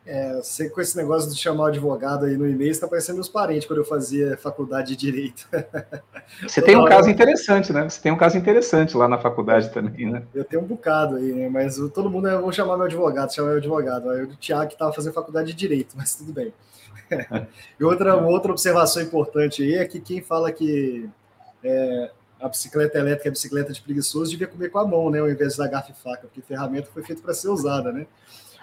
É, 0.06 0.36
você 0.36 0.70
com 0.70 0.80
esse 0.80 0.96
negócio 0.96 1.32
de 1.32 1.36
chamar 1.36 1.64
o 1.64 1.68
advogado 1.68 2.26
aí 2.26 2.38
no 2.38 2.48
e-mail, 2.48 2.70
está 2.70 2.88
parecendo 2.88 3.16
meus 3.16 3.28
parentes 3.28 3.68
quando 3.68 3.80
eu 3.80 3.86
fazia 3.86 4.38
faculdade 4.38 4.90
de 4.90 4.96
Direito. 4.96 5.48
Você 6.42 6.62
tem 6.62 6.76
um 6.76 6.86
caso 6.86 7.10
interessante, 7.10 7.72
né? 7.72 7.88
Você 7.88 8.02
tem 8.02 8.12
um 8.12 8.18
caso 8.18 8.38
interessante 8.38 8.96
lá 8.96 9.08
na 9.08 9.18
faculdade 9.18 9.72
também, 9.72 10.12
né? 10.12 10.24
Eu 10.34 10.44
tenho 10.44 10.62
um 10.62 10.66
bocado 10.66 11.16
aí, 11.16 11.32
né? 11.34 11.50
Mas 11.50 11.78
todo 11.94 12.10
mundo, 12.10 12.28
eu 12.28 12.42
vou 12.42 12.52
chamar 12.52 12.78
meu 12.78 12.86
advogado, 12.86 13.34
chamar 13.34 13.50
meu 13.50 13.58
advogado. 13.58 14.10
Aí 14.10 14.24
o 14.24 14.36
Tiago 14.36 14.68
que 14.68 14.74
estava 14.74 14.94
fazendo 14.94 15.14
faculdade 15.14 15.48
de 15.48 15.54
Direito, 15.54 15.96
mas 15.96 16.16
tudo 16.16 16.34
bem. 16.34 16.54
e 17.80 17.84
outra, 17.84 18.16
outra 18.16 18.52
observação 18.52 19.02
importante 19.02 19.64
aí 19.64 19.76
é 19.76 19.86
que 19.86 20.00
quem 20.00 20.22
fala 20.22 20.52
que 20.52 21.10
é, 21.64 22.12
a 22.40 22.48
bicicleta 22.48 23.00
elétrica 23.00 23.30
é 23.30 23.32
bicicleta 23.32 23.74
de 23.74 23.82
preguiçoso 23.82 24.32
devia 24.32 24.48
comer 24.48 24.70
com 24.70 24.80
a 24.80 24.88
mão, 24.88 25.10
né? 25.10 25.20
Ao 25.20 25.30
invés 25.30 25.56
da 25.56 25.68
garfo 25.68 25.92
e 25.92 25.96
faca, 25.96 26.28
porque 26.28 26.42
ferramenta 26.42 26.90
foi 26.94 27.04
feita 27.04 27.22
para 27.22 27.34
ser 27.34 27.50
usada, 27.50 27.92
né? 27.92 28.06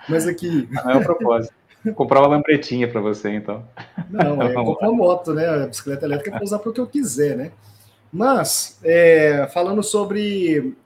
Mas 0.09 0.27
aqui. 0.27 0.69
Não 0.71 0.91
é 0.91 0.97
o 0.97 1.03
propósito. 1.03 1.55
Comprar 1.95 2.21
uma 2.21 2.29
lambretinha 2.29 2.89
para 2.89 3.01
você, 3.01 3.31
então. 3.31 3.65
Não, 4.09 4.41
é 4.43 4.53
comprar 4.55 4.89
uma 4.89 4.97
moto, 4.97 5.35
né? 5.35 5.49
A 5.49 5.67
bicicleta 5.67 6.07
elétrica 6.07 6.31
é 6.31 6.33
para 6.35 6.45
usar 6.45 6.59
para 6.61 6.71
o 6.71 6.73
que 6.73 6.81
eu 6.81 6.87
quiser, 6.87 7.37
né? 7.37 7.53
Mas, 8.13 8.79
é, 8.85 9.49
falando 9.53 9.83
sobre 9.83 10.77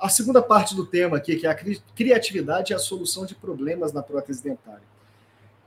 a 0.00 0.08
segunda 0.08 0.40
parte 0.40 0.74
do 0.74 0.86
tema 0.86 1.16
aqui, 1.16 1.36
que 1.36 1.46
é 1.46 1.50
a 1.50 1.54
criatividade 1.54 2.72
e 2.72 2.76
a 2.76 2.78
solução 2.78 3.26
de 3.26 3.34
problemas 3.34 3.92
na 3.92 4.02
prótese 4.02 4.42
dentária. 4.42 4.82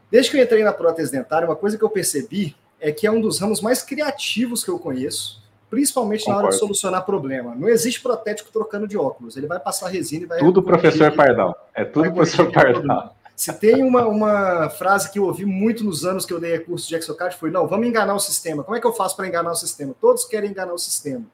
Desde 0.09 0.31
que 0.31 0.37
eu 0.37 0.43
entrei 0.43 0.63
na 0.63 0.73
prótese 0.73 1.11
dentária, 1.11 1.47
uma 1.47 1.55
coisa 1.55 1.77
que 1.77 1.83
eu 1.83 1.89
percebi 1.89 2.55
é 2.79 2.91
que 2.91 3.05
é 3.05 3.11
um 3.11 3.21
dos 3.21 3.39
ramos 3.39 3.61
mais 3.61 3.83
criativos 3.83 4.63
que 4.63 4.69
eu 4.69 4.79
conheço, 4.79 5.43
principalmente 5.69 6.21
Concordo. 6.21 6.41
na 6.41 6.47
hora 6.47 6.53
de 6.53 6.59
solucionar 6.59 7.05
problema. 7.05 7.55
Não 7.55 7.69
existe 7.69 8.01
protético 8.01 8.51
trocando 8.51 8.87
de 8.87 8.97
óculos. 8.97 9.37
Ele 9.37 9.47
vai 9.47 9.59
passar 9.59 9.87
resina 9.87 10.23
e 10.23 10.27
vai. 10.27 10.39
Tudo 10.39 10.63
professor 10.63 11.11
Pardal. 11.15 11.69
É 11.73 11.85
tudo 11.85 12.11
professor 12.11 12.51
Pardal. 12.51 13.15
Se 13.39 13.53
tem 13.53 13.81
uma, 13.81 14.05
uma 14.05 14.69
frase 14.69 15.09
que 15.09 15.17
eu 15.17 15.23
ouvi 15.23 15.45
muito 15.45 15.81
nos 15.83 16.05
anos 16.05 16.25
que 16.25 16.33
eu 16.33 16.41
dei 16.41 16.59
curso 16.59 16.89
de 16.89 16.95
Exocard, 16.95 17.37
foi: 17.37 17.49
não, 17.49 17.67
vamos 17.67 17.87
enganar 17.87 18.13
o 18.13 18.19
sistema. 18.19 18.65
Como 18.65 18.75
é 18.75 18.81
que 18.81 18.85
eu 18.85 18.91
faço 18.91 19.15
para 19.15 19.27
enganar 19.27 19.51
o 19.51 19.55
sistema? 19.55 19.95
Todos 20.01 20.25
querem 20.25 20.49
enganar 20.49 20.73
o 20.73 20.77
sistema. 20.77 21.25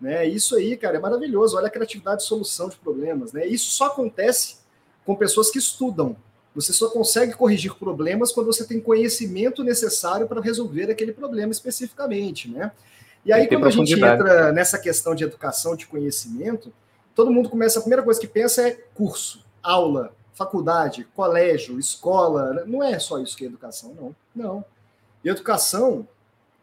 Né? 0.00 0.26
Isso 0.26 0.56
aí, 0.56 0.76
cara, 0.76 0.96
é 0.96 1.00
maravilhoso. 1.00 1.56
Olha 1.56 1.68
a 1.68 1.70
criatividade 1.70 2.22
de 2.22 2.26
solução 2.26 2.68
de 2.68 2.76
problemas. 2.76 3.32
Né? 3.32 3.46
Isso 3.46 3.70
só 3.70 3.86
acontece 3.86 4.56
com 5.06 5.14
pessoas 5.14 5.48
que 5.48 5.58
estudam. 5.58 6.16
Você 6.56 6.72
só 6.72 6.88
consegue 6.88 7.34
corrigir 7.34 7.74
problemas 7.74 8.32
quando 8.32 8.46
você 8.46 8.64
tem 8.64 8.80
conhecimento 8.80 9.62
necessário 9.64 10.26
para 10.26 10.40
resolver 10.40 10.90
aquele 10.90 11.12
problema 11.12 11.52
especificamente. 11.52 12.50
Né? 12.50 12.72
E 13.24 13.32
aí, 13.32 13.48
quando 13.48 13.66
a 13.66 13.70
gente 13.70 13.92
entra 13.94 14.52
nessa 14.52 14.78
questão 14.78 15.14
de 15.14 15.24
educação, 15.24 15.74
de 15.74 15.86
conhecimento, 15.86 16.72
todo 17.14 17.30
mundo 17.30 17.48
começa, 17.48 17.78
a 17.78 17.82
primeira 17.82 18.02
coisa 18.02 18.20
que 18.20 18.26
pensa 18.26 18.68
é 18.68 18.72
curso, 18.94 19.44
aula, 19.62 20.14
faculdade, 20.34 21.06
colégio, 21.14 21.78
escola. 21.78 22.64
Não 22.66 22.82
é 22.82 22.98
só 22.98 23.18
isso 23.18 23.36
que 23.36 23.44
é 23.44 23.46
educação, 23.46 23.94
não. 23.94 24.16
Não. 24.34 24.64
E 25.24 25.28
educação 25.28 26.06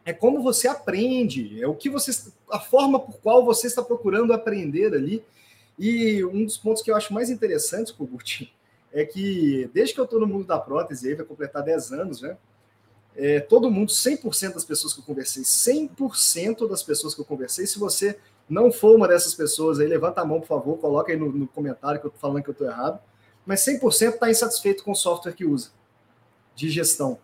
é 0.05 0.13
como 0.13 0.41
você 0.41 0.67
aprende, 0.67 1.61
é 1.61 1.67
o 1.67 1.75
que 1.75 1.89
você, 1.89 2.31
a 2.51 2.59
forma 2.59 2.99
por 2.99 3.17
qual 3.19 3.45
você 3.45 3.67
está 3.67 3.81
procurando 3.81 4.33
aprender 4.33 4.93
ali. 4.93 5.23
E 5.79 6.23
um 6.25 6.45
dos 6.45 6.57
pontos 6.57 6.83
que 6.83 6.91
eu 6.91 6.95
acho 6.95 7.13
mais 7.13 7.29
interessantes, 7.29 7.91
Kogut, 7.91 8.53
é 8.93 9.05
que 9.05 9.69
desde 9.73 9.95
que 9.95 9.99
eu 9.99 10.05
estou 10.05 10.19
no 10.19 10.27
mundo 10.27 10.45
da 10.45 10.59
prótese, 10.59 11.07
aí 11.07 11.15
vai 11.15 11.25
completar 11.25 11.63
10 11.63 11.93
anos, 11.93 12.21
né? 12.21 12.37
É, 13.15 13.39
todo 13.39 13.69
mundo, 13.69 13.89
100% 13.89 14.53
das 14.53 14.65
pessoas 14.65 14.93
que 14.93 14.99
eu 14.99 15.03
conversei, 15.03 15.43
100% 15.43 16.67
das 16.67 16.81
pessoas 16.81 17.13
que 17.13 17.21
eu 17.21 17.25
conversei, 17.25 17.65
se 17.65 17.77
você 17.77 18.17
não 18.49 18.71
for 18.71 18.95
uma 18.95 19.07
dessas 19.07 19.33
pessoas 19.33 19.79
aí, 19.79 19.87
levanta 19.87 20.21
a 20.21 20.25
mão, 20.25 20.39
por 20.39 20.47
favor, 20.47 20.77
coloca 20.77 21.11
aí 21.11 21.17
no, 21.17 21.31
no 21.31 21.47
comentário 21.47 21.99
que 21.99 22.07
eu 22.07 22.11
tô 22.11 22.17
falando 22.17 22.43
que 22.43 22.49
eu 22.49 22.53
estou 22.53 22.67
errado, 22.67 22.99
mas 23.45 23.65
100% 23.65 24.13
está 24.13 24.29
insatisfeito 24.29 24.83
com 24.83 24.91
o 24.91 24.95
software 24.95 25.33
que 25.33 25.45
usa, 25.45 25.69
de 26.55 26.69
gestão. 26.69 27.19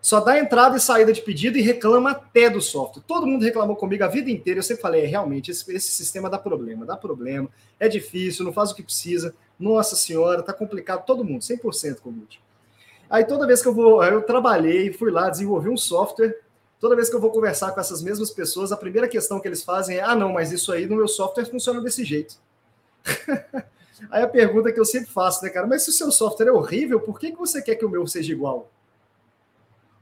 só 0.00 0.20
dá 0.20 0.38
entrada 0.38 0.76
e 0.76 0.80
saída 0.80 1.12
de 1.12 1.22
pedido 1.22 1.56
e 1.58 1.62
reclama 1.62 2.10
até 2.10 2.50
do 2.50 2.60
software. 2.60 3.02
Todo 3.06 3.26
mundo 3.26 3.44
reclamou 3.44 3.76
comigo 3.76 4.04
a 4.04 4.08
vida 4.08 4.30
inteira. 4.30 4.58
Eu 4.58 4.64
sempre 4.64 4.82
falei, 4.82 5.04
é, 5.04 5.06
realmente, 5.06 5.50
esse, 5.50 5.70
esse, 5.72 5.90
sistema 5.90 6.28
dá 6.28 6.38
problema, 6.38 6.84
dá 6.84 6.96
problema, 6.96 7.48
é 7.78 7.88
difícil, 7.88 8.44
não 8.44 8.52
faz 8.52 8.72
o 8.72 8.74
que 8.74 8.82
precisa. 8.82 9.34
Nossa 9.58 9.94
senhora, 9.96 10.42
tá 10.42 10.52
complicado. 10.52 11.04
Todo 11.06 11.24
mundo, 11.24 11.42
100% 11.42 12.00
comigo. 12.00 12.26
Aí 13.12 13.26
toda 13.26 13.46
vez 13.46 13.60
que 13.60 13.68
eu 13.68 13.74
vou, 13.74 14.02
eu 14.02 14.22
trabalhei, 14.22 14.90
fui 14.90 15.10
lá, 15.10 15.28
desenvolvi 15.28 15.68
um 15.68 15.76
software. 15.76 16.34
Toda 16.80 16.96
vez 16.96 17.10
que 17.10 17.14
eu 17.14 17.20
vou 17.20 17.30
conversar 17.30 17.70
com 17.72 17.78
essas 17.78 18.00
mesmas 18.00 18.30
pessoas, 18.30 18.72
a 18.72 18.76
primeira 18.76 19.06
questão 19.06 19.38
que 19.38 19.46
eles 19.46 19.62
fazem 19.62 19.98
é: 19.98 20.02
ah, 20.02 20.16
não, 20.16 20.32
mas 20.32 20.50
isso 20.50 20.72
aí 20.72 20.86
no 20.86 20.96
meu 20.96 21.06
software 21.06 21.44
funciona 21.44 21.82
desse 21.82 22.04
jeito. 22.04 22.36
aí 24.10 24.22
a 24.22 24.26
pergunta 24.26 24.72
que 24.72 24.80
eu 24.80 24.84
sempre 24.86 25.10
faço, 25.10 25.44
né, 25.44 25.50
cara? 25.50 25.66
Mas 25.66 25.82
se 25.82 25.90
o 25.90 25.92
seu 25.92 26.10
software 26.10 26.46
é 26.48 26.52
horrível, 26.52 27.00
por 27.00 27.20
que, 27.20 27.32
que 27.32 27.38
você 27.38 27.60
quer 27.60 27.74
que 27.74 27.84
o 27.84 27.90
meu 27.90 28.06
seja 28.06 28.32
igual? 28.32 28.70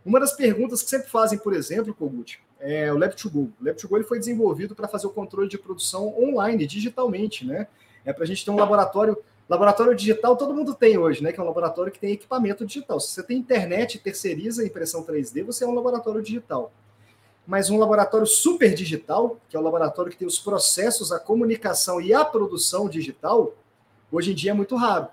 Uma 0.06 0.20
das 0.20 0.32
perguntas 0.32 0.80
que 0.80 0.88
sempre 0.88 1.10
fazem, 1.10 1.36
por 1.36 1.52
exemplo, 1.52 1.92
Kogut, 1.92 2.40
é 2.60 2.92
o 2.92 2.96
Lab2Go. 2.96 3.50
O 3.60 3.64
Lab2Go 3.64 3.96
ele 3.96 4.04
foi 4.04 4.20
desenvolvido 4.20 4.72
para 4.76 4.86
fazer 4.86 5.08
o 5.08 5.10
controle 5.10 5.48
de 5.48 5.58
produção 5.58 6.16
online, 6.16 6.64
digitalmente, 6.64 7.44
né? 7.44 7.66
É 8.04 8.12
para 8.12 8.22
a 8.22 8.26
gente 8.26 8.44
ter 8.44 8.52
um 8.52 8.56
laboratório. 8.56 9.18
Laboratório 9.50 9.96
digital 9.96 10.36
todo 10.36 10.54
mundo 10.54 10.76
tem 10.76 10.96
hoje, 10.96 11.24
né? 11.24 11.32
Que 11.32 11.40
é 11.40 11.42
um 11.42 11.46
laboratório 11.46 11.90
que 11.90 11.98
tem 11.98 12.12
equipamento 12.12 12.64
digital. 12.64 13.00
Se 13.00 13.08
você 13.08 13.20
tem 13.24 13.36
internet 13.36 13.96
e 13.96 13.98
terceiriza 13.98 14.62
a 14.62 14.64
impressão 14.64 15.02
3D, 15.02 15.42
você 15.42 15.64
é 15.64 15.66
um 15.66 15.74
laboratório 15.74 16.22
digital. 16.22 16.70
Mas 17.44 17.68
um 17.68 17.76
laboratório 17.76 18.28
super 18.28 18.72
digital, 18.72 19.38
que 19.48 19.56
é 19.56 19.58
o 19.58 19.62
laboratório 19.62 20.12
que 20.12 20.16
tem 20.16 20.28
os 20.28 20.38
processos, 20.38 21.10
a 21.10 21.18
comunicação 21.18 22.00
e 22.00 22.14
a 22.14 22.24
produção 22.24 22.88
digital, 22.88 23.52
hoje 24.12 24.30
em 24.30 24.34
dia 24.36 24.52
é 24.52 24.54
muito 24.54 24.76
raro. 24.76 25.08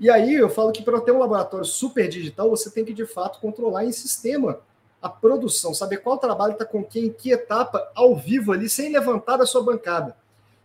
E 0.00 0.08
aí 0.08 0.32
eu 0.32 0.48
falo 0.48 0.72
que 0.72 0.82
para 0.82 0.98
ter 1.02 1.12
um 1.12 1.18
laboratório 1.18 1.66
super 1.66 2.08
digital, 2.08 2.48
você 2.48 2.70
tem 2.70 2.86
que 2.86 2.94
de 2.94 3.04
fato 3.04 3.38
controlar 3.38 3.84
em 3.84 3.92
sistema 3.92 4.60
a 5.02 5.10
produção, 5.10 5.74
saber 5.74 5.98
qual 5.98 6.16
trabalho 6.16 6.54
está 6.54 6.64
com 6.64 6.82
quem, 6.82 7.04
em 7.04 7.12
que 7.12 7.30
etapa, 7.30 7.86
ao 7.94 8.16
vivo 8.16 8.50
ali, 8.50 8.66
sem 8.66 8.90
levantar 8.90 9.36
da 9.36 9.44
sua 9.44 9.62
bancada. 9.62 10.16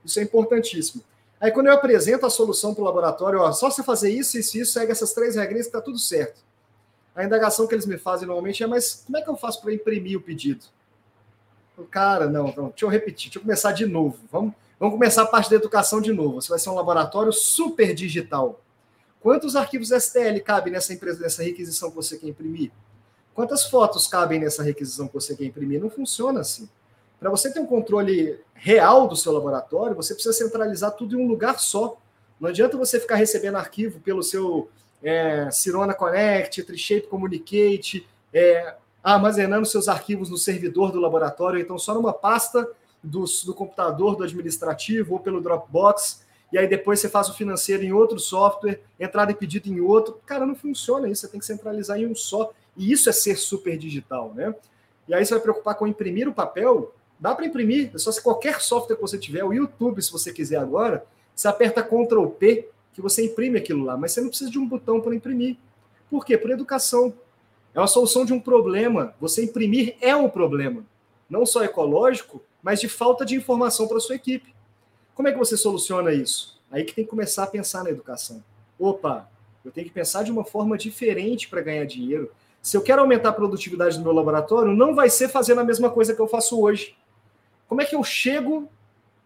Isso 0.06 0.22
é 0.22 0.24
importantíssimo. 0.24 1.04
Aí 1.40 1.52
quando 1.52 1.68
eu 1.68 1.74
apresento 1.74 2.26
a 2.26 2.30
solução 2.30 2.74
para 2.74 2.82
o 2.82 2.86
laboratório, 2.86 3.40
ó, 3.40 3.52
só 3.52 3.70
você 3.70 3.84
fazer 3.84 4.10
isso, 4.10 4.38
isso, 4.38 4.58
isso, 4.58 4.74
segue 4.74 4.92
essas 4.92 5.14
três 5.14 5.36
regrinhas 5.36 5.68
que 5.68 5.70
está 5.70 5.82
tudo 5.82 6.00
certo. 6.00 6.42
A 7.16 7.24
indagação 7.24 7.68
que 7.68 7.76
eles 7.76 7.86
me 7.86 7.98
fazem 7.98 8.28
normalmente 8.28 8.64
é, 8.64 8.68
mas 8.68 9.04
como 9.06 9.18
é 9.18 9.22
que 9.22 9.30
eu 9.30 9.36
faço 9.36 9.62
para 9.62 9.74
imprimir 9.74 10.18
o 10.18 10.22
pedido? 10.22 10.66
Cara, 11.92 12.28
não, 12.28 12.54
não, 12.56 12.70
deixa 12.70 12.86
eu 12.86 12.90
repetir, 12.90 13.28
deixa 13.28 13.38
eu 13.38 13.44
começar 13.44 13.72
de 13.72 13.86
novo. 13.86 14.18
Vamos, 14.32 14.54
vamos 14.80 14.96
começar 14.96 15.24
a 15.24 15.28
parte 15.28 15.50
da 15.50 15.56
educação 15.56 16.02
de 16.02 16.12
novo. 16.12 16.42
Você 16.42 16.50
vai 16.50 16.58
ser 16.58 16.70
um 16.70 16.76
laboratório 16.76 17.32
super 17.32 17.94
digital. 17.94 18.60
Quantos 19.20 19.56
arquivos 19.56 19.90
STL 19.90 20.40
cabem 20.44 20.74
nessa, 20.74 20.94
empresa, 20.94 21.20
nessa 21.20 21.44
requisição 21.44 21.90
que 21.90 21.96
você 21.96 22.18
quer 22.18 22.28
imprimir? 22.28 22.72
Quantas 23.34 23.66
fotos 23.70 24.08
cabem 24.08 24.40
nessa 24.40 24.64
requisição 24.64 25.08
que 25.08 25.14
você 25.14 25.36
quer 25.36 25.46
imprimir? 25.46 25.80
Não 25.80 25.90
funciona 25.90 26.40
assim. 26.40 26.68
Para 27.20 27.30
você 27.30 27.52
ter 27.52 27.60
um 27.60 27.66
controle 27.66 28.40
real 28.54 29.08
do 29.08 29.16
seu 29.16 29.32
laboratório, 29.32 29.96
você 29.96 30.14
precisa 30.14 30.34
centralizar 30.34 30.92
tudo 30.92 31.18
em 31.18 31.24
um 31.24 31.28
lugar 31.28 31.60
só. 31.60 31.98
Não 32.40 32.50
adianta 32.50 32.78
você 32.78 33.00
ficar 33.00 33.16
recebendo 33.16 33.56
arquivo 33.56 34.00
pelo 34.00 34.22
seu 34.22 34.70
é, 35.02 35.50
Cirona 35.52 35.94
Connect, 35.94 36.64
Trishape 36.64 37.08
Communicate, 37.08 38.08
é, 38.34 38.76
armazenando 39.04 39.66
seus 39.66 39.88
arquivos 39.88 40.30
no 40.30 40.38
servidor 40.38 40.92
do 40.92 41.00
laboratório, 41.00 41.60
então 41.60 41.78
só 41.80 41.94
numa 41.94 42.14
pasta 42.14 42.70
do, 43.02 43.26
do 43.46 43.54
computador 43.54 44.16
do 44.16 44.24
administrativo 44.24 45.14
ou 45.14 45.20
pelo 45.20 45.42
Dropbox 45.42 46.26
e 46.52 46.58
aí 46.58 46.68
depois 46.68 47.00
você 47.00 47.10
faz 47.10 47.30
o 47.30 47.34
financeiro 47.34 47.84
em 47.84 47.92
outro 47.92 48.20
software, 48.20 48.80
entrada 49.00 49.32
e 49.32 49.36
pedido 49.36 49.68
em 49.68 49.82
outro. 49.82 50.20
Cara, 50.26 50.46
não 50.46 50.56
funciona 50.56 51.10
isso, 51.10 51.22
você 51.22 51.28
tem 51.28 51.40
que 51.40 51.46
centralizar 51.46 52.00
em 52.00 52.08
um 52.08 52.16
só. 52.16 52.54
E 52.76 52.92
isso 52.92 53.10
é 53.10 53.14
ser 53.14 53.36
super 53.36 53.78
digital, 53.78 54.34
né? 54.34 54.56
E 55.08 55.14
aí 55.14 55.26
você 55.26 55.34
vai 55.34 55.44
preocupar 55.44 55.76
com 55.76 55.88
imprimir 55.88 56.28
o 56.28 56.34
papel. 56.34 56.94
Dá 57.20 57.34
para 57.34 57.46
imprimir, 57.46 57.92
é 57.94 57.98
só 57.98 58.12
se 58.12 58.22
qualquer 58.22 58.62
software 58.62 58.96
que 58.96 59.02
você 59.02 59.18
tiver, 59.18 59.44
o 59.44 59.54
YouTube, 59.54 60.02
se 60.02 60.12
você 60.12 60.32
quiser 60.32 60.58
agora, 60.58 61.06
você 61.36 61.48
aperta 61.48 61.84
Ctrl 61.84 62.28
P 62.28 62.70
que 62.94 63.02
você 63.02 63.24
imprime 63.24 63.60
aquilo 63.60 63.84
lá, 63.84 63.96
mas 63.96 64.12
você 64.12 64.22
não 64.22 64.30
precisa 64.30 64.50
de 64.50 64.58
um 64.58 64.68
botão 64.68 65.00
para 65.00 65.14
imprimir. 65.14 65.56
Por 66.10 66.26
quê? 66.26 66.36
Por 66.36 66.50
educação. 66.50 67.14
É 67.74 67.80
uma 67.80 67.86
solução 67.86 68.26
de 68.26 68.34
um 68.34 68.40
problema. 68.40 69.14
Você 69.22 69.44
imprimir 69.44 69.96
é 70.02 70.16
um 70.16 70.28
problema, 70.28 70.84
não 71.30 71.46
só 71.46 71.64
ecológico, 71.64 72.42
mas 72.62 72.80
de 72.80 72.90
falta 72.90 73.24
de 73.24 73.36
informação 73.36 73.88
para 73.88 74.00
sua 74.00 74.16
equipe. 74.16 74.52
Como 75.14 75.28
é 75.28 75.32
que 75.32 75.38
você 75.38 75.56
soluciona 75.56 76.12
isso? 76.12 76.60
Aí 76.72 76.84
que 76.84 76.94
tem 76.94 77.04
que 77.04 77.10
começar 77.10 77.44
a 77.44 77.48
pensar 77.48 77.84
na 77.84 77.92
educação. 77.92 78.44
Opa, 78.80 79.30
eu 79.64 79.72
tenho 79.72 79.86
que 79.86 79.94
pensar 79.94 80.24
de 80.24 80.32
uma 80.32 80.44
forma 80.44 80.76
diferente 80.76 81.48
para 81.48 81.62
ganhar 81.62 81.86
dinheiro. 81.86 82.32
Se 82.64 82.76
eu 82.76 82.82
quero 82.82 83.02
aumentar 83.02 83.30
a 83.30 83.34
produtividade 83.34 83.98
do 83.98 84.04
meu 84.04 84.12
laboratório, 84.12 84.74
não 84.74 84.96
vai 84.96 85.10
ser 85.10 85.30
fazendo 85.30 85.62
a 85.62 85.64
mesma 85.64 85.90
coisa 85.90 86.16
que 86.16 86.20
eu 86.20 86.28
faço 86.28 86.60
hoje. 86.60 86.96
Como 87.68 87.82
é 87.82 87.86
que 87.86 87.96
eu 87.96 88.04
chego 88.04 88.70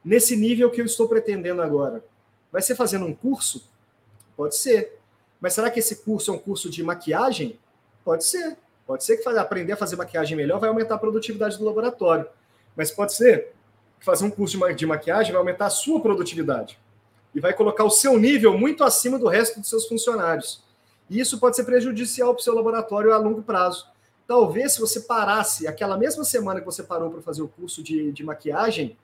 nesse 0.03 0.35
nível 0.35 0.69
que 0.69 0.81
eu 0.81 0.85
estou 0.85 1.07
pretendendo 1.07 1.61
agora? 1.61 2.03
Vai 2.51 2.61
ser 2.61 2.75
fazendo 2.75 3.05
um 3.05 3.13
curso? 3.13 3.69
Pode 4.35 4.55
ser. 4.55 4.99
Mas 5.39 5.53
será 5.53 5.69
que 5.69 5.79
esse 5.79 5.97
curso 5.97 6.31
é 6.31 6.33
um 6.33 6.39
curso 6.39 6.69
de 6.69 6.83
maquiagem? 6.83 7.59
Pode 8.03 8.25
ser. 8.25 8.57
Pode 8.85 9.03
ser 9.03 9.17
que 9.17 9.29
aprender 9.29 9.73
a 9.73 9.77
fazer 9.77 9.95
maquiagem 9.95 10.35
melhor 10.35 10.59
vai 10.59 10.69
aumentar 10.69 10.95
a 10.95 10.97
produtividade 10.97 11.57
do 11.57 11.63
laboratório. 11.63 12.27
Mas 12.75 12.91
pode 12.91 13.13
ser 13.13 13.53
fazer 14.01 14.25
um 14.25 14.31
curso 14.31 14.57
de 14.75 14.85
maquiagem 14.85 15.31
vai 15.31 15.39
aumentar 15.39 15.67
a 15.67 15.69
sua 15.69 16.01
produtividade 16.01 16.77
e 17.33 17.39
vai 17.39 17.53
colocar 17.53 17.83
o 17.83 17.89
seu 17.89 18.17
nível 18.17 18.57
muito 18.57 18.83
acima 18.83 19.17
do 19.17 19.27
resto 19.27 19.59
dos 19.59 19.69
seus 19.69 19.87
funcionários. 19.87 20.63
E 21.09 21.19
isso 21.19 21.39
pode 21.39 21.55
ser 21.55 21.63
prejudicial 21.63 22.33
para 22.33 22.41
o 22.41 22.43
seu 22.43 22.53
laboratório 22.53 23.13
a 23.13 23.17
longo 23.17 23.41
prazo. 23.41 23.87
Talvez 24.31 24.71
se 24.71 24.79
você 24.79 25.01
parasse 25.01 25.67
aquela 25.67 25.97
mesma 25.97 26.23
semana 26.23 26.61
que 26.61 26.65
você 26.65 26.81
parou 26.81 27.11
para 27.11 27.21
fazer 27.21 27.41
o 27.41 27.49
curso 27.49 27.83
de, 27.83 28.13
de 28.13 28.23
maquiagem, 28.23 28.95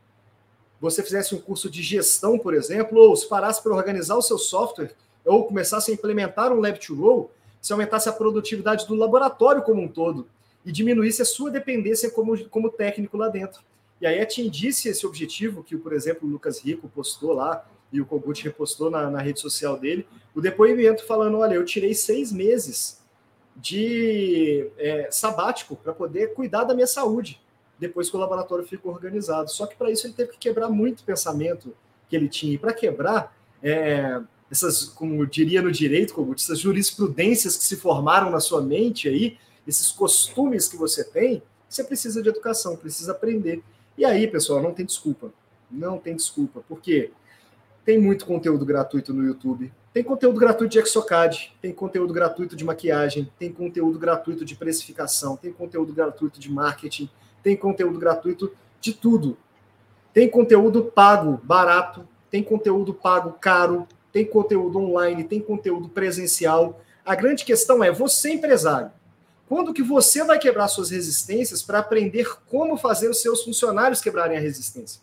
você 0.80 1.03
fizesse 1.03 1.36
um 1.36 1.38
curso 1.38 1.69
de 1.69 1.84
gestão, 1.84 2.39
por 2.39 2.53
exemplo, 2.53 2.97
ou 2.97 3.13
se 3.13 3.28
parasse 3.28 3.61
para 3.61 3.75
organizar 3.75 4.15
o 4.15 4.21
seu 4.21 4.38
software, 4.38 4.95
ou 5.25 5.43
começasse 5.43 5.91
a 5.91 5.93
implementar 5.93 6.53
um 6.53 6.61
Lab 6.61 6.80
to 6.80 6.95
Roll, 6.95 7.30
se 7.59 7.73
aumentasse 7.73 8.07
a 8.07 8.13
produtividade 8.13 8.88
do 8.88 8.95
laboratório 8.95 9.61
como 9.63 9.82
um 9.82 9.89
todo 9.89 10.30
e 10.65 10.71
diminuísse 10.71 11.21
a 11.21 11.25
sua 11.25 11.51
dependência 11.51 12.09
como, 12.09 12.47
como 12.47 12.69
técnico 12.69 13.17
lá 13.17 13.28
dentro. 13.28 13.61
E 13.99 14.07
aí 14.07 14.21
atingisse 14.21 14.88
esse 14.88 15.05
objetivo 15.05 15.61
que, 15.61 15.75
por 15.75 15.91
exemplo, 15.91 16.25
o 16.25 16.32
Lucas 16.32 16.61
Rico 16.61 16.88
postou 16.88 17.34
lá 17.34 17.67
e 17.91 17.99
o 17.99 18.05
Kogut 18.05 18.41
repostou 18.45 18.89
na, 18.89 19.11
na 19.11 19.19
rede 19.19 19.41
social 19.41 19.78
dele, 19.78 20.07
o 20.34 20.39
depoimento 20.39 21.05
falando, 21.05 21.39
olha, 21.39 21.55
eu 21.55 21.65
tirei 21.65 21.93
seis 21.93 22.32
meses 22.32 22.96
de 23.60 24.70
é, 24.78 25.10
sabático 25.12 25.76
para 25.76 25.91
poder 25.91 26.34
cuidar 26.34 26.64
da 26.64 26.76
minha 26.76 26.88
saúde 26.88 27.41
depois 27.80 28.10
que 28.10 28.16
o 28.16 28.20
laboratório 28.20 28.66
ficou 28.66 28.93
organizado. 28.93 29.49
Só 29.51 29.66
que 29.66 29.76
para 29.76 29.91
isso 29.91 30.08
ele 30.08 30.14
teve 30.14 30.32
que 30.32 30.38
quebrar 30.38 30.70
muito 30.70 31.03
pensamento 31.03 31.74
que 32.10 32.16
ele 32.16 32.30
tinha. 32.30 32.53
E 32.53 32.58
para 32.58 32.74
quebrar 32.74 33.36
é, 33.62 34.22
essas, 34.49 34.86
como 34.86 35.26
diria 35.26 35.62
no 35.62 35.72
direito, 35.72 36.14
Kogut, 36.14 36.41
essas 36.41 36.60
jurisprudências 36.60 37.58
que 37.58 37.64
se 37.64 37.76
formaram 37.76 38.30
na 38.30 38.39
sua 38.39 38.62
mente 38.62 39.10
aí, 39.10 39.38
esses 39.68 39.91
costumes 39.91 40.68
que 40.68 40.78
você 40.78 41.03
tem, 41.03 41.43
você 41.68 41.84
precisa 41.84 42.22
de 42.22 42.30
educação, 42.30 42.78
precisa 42.78 43.12
aprender. 43.12 43.62
E 43.97 44.05
aí, 44.05 44.28
pessoal, 44.28 44.62
não 44.62 44.74
tem 44.74 44.86
desculpa. 44.86 45.32
Não 45.70 45.97
tem 45.97 46.16
desculpa. 46.16 46.64
Porque 46.68 47.12
tem 47.84 47.99
muito 47.99 48.26
conteúdo 48.26 48.66
gratuito 48.66 49.14
no 49.14 49.26
YouTube. 49.26 49.72
Tem 49.97 50.03
conteúdo 50.03 50.39
gratuito 50.39 50.71
de 50.71 50.77
Exocad, 50.77 51.51
tem 51.59 51.73
conteúdo 51.73 52.13
gratuito 52.13 52.55
de 52.55 52.63
maquiagem, 52.63 53.31
tem 53.39 53.51
conteúdo 53.51 53.97
gratuito 53.97 54.45
de 54.45 54.55
precificação, 54.55 55.35
tem 55.35 55.51
conteúdo 55.51 55.91
gratuito 55.91 56.39
de 56.39 56.51
marketing, 56.51 57.09
tem 57.41 57.57
conteúdo 57.57 57.97
gratuito 57.97 58.51
de 58.79 58.93
tudo. 58.93 59.35
Tem 60.13 60.29
conteúdo 60.29 60.83
pago, 60.83 61.41
barato, 61.43 62.07
tem 62.29 62.43
conteúdo 62.43 62.93
pago 62.93 63.39
caro, 63.41 63.87
tem 64.11 64.23
conteúdo 64.23 64.77
online, 64.77 65.23
tem 65.23 65.41
conteúdo 65.41 65.89
presencial. 65.89 66.79
A 67.03 67.15
grande 67.15 67.43
questão 67.43 67.83
é 67.83 67.91
você 67.91 68.33
empresário, 68.33 68.91
quando 69.49 69.73
que 69.73 69.81
você 69.81 70.23
vai 70.23 70.37
quebrar 70.37 70.67
suas 70.67 70.91
resistências 70.91 71.63
para 71.63 71.79
aprender 71.79 72.37
como 72.45 72.77
fazer 72.77 73.09
os 73.09 73.19
seus 73.19 73.43
funcionários 73.43 73.99
quebrarem 73.99 74.37
a 74.37 74.41
resistência? 74.41 75.01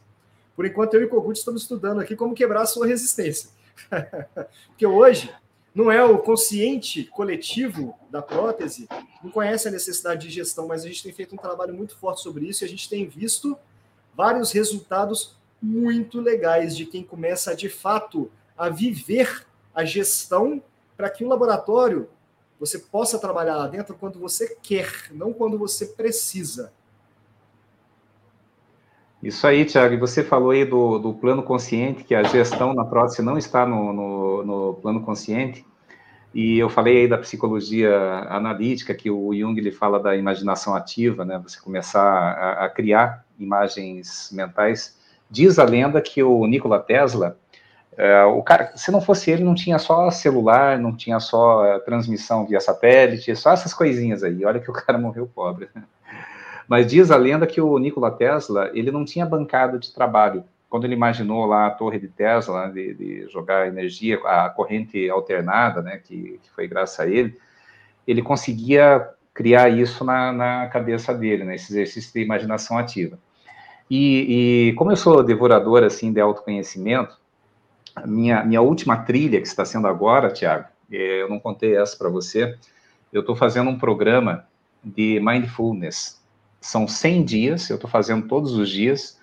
Por 0.55 0.64
enquanto, 0.64 0.95
eu 0.95 1.01
e 1.01 1.05
o 1.07 1.09
Kogut 1.09 1.36
estamos 1.36 1.62
estudando 1.62 2.01
aqui 2.01 2.14
como 2.14 2.32
quebrar 2.32 2.62
a 2.62 2.66
sua 2.66 2.86
resistência. 2.86 3.51
Porque 4.68 4.87
hoje 4.87 5.33
não 5.75 5.91
é 5.91 6.05
o 6.05 6.18
consciente 6.18 7.05
coletivo 7.05 7.99
da 8.11 8.22
prótese, 8.22 8.89
não 9.22 9.31
conhece 9.31 9.66
a 9.66 9.70
necessidade 9.70 10.29
de 10.29 10.35
gestão, 10.35 10.68
mas 10.68 10.85
a 10.85 10.87
gente 10.87 11.03
tem 11.03 11.12
feito 11.12 11.35
um 11.35 11.39
trabalho 11.39 11.75
muito 11.75 11.97
forte 11.97 12.22
sobre 12.22 12.47
isso 12.47 12.62
e 12.62 12.66
a 12.66 12.68
gente 12.68 12.89
tem 12.89 13.09
visto 13.09 13.59
vários 14.16 14.53
resultados 14.53 15.37
muito 15.61 16.20
legais 16.20 16.77
de 16.77 16.87
quem 16.87 17.03
começa 17.03 17.57
de 17.57 17.68
fato 17.68 18.31
a 18.57 18.68
viver 18.68 19.45
a 19.75 19.85
gestão 19.85 20.62
para 20.97 21.11
que 21.11 21.25
o 21.25 21.29
laboratório 21.29 22.09
você 22.61 22.79
possa 22.79 23.18
trabalhar 23.18 23.57
lá 23.57 23.66
dentro 23.66 23.97
quando 23.97 24.18
você 24.18 24.57
quer, 24.62 25.11
não 25.11 25.33
quando 25.33 25.59
você 25.59 25.87
precisa. 25.87 26.72
Isso 29.25 29.47
aí, 29.47 29.64
Tiago. 29.64 29.95
E 29.95 29.97
você 29.97 30.22
falou 30.22 30.51
aí 30.51 30.66
do, 30.66 30.99
do 30.99 31.14
plano 31.14 31.43
consciente, 31.43 32.05
que 32.05 32.14
a 32.14 32.22
gestão 32.25 32.75
na 32.75 32.85
prótese 32.85 33.22
não 33.22 33.39
está 33.39 33.64
no, 33.64 33.91
no, 33.91 34.45
no 34.45 34.75
plano 34.75 35.01
consciente. 35.01 35.64
E 36.35 36.59
eu 36.59 36.68
falei 36.68 36.99
aí 36.99 37.09
da 37.09 37.16
psicologia 37.16 37.97
analítica, 38.29 38.93
que 38.93 39.11
o 39.11 39.33
Jung 39.35 39.59
ele 39.59 39.72
fala 39.72 39.99
da 39.99 40.14
imaginação 40.14 40.75
ativa, 40.75 41.25
né? 41.25 41.41
Você 41.43 41.59
começar 41.59 42.03
a, 42.03 42.66
a 42.66 42.68
criar 42.68 43.25
imagens 43.39 44.29
mentais. 44.31 45.01
Diz 45.31 45.59
a 45.59 45.64
lenda 45.64 46.03
que 46.03 46.22
o 46.22 46.47
Nikola 46.47 46.79
Tesla, 46.79 47.39
é, 47.97 48.25
o 48.25 48.43
cara, 48.43 48.77
se 48.77 48.91
não 48.91 49.01
fosse 49.01 49.31
ele, 49.31 49.43
não 49.43 49.55
tinha 49.55 49.79
só 49.79 50.11
celular, 50.11 50.79
não 50.79 50.95
tinha 50.95 51.18
só 51.18 51.64
é, 51.64 51.79
transmissão 51.79 52.45
via 52.45 52.61
satélite, 52.61 53.35
só 53.35 53.53
essas 53.53 53.72
coisinhas 53.72 54.22
aí. 54.22 54.45
Olha 54.45 54.61
que 54.61 54.70
o 54.70 54.75
cara 54.75 54.99
morreu 54.99 55.27
pobre. 55.35 55.70
Mas 56.69 56.87
diz 56.87 57.11
a 57.11 57.17
lenda 57.17 57.47
que 57.47 57.61
o 57.61 57.79
Nikola 57.79 58.11
Tesla, 58.11 58.71
ele 58.75 58.91
não 58.91 59.05
tinha 59.05 59.27
bancada 59.27 59.79
de 59.79 59.93
trabalho 59.93 60.45
quando 60.75 60.87
ele 60.87 60.95
imaginou 60.95 61.47
lá 61.47 61.69
a 61.69 61.71
torre 61.71 62.01
de 62.01 62.09
Tesla, 62.09 62.67
né, 62.67 62.73
de, 62.73 62.95
de, 62.95 63.29
jogar 63.31 63.69
energia, 63.69 64.19
a 64.25 64.49
corrente 64.49 65.09
alternada, 65.09 65.81
né, 65.81 66.01
que, 66.03 66.41
que, 66.43 66.51
foi 66.51 66.67
graças 66.67 66.99
a 66.99 67.09
ele, 67.09 67.39
ele 68.05 68.21
conseguia 68.21 69.09
criar 69.33 69.69
isso 69.69 70.05
na, 70.05 70.33
na 70.33 70.67
cabeça 70.67 71.15
dele, 71.15 71.45
né, 71.45 71.55
esse 71.55 71.73
exercício 71.73 72.12
de 72.12 72.23
imaginação 72.23 72.77
ativa. 72.77 73.17
E, 73.89 74.71
e, 74.71 74.73
como 74.75 74.91
eu 74.91 74.97
sou 74.97 75.23
devorador, 75.23 75.85
assim, 75.85 76.12
de 76.12 76.21
autoconhecimento, 76.21 77.17
minha, 78.05 78.43
minha 78.43 78.61
última 78.61 78.97
trilha 78.97 79.41
que 79.41 79.47
está 79.47 79.65
sendo 79.65 79.87
agora, 79.87 80.33
Tiago, 80.33 80.67
é, 80.91 81.23
eu 81.23 81.29
não 81.29 81.39
contei 81.39 81.77
essa 81.77 81.97
para 81.97 82.09
você, 82.09 82.59
eu 83.12 83.21
estou 83.21 83.37
fazendo 83.37 83.71
um 83.71 83.79
programa 83.79 84.45
de 84.83 85.21
mindfulness. 85.21 86.21
São 86.65 86.89
100 86.89 87.25
dias, 87.27 87.69
eu 87.69 87.75
estou 87.75 87.91
fazendo 87.91 88.27
todos 88.27 88.55
os 88.55 88.71
dias, 88.71 89.21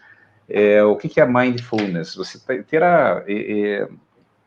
é, 0.47 0.83
o 0.83 0.95
que, 0.95 1.09
que 1.09 1.19
é 1.19 1.25
mindfulness? 1.25 2.13
Você 2.13 2.39
ter 2.61 2.83
a, 2.83 3.23
é, 3.27 3.89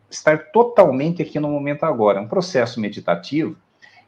estar 0.09 0.53
totalmente 0.53 1.21
aqui 1.21 1.41
no 1.41 1.49
momento 1.49 1.83
agora, 1.83 2.21
é 2.21 2.23
um 2.23 2.29
processo 2.29 2.81
meditativo, 2.81 3.57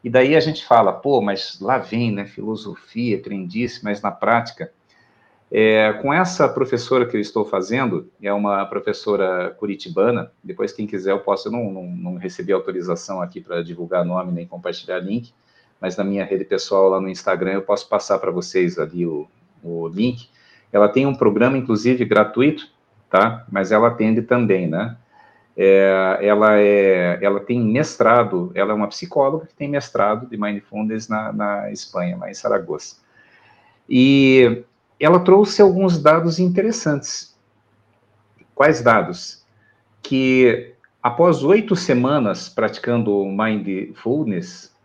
e 0.01 0.09
daí 0.09 0.37
a 0.37 0.39
gente 0.39 0.65
fala, 0.65 0.93
pô, 0.93 1.21
mas 1.21 1.59
lá 1.59 1.77
vem, 1.77 2.13
né, 2.13 2.25
filosofia, 2.25 3.21
crendice, 3.21 3.83
mas 3.83 4.01
na 4.01 4.09
prática, 4.09 4.71
é, 5.51 5.91
com 6.01 6.13
essa 6.13 6.47
professora 6.47 7.05
que 7.05 7.17
eu 7.17 7.21
estou 7.21 7.43
fazendo, 7.43 8.09
é 8.23 8.31
uma 8.31 8.65
professora 8.67 9.49
curitibana, 9.59 10.31
depois 10.41 10.71
quem 10.71 10.87
quiser 10.87 11.11
eu 11.11 11.19
posso, 11.19 11.49
eu 11.49 11.51
não, 11.51 11.69
não, 11.73 11.83
não 11.83 12.15
recebi 12.15 12.53
autorização 12.53 13.21
aqui 13.21 13.41
para 13.41 13.61
divulgar 13.61 14.05
nome 14.05 14.31
nem 14.31 14.47
compartilhar 14.47 14.99
link, 14.99 15.33
mas 15.79 15.97
na 15.97 16.03
minha 16.03 16.25
rede 16.25 16.45
pessoal 16.45 16.89
lá 16.89 16.99
no 16.99 17.09
Instagram 17.09 17.53
eu 17.53 17.61
posso 17.61 17.87
passar 17.87 18.19
para 18.19 18.31
vocês 18.31 18.79
ali 18.79 19.05
o, 19.05 19.27
o 19.63 19.87
link, 19.87 20.29
ela 20.71 20.89
tem 20.89 21.05
um 21.05 21.15
programa, 21.15 21.57
inclusive, 21.57 22.03
gratuito, 22.05 22.67
tá? 23.09 23.45
Mas 23.51 23.71
ela 23.71 23.87
atende 23.87 24.21
também, 24.21 24.67
né? 24.67 24.97
É, 25.55 26.19
ela, 26.21 26.59
é, 26.59 27.17
ela 27.21 27.39
tem 27.39 27.59
mestrado, 27.59 28.51
ela 28.53 28.71
é 28.71 28.75
uma 28.75 28.87
psicóloga 28.87 29.47
que 29.47 29.55
tem 29.55 29.67
mestrado 29.67 30.27
de 30.27 30.37
Mindfulness 30.37 31.07
na, 31.07 31.33
na 31.33 31.71
Espanha, 31.71 32.17
lá 32.17 32.29
em 32.29 32.33
Saragoça. 32.33 32.97
E 33.89 34.63
ela 34.99 35.19
trouxe 35.19 35.61
alguns 35.61 35.97
dados 36.01 36.37
interessantes. 36.37 37.35
Quais 38.53 38.81
dados? 38.81 39.43
Que 40.03 40.73
após 41.01 41.43
oito 41.43 41.75
semanas 41.75 42.49
praticando 42.49 43.25
Mindfulness, 43.25 44.75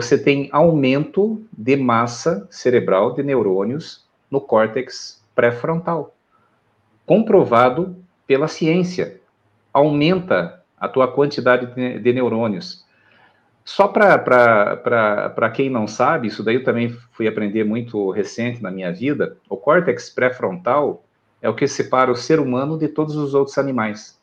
você 0.00 0.16
tem 0.16 0.48
aumento 0.52 1.44
de 1.52 1.74
massa 1.74 2.46
cerebral 2.52 3.14
de 3.14 3.22
neurônios 3.24 4.06
no 4.30 4.40
córtex 4.40 5.20
pré-frontal. 5.34 6.14
Comprovado 7.04 7.96
pela 8.24 8.46
ciência. 8.46 9.20
Aumenta 9.72 10.62
a 10.78 10.88
tua 10.88 11.08
quantidade 11.08 11.74
de, 12.00 12.12
neurônios. 12.12 12.86
Só 13.64 13.88
para 13.88 15.50
quem 15.52 15.68
não 15.68 15.88
sabe, 15.88 16.28
isso 16.28 16.44
daí 16.44 16.54
eu 16.54 16.64
também 16.64 16.90
fui 17.10 17.26
aprender 17.26 17.64
muito 17.64 18.12
recente 18.12 18.62
na 18.62 18.70
minha 18.70 18.92
vida, 18.92 19.36
o 19.48 19.56
córtex 19.56 20.10
pré-frontal 20.10 21.02
é 21.42 21.48
o 21.48 21.56
que 21.56 21.66
separa 21.66 22.12
o 22.12 22.16
ser 22.16 22.38
humano 22.38 22.78
de 22.78 22.86
todos 22.86 23.16
os 23.16 23.34
outros 23.34 23.58
animais. 23.58 24.16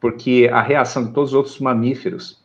Porque 0.00 0.50
a 0.52 0.60
reação 0.60 1.04
de 1.04 1.12
todos 1.12 1.30
os 1.30 1.36
outros 1.36 1.60
mamíferos, 1.60 2.43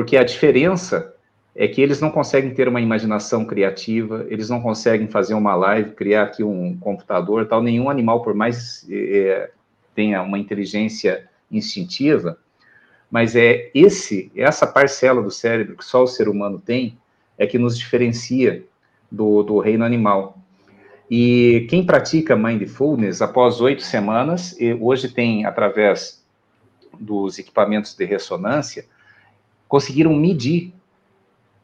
porque 0.00 0.16
a 0.16 0.24
diferença 0.24 1.14
é 1.54 1.68
que 1.68 1.78
eles 1.78 2.00
não 2.00 2.10
conseguem 2.10 2.54
ter 2.54 2.66
uma 2.66 2.80
imaginação 2.80 3.44
criativa, 3.44 4.24
eles 4.30 4.48
não 4.48 4.58
conseguem 4.62 5.06
fazer 5.08 5.34
uma 5.34 5.54
live, 5.54 5.90
criar 5.90 6.22
aqui 6.22 6.42
um 6.42 6.74
computador, 6.78 7.46
tal. 7.46 7.62
Nenhum 7.62 7.90
animal, 7.90 8.22
por 8.22 8.32
mais 8.32 8.86
é, 8.90 9.50
tenha 9.94 10.22
uma 10.22 10.38
inteligência 10.38 11.28
instintiva, 11.52 12.38
mas 13.10 13.36
é 13.36 13.70
esse, 13.74 14.32
essa 14.34 14.66
parcela 14.66 15.22
do 15.22 15.30
cérebro 15.30 15.76
que 15.76 15.84
só 15.84 16.02
o 16.02 16.06
ser 16.06 16.30
humano 16.30 16.58
tem, 16.58 16.96
é 17.36 17.46
que 17.46 17.58
nos 17.58 17.76
diferencia 17.76 18.64
do, 19.12 19.42
do 19.42 19.58
reino 19.58 19.84
animal. 19.84 20.38
E 21.10 21.66
quem 21.68 21.84
pratica 21.84 22.34
mindfulness 22.34 23.20
após 23.20 23.60
oito 23.60 23.82
semanas, 23.82 24.56
hoje 24.80 25.10
tem 25.10 25.44
através 25.44 26.24
dos 26.98 27.38
equipamentos 27.38 27.94
de 27.94 28.06
ressonância, 28.06 28.86
conseguiram 29.70 30.12
medir 30.12 30.74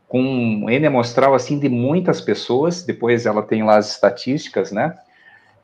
com 0.09 0.23
um 0.23 0.71
N 0.71 0.87
amostral 0.87 1.35
assim 1.35 1.59
de 1.59 1.69
muitas 1.69 2.21
pessoas, 2.21 2.85
depois 2.85 3.27
ela 3.27 3.43
tem 3.43 3.65
lá 3.65 3.77
as 3.77 3.91
estatísticas, 3.91 4.71
né? 4.71 4.97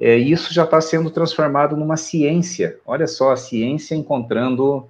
É, 0.00 0.16
isso 0.16 0.52
já 0.52 0.64
está 0.64 0.80
sendo 0.80 1.08
transformado 1.10 1.76
numa 1.76 1.96
ciência. 1.96 2.76
Olha 2.84 3.06
só, 3.06 3.30
a 3.30 3.36
ciência 3.36 3.94
encontrando 3.94 4.88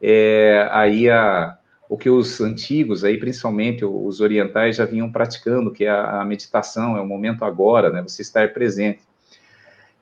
é, 0.00 0.66
aí 0.72 1.10
a, 1.10 1.58
o 1.90 1.98
que 1.98 2.08
os 2.08 2.40
antigos, 2.40 3.04
aí 3.04 3.18
principalmente 3.18 3.84
os 3.84 4.20
orientais, 4.22 4.76
já 4.76 4.86
vinham 4.86 5.12
praticando, 5.12 5.70
que 5.70 5.84
é 5.84 5.90
a, 5.90 6.22
a 6.22 6.24
meditação, 6.24 6.96
é 6.96 7.00
o 7.02 7.06
momento 7.06 7.44
agora, 7.44 7.90
né? 7.90 8.00
Você 8.00 8.22
estar 8.22 8.54
presente. 8.54 9.00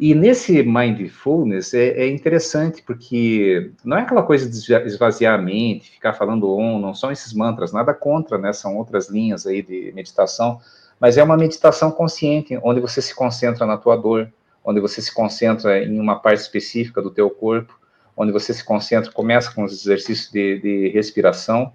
E 0.05 0.17
nesse 0.17 0.65
mindfulness 0.65 1.75
é, 1.75 1.91
é, 1.91 2.09
interessante 2.09 2.83
porque 2.83 3.71
não 3.85 3.97
é 3.97 4.01
aquela 4.01 4.25
coisa 4.25 4.51
de 4.51 4.75
esvaziar 4.85 5.39
a 5.39 5.41
mente, 5.41 5.93
ficar 5.93 6.13
falando 6.13 6.53
on, 6.53 6.81
não 6.81 6.93
são 6.93 7.13
esses 7.13 7.33
mantras, 7.33 7.73
nada 7.73 7.95
contra, 7.95 8.37
né? 8.37 8.53
São 8.53 8.77
outras 8.77 9.09
linhas 9.09 9.47
aí 9.47 9.63
de 9.63 9.93
meditação, 9.95 10.61
mas 10.99 11.17
é 11.17 11.23
uma 11.23 11.37
meditação 11.37 11.93
consciente, 11.93 12.59
onde 12.65 12.81
você 12.81 13.01
se 13.01 13.15
concentra 13.15 13.65
na 13.65 13.77
tua 13.77 13.95
dor, 13.95 14.29
onde 14.65 14.81
você 14.81 15.01
se 15.01 15.15
concentra 15.15 15.81
em 15.85 16.01
uma 16.01 16.17
parte 16.17 16.41
específica 16.41 17.01
do 17.01 17.13
teu 17.13 17.31
corpo, 17.31 17.79
onde 18.17 18.33
você 18.33 18.53
se 18.53 18.65
concentra, 18.65 19.13
começa 19.13 19.55
com 19.55 19.63
os 19.63 19.73
exercícios 19.73 20.33
de, 20.33 20.59
de 20.59 20.89
respiração, 20.89 21.73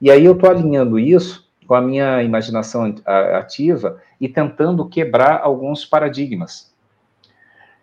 e 0.00 0.10
aí 0.10 0.24
eu 0.24 0.32
estou 0.32 0.50
alinhando 0.50 0.98
isso 0.98 1.48
com 1.68 1.74
a 1.76 1.80
minha 1.80 2.20
imaginação 2.20 2.92
ativa 3.06 4.02
e 4.20 4.28
tentando 4.28 4.88
quebrar 4.88 5.40
alguns 5.40 5.84
paradigmas. 5.84 6.69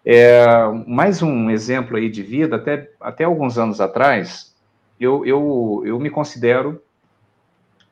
É, 0.10 0.42
mais 0.88 1.22
um 1.22 1.50
exemplo 1.50 1.98
aí 1.98 2.10
de 2.10 2.24
vida, 2.24 2.56
até, 2.56 2.90
até 2.98 3.26
alguns 3.26 3.58
anos 3.58 3.82
atrás, 3.82 4.56
eu, 4.98 5.26
eu, 5.26 5.84
eu 5.86 6.00
me 6.00 6.10
considero 6.10 6.82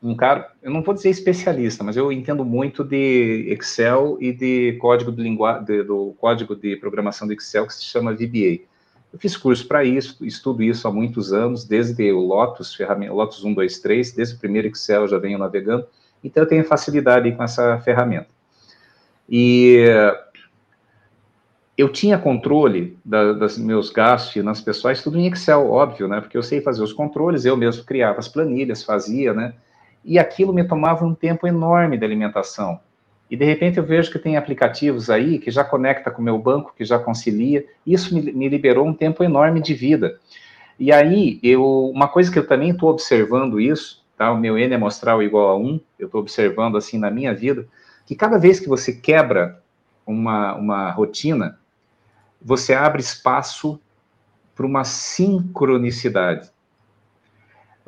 um 0.02 0.16
cara, 0.16 0.50
eu 0.62 0.70
não 0.70 0.82
vou 0.82 0.94
dizer 0.94 1.10
especialista, 1.10 1.84
mas 1.84 1.94
eu 1.94 2.10
entendo 2.10 2.42
muito 2.42 2.82
de 2.82 3.44
Excel 3.50 4.16
e 4.18 4.32
de 4.32 4.78
código 4.80 5.12
de 5.12 5.22
linguagem, 5.22 5.84
do 5.84 6.14
código 6.18 6.56
de 6.56 6.74
programação 6.76 7.28
do 7.28 7.34
Excel 7.34 7.66
que 7.66 7.74
se 7.74 7.84
chama 7.84 8.14
VBA. 8.14 8.64
Eu 9.12 9.18
fiz 9.18 9.36
curso 9.36 9.68
para 9.68 9.84
isso, 9.84 10.24
estudo 10.24 10.62
isso 10.62 10.88
há 10.88 10.90
muitos 10.90 11.34
anos, 11.34 11.66
desde 11.66 12.10
o 12.12 12.20
Lotus, 12.20 12.74
ferramenta, 12.74 13.12
Lotus 13.12 13.44
1, 13.44 13.52
2, 13.52 13.78
3, 13.80 14.12
desde 14.12 14.36
o 14.36 14.38
primeiro 14.38 14.68
Excel 14.68 15.02
eu 15.02 15.08
já 15.08 15.18
venho 15.18 15.38
navegando, 15.38 15.86
então 16.24 16.44
eu 16.44 16.48
tenho 16.48 16.64
facilidade 16.64 17.30
com 17.32 17.42
essa 17.42 17.78
ferramenta. 17.80 18.34
E 19.28 19.84
eu 21.76 21.90
tinha 21.90 22.16
controle 22.18 22.96
da, 23.04 23.34
das 23.34 23.58
meus 23.58 23.90
gastos 23.90 24.32
finanças 24.32 24.64
pessoais, 24.64 25.02
tudo 25.02 25.18
em 25.18 25.26
Excel, 25.26 25.70
óbvio, 25.70 26.08
né? 26.08 26.20
Porque 26.20 26.36
eu 26.36 26.42
sei 26.42 26.60
fazer 26.60 26.82
os 26.82 26.92
controles, 26.92 27.44
eu 27.44 27.56
mesmo 27.56 27.84
criava 27.84 28.18
as 28.18 28.28
planilhas, 28.28 28.82
fazia, 28.82 29.34
né? 29.34 29.52
E 30.02 30.18
aquilo 30.18 30.54
me 30.54 30.64
tomava 30.64 31.04
um 31.04 31.14
tempo 31.14 31.46
enorme 31.46 31.98
de 31.98 32.04
alimentação. 32.04 32.80
E 33.30 33.36
de 33.36 33.44
repente 33.44 33.76
eu 33.76 33.84
vejo 33.84 34.10
que 34.10 34.18
tem 34.18 34.36
aplicativos 34.36 35.10
aí 35.10 35.38
que 35.38 35.50
já 35.50 35.64
conecta 35.64 36.10
com 36.10 36.22
o 36.22 36.24
meu 36.24 36.38
banco, 36.38 36.72
que 36.74 36.84
já 36.84 36.98
concilia. 36.98 37.66
Isso 37.84 38.14
me, 38.14 38.32
me 38.32 38.48
liberou 38.48 38.86
um 38.86 38.94
tempo 38.94 39.22
enorme 39.22 39.60
de 39.60 39.74
vida. 39.74 40.18
E 40.78 40.92
aí, 40.92 41.40
eu, 41.42 41.90
uma 41.90 42.08
coisa 42.08 42.30
que 42.30 42.38
eu 42.38 42.46
também 42.46 42.70
estou 42.70 42.90
observando 42.90 43.60
isso, 43.60 44.04
tá? 44.16 44.30
O 44.30 44.38
meu 44.38 44.56
N 44.56 44.74
é 44.74 44.78
mostrar 44.78 45.22
igual 45.22 45.48
a 45.48 45.56
1, 45.56 45.80
eu 45.98 46.06
estou 46.06 46.20
observando 46.20 46.76
assim 46.76 46.98
na 46.98 47.10
minha 47.10 47.34
vida, 47.34 47.66
que 48.06 48.14
cada 48.14 48.38
vez 48.38 48.60
que 48.60 48.68
você 48.68 48.92
quebra 48.92 49.60
uma, 50.06 50.54
uma 50.54 50.90
rotina, 50.90 51.58
você 52.46 52.74
abre 52.74 53.02
espaço 53.02 53.80
para 54.54 54.64
uma 54.64 54.84
sincronicidade. 54.84 56.48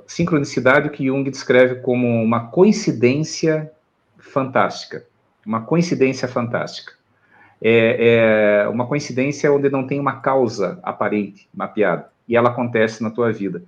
Sincronicidade 0.04 0.90
que 0.90 1.06
Jung 1.06 1.30
descreve 1.30 1.76
como 1.76 2.20
uma 2.20 2.48
coincidência 2.48 3.70
fantástica. 4.18 5.06
Uma 5.46 5.60
coincidência 5.60 6.26
fantástica. 6.26 6.94
É, 7.62 8.64
é, 8.64 8.68
uma 8.68 8.88
coincidência 8.88 9.52
onde 9.52 9.70
não 9.70 9.86
tem 9.86 10.00
uma 10.00 10.20
causa 10.20 10.80
aparente, 10.82 11.48
mapeada, 11.54 12.10
e 12.26 12.36
ela 12.36 12.48
acontece 12.50 13.00
na 13.00 13.10
tua 13.10 13.32
vida. 13.32 13.62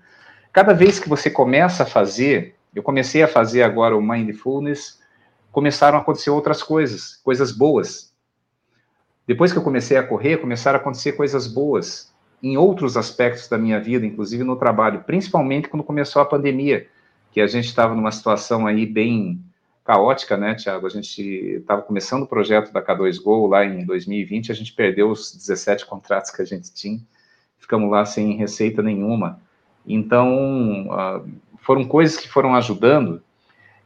Cada 0.53 0.73
vez 0.73 0.99
que 0.99 1.09
você 1.09 1.31
começa 1.31 1.85
a 1.85 1.87
fazer, 1.87 2.57
eu 2.75 2.83
comecei 2.83 3.23
a 3.23 3.29
fazer 3.29 3.63
agora 3.63 3.97
o 3.97 4.03
mindfulness, 4.03 5.01
começaram 5.53 5.99
a 5.99 6.01
acontecer 6.01 6.31
outras 6.31 6.65
coisas, 6.65 7.15
coisas 7.23 7.53
boas. 7.53 8.10
Depois 9.31 9.53
que 9.53 9.59
eu 9.59 9.63
comecei 9.63 9.97
a 9.97 10.03
correr, 10.03 10.39
começaram 10.39 10.77
a 10.77 10.81
acontecer 10.81 11.13
coisas 11.13 11.47
boas 11.47 12.13
em 12.43 12.57
outros 12.57 12.97
aspectos 12.97 13.47
da 13.47 13.57
minha 13.57 13.79
vida, 13.79 14.05
inclusive 14.05 14.43
no 14.43 14.57
trabalho, 14.57 15.05
principalmente 15.07 15.69
quando 15.69 15.85
começou 15.85 16.21
a 16.21 16.25
pandemia, 16.25 16.89
que 17.31 17.41
a 17.41 17.47
gente 17.47 17.67
estava 17.67 17.95
numa 17.95 18.11
situação 18.11 18.67
aí 18.67 18.85
bem 18.85 19.41
caótica, 19.85 20.37
né, 20.37 20.57
Tiago? 20.57 20.85
A 20.85 20.91
gente 20.91 21.23
estava 21.23 21.81
começando 21.81 22.25
o 22.25 22.27
projeto 22.27 22.73
da 22.73 22.83
K2Go 22.83 23.49
lá 23.49 23.65
em 23.65 23.87
2020, 23.87 24.51
a 24.51 24.55
gente 24.57 24.73
perdeu 24.73 25.09
os 25.09 25.33
17 25.33 25.87
contratos 25.87 26.33
que 26.33 26.43
a 26.43 26.45
gente 26.45 26.75
tinha, 26.75 26.99
ficamos 27.57 27.89
lá 27.89 28.05
sem 28.05 28.37
receita 28.37 28.83
nenhuma. 28.83 29.41
Então, 29.87 30.89
uh, 30.89 31.31
foram 31.61 31.85
coisas 31.85 32.17
que 32.17 32.29
foram 32.29 32.53
ajudando, 32.57 33.23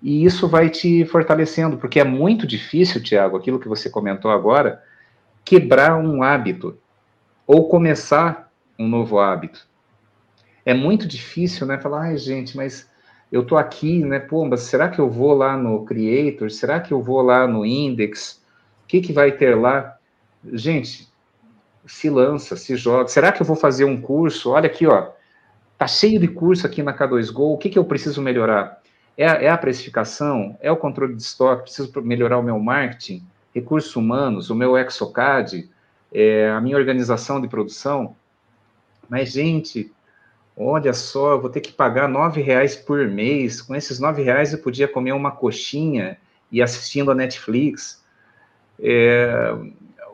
e 0.03 0.25
isso 0.25 0.49
vai 0.49 0.71
te 0.71 1.05
fortalecendo, 1.05 1.77
porque 1.77 2.01
é 2.01 2.05
muito 2.05 2.47
difícil, 2.47 3.03
Tiago, 3.03 3.37
aquilo 3.37 3.61
que 3.61 3.69
você 3.69 3.91
comentou 3.91 4.31
agora, 4.31 4.83
quebrar 5.45 5.97
um 5.97 6.23
hábito 6.23 6.79
ou 7.47 7.69
começar 7.69 8.51
um 8.79 8.89
novo 8.89 9.19
hábito. 9.19 9.67
É 10.65 10.73
muito 10.73 11.07
difícil, 11.07 11.67
né? 11.67 11.79
Falar, 11.79 12.05
ai, 12.05 12.17
gente, 12.17 12.57
mas 12.57 12.91
eu 13.31 13.45
tô 13.45 13.57
aqui, 13.57 14.05
né? 14.05 14.19
Pô, 14.19 14.45
mas 14.45 14.63
será 14.63 14.89
que 14.89 14.99
eu 14.99 15.11
vou 15.11 15.35
lá 15.35 15.57
no 15.57 15.85
Creator? 15.85 16.51
Será 16.51 16.81
que 16.81 16.93
eu 16.93 17.03
vou 17.03 17.21
lá 17.21 17.47
no 17.47 17.67
Index? 17.67 18.43
O 18.85 18.87
que, 18.87 19.01
que 19.01 19.13
vai 19.13 19.33
ter 19.33 19.55
lá? 19.55 19.99
Gente, 20.53 21.09
se 21.87 22.09
lança, 22.09 22.57
se 22.57 22.77
joga. 22.77 23.09
Será 23.09 23.33
que 23.33 23.43
eu 23.43 23.47
vou 23.47 23.57
fazer 23.57 23.85
um 23.85 24.01
curso? 24.01 24.51
Olha 24.51 24.67
aqui, 24.67 24.87
ó. 24.87 25.11
Tá 25.77 25.87
cheio 25.87 26.19
de 26.19 26.29
curso 26.29 26.67
aqui 26.67 26.83
na 26.83 26.97
K2Go. 26.97 27.55
O 27.55 27.59
que, 27.59 27.69
que 27.69 27.79
eu 27.79 27.85
preciso 27.85 28.23
melhorar? 28.23 28.81
É, 29.17 29.25
é 29.25 29.51
a 29.51 29.59
precificação? 29.59 30.57
É 30.61 30.71
o 30.71 30.77
controle 30.77 31.15
de 31.15 31.23
estoque? 31.23 31.65
Preciso 31.65 31.93
melhorar 32.03 32.39
o 32.39 32.43
meu 32.43 32.59
marketing? 32.59 33.27
Recursos 33.55 33.95
humanos? 33.95 34.51
O 34.51 34.55
meu 34.55 34.77
Exocad? 34.77 35.69
É, 36.13 36.51
a 36.51 36.61
minha 36.61 36.77
organização 36.77 37.41
de 37.41 37.49
produção? 37.49 38.17
Mas, 39.09 39.33
gente, 39.33 39.93
Olha 40.57 40.93
só, 40.93 41.33
eu 41.33 41.41
vou 41.41 41.51
ter 41.51 41.61
que 41.61 41.73
pagar 41.73 42.09
nove 42.09 42.41
reais 42.41 42.77
por 42.77 43.09
mês. 43.09 43.61
Com 43.61 43.75
esses 43.75 43.99
nove 43.99 44.23
reais 44.23 44.53
eu 44.53 44.61
podia 44.61 44.87
comer 44.87 45.13
uma 45.13 45.33
coxinha 45.33 46.17
e 46.51 46.63
assistindo 46.63 47.11
a 47.11 47.15
Netflix. 47.15 48.03
É, 48.79 49.53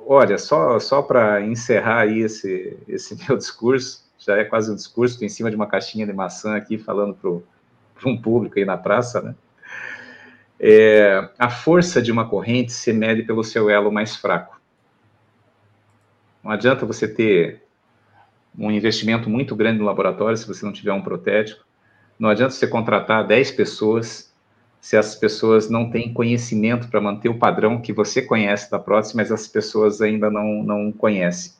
olha, 0.07 0.38
só, 0.38 0.78
só 0.78 1.03
para 1.03 1.43
encerrar 1.43 2.01
aí 2.01 2.20
esse, 2.20 2.76
esse 2.88 3.16
meu 3.28 3.36
discurso, 3.36 4.03
já 4.18 4.36
é 4.38 4.45
quase 4.45 4.72
um 4.72 4.74
discurso, 4.74 5.14
estou 5.14 5.26
em 5.26 5.30
cima 5.30 5.51
de 5.51 5.57
uma 5.57 5.66
caixinha 5.66 6.07
de 6.07 6.12
maçã 6.12 6.57
aqui, 6.57 6.78
falando 6.78 7.14
para 7.14 8.11
um 8.11 8.16
público 8.16 8.59
aí 8.59 8.64
na 8.64 8.78
praça, 8.78 9.20
né? 9.20 9.34
É, 10.62 11.30
a 11.38 11.48
força 11.48 12.02
de 12.02 12.12
uma 12.12 12.28
corrente 12.28 12.72
se 12.72 12.92
mede 12.92 13.22
pelo 13.22 13.42
seu 13.42 13.70
elo 13.70 13.90
mais 13.90 14.14
fraco. 14.14 14.61
Não 16.44 16.50
adianta 16.50 16.84
você 16.84 17.08
ter 17.08 17.62
um 18.58 18.70
investimento 18.70 19.30
muito 19.30 19.56
grande 19.56 19.78
no 19.78 19.86
laboratório 19.86 20.36
se 20.36 20.46
você 20.46 20.64
não 20.64 20.72
tiver 20.72 20.92
um 20.92 21.00
protético. 21.00 21.64
Não 22.18 22.28
adianta 22.28 22.52
você 22.52 22.66
contratar 22.66 23.26
10 23.26 23.52
pessoas 23.52 24.30
se 24.80 24.96
as 24.96 25.14
pessoas 25.14 25.68
não 25.68 25.90
têm 25.90 26.12
conhecimento 26.12 26.88
para 26.88 27.00
manter 27.00 27.28
o 27.28 27.38
padrão 27.38 27.80
que 27.80 27.92
você 27.92 28.22
conhece 28.22 28.70
da 28.70 28.78
prótese, 28.78 29.16
mas 29.16 29.30
as 29.30 29.46
pessoas 29.46 30.00
ainda 30.00 30.30
não, 30.30 30.62
não 30.62 30.92
conhecem. 30.92 31.52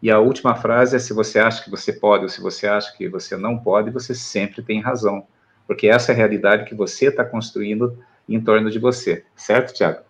E 0.00 0.10
a 0.10 0.18
última 0.18 0.54
frase 0.54 0.96
é: 0.96 0.98
se 0.98 1.12
você 1.12 1.38
acha 1.38 1.62
que 1.62 1.70
você 1.70 1.92
pode 1.92 2.24
ou 2.24 2.28
se 2.28 2.40
você 2.40 2.66
acha 2.66 2.96
que 2.96 3.08
você 3.08 3.36
não 3.36 3.58
pode, 3.58 3.90
você 3.90 4.14
sempre 4.14 4.62
tem 4.62 4.80
razão, 4.80 5.26
porque 5.66 5.88
essa 5.88 6.10
é 6.10 6.14
a 6.14 6.16
realidade 6.16 6.64
que 6.64 6.74
você 6.74 7.06
está 7.06 7.24
construindo 7.24 7.98
em 8.28 8.40
torno 8.40 8.70
de 8.70 8.78
você, 8.78 9.24
certo, 9.36 9.74
Tiago? 9.74 10.02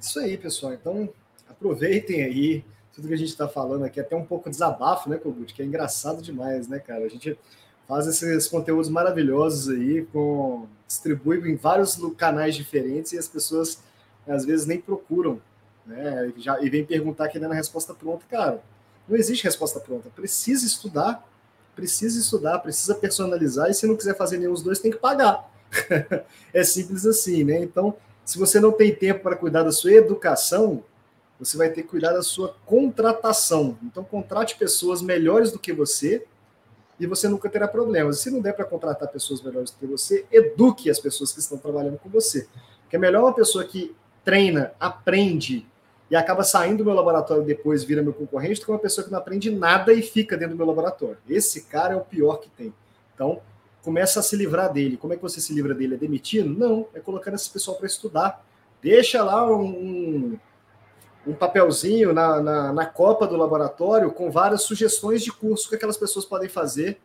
Isso 0.00 0.18
aí, 0.20 0.36
pessoal. 0.36 0.72
Então, 0.72 1.08
aproveitem 1.48 2.22
aí 2.22 2.64
tudo 2.94 3.08
que 3.08 3.14
a 3.14 3.18
gente 3.18 3.28
está 3.28 3.46
falando 3.46 3.84
aqui, 3.84 4.00
até 4.00 4.16
um 4.16 4.24
pouco 4.24 4.48
desabafo, 4.48 5.10
né, 5.10 5.18
Kogut? 5.18 5.52
Que 5.52 5.62
é 5.62 5.64
engraçado 5.64 6.22
demais, 6.22 6.66
né, 6.66 6.78
cara? 6.78 7.04
A 7.04 7.08
gente 7.08 7.38
faz 7.86 8.06
esses 8.06 8.48
conteúdos 8.48 8.88
maravilhosos 8.88 9.68
aí, 9.68 10.06
com 10.12 10.66
distribui 10.86 11.38
em 11.50 11.56
vários 11.56 11.98
canais 12.16 12.54
diferentes 12.54 13.12
e 13.12 13.18
as 13.18 13.28
pessoas 13.28 13.82
às 14.26 14.44
vezes 14.44 14.66
nem 14.66 14.80
procuram, 14.80 15.40
né? 15.84 16.32
Já, 16.38 16.60
e 16.60 16.70
vem 16.70 16.84
perguntar 16.84 17.28
querendo 17.28 17.52
a 17.52 17.54
resposta 17.54 17.94
pronta, 17.94 18.24
cara. 18.30 18.62
Não 19.08 19.16
existe 19.16 19.44
resposta 19.44 19.78
pronta. 19.78 20.08
Precisa 20.10 20.66
estudar, 20.66 21.24
precisa 21.74 22.18
estudar, 22.18 22.58
precisa 22.60 22.94
personalizar, 22.94 23.70
e 23.70 23.74
se 23.74 23.86
não 23.86 23.96
quiser 23.96 24.16
fazer 24.16 24.38
nenhum 24.38 24.52
dos 24.52 24.62
dois, 24.62 24.80
tem 24.80 24.90
que 24.90 24.98
pagar. 24.98 25.48
é 26.52 26.64
simples 26.64 27.06
assim, 27.06 27.44
né? 27.44 27.58
Então, 27.60 27.96
se 28.24 28.38
você 28.38 28.58
não 28.58 28.72
tem 28.72 28.94
tempo 28.94 29.22
para 29.22 29.36
cuidar 29.36 29.62
da 29.62 29.72
sua 29.72 29.92
educação, 29.92 30.82
você 31.38 31.56
vai 31.56 31.68
ter 31.70 31.82
que 31.82 31.88
cuidar 31.88 32.12
da 32.12 32.22
sua 32.22 32.56
contratação. 32.64 33.78
Então, 33.82 34.02
contrate 34.02 34.56
pessoas 34.56 35.02
melhores 35.02 35.52
do 35.52 35.58
que 35.58 35.72
você 35.72 36.24
e 36.98 37.06
você 37.06 37.28
nunca 37.28 37.48
terá 37.48 37.68
problemas. 37.68 38.20
Se 38.20 38.30
não 38.30 38.40
der 38.40 38.54
para 38.54 38.64
contratar 38.64 39.08
pessoas 39.08 39.42
melhores 39.42 39.70
do 39.70 39.78
que 39.78 39.86
você, 39.86 40.24
eduque 40.32 40.90
as 40.90 40.98
pessoas 40.98 41.32
que 41.32 41.40
estão 41.40 41.58
trabalhando 41.58 41.98
com 41.98 42.08
você. 42.08 42.48
Porque 42.82 42.96
é 42.96 42.98
melhor 42.98 43.22
uma 43.22 43.34
pessoa 43.34 43.64
que 43.64 43.94
treina, 44.24 44.72
aprende 44.80 45.66
e 46.10 46.16
acaba 46.16 46.42
saindo 46.42 46.78
do 46.78 46.84
meu 46.84 46.94
laboratório 46.94 47.44
depois 47.44 47.82
vira 47.82 48.02
meu 48.02 48.12
concorrente 48.12 48.60
do 48.60 48.64
que 48.64 48.70
uma 48.70 48.78
pessoa 48.78 49.04
que 49.04 49.10
não 49.10 49.18
aprende 49.18 49.50
nada 49.50 49.92
e 49.92 50.02
fica 50.02 50.36
dentro 50.36 50.54
do 50.54 50.58
meu 50.58 50.66
laboratório. 50.66 51.18
Esse 51.28 51.62
cara 51.62 51.94
é 51.94 51.96
o 51.96 52.00
pior 52.00 52.36
que 52.36 52.48
tem. 52.50 52.72
Então, 53.14 53.40
começa 53.86 54.18
a 54.18 54.22
se 54.22 54.34
livrar 54.34 54.72
dele. 54.72 54.96
Como 54.96 55.12
é 55.12 55.16
que 55.16 55.22
você 55.22 55.40
se 55.40 55.54
livra 55.54 55.72
dele? 55.72 55.94
É 55.94 55.96
demitindo? 55.96 56.58
Não, 56.58 56.88
é 56.92 56.98
colocando 56.98 57.34
esse 57.34 57.48
pessoal 57.48 57.76
para 57.76 57.86
estudar. 57.86 58.44
Deixa 58.82 59.22
lá 59.22 59.48
um, 59.48 60.36
um 61.24 61.32
papelzinho 61.32 62.12
na, 62.12 62.42
na, 62.42 62.72
na, 62.72 62.84
copa 62.84 63.28
do 63.28 63.36
laboratório 63.36 64.10
com 64.10 64.28
várias 64.28 64.62
sugestões 64.62 65.22
de 65.22 65.30
curso 65.30 65.68
que 65.68 65.76
aquelas 65.76 65.96
pessoas 65.96 66.24
podem 66.24 66.48
fazer. 66.48 67.00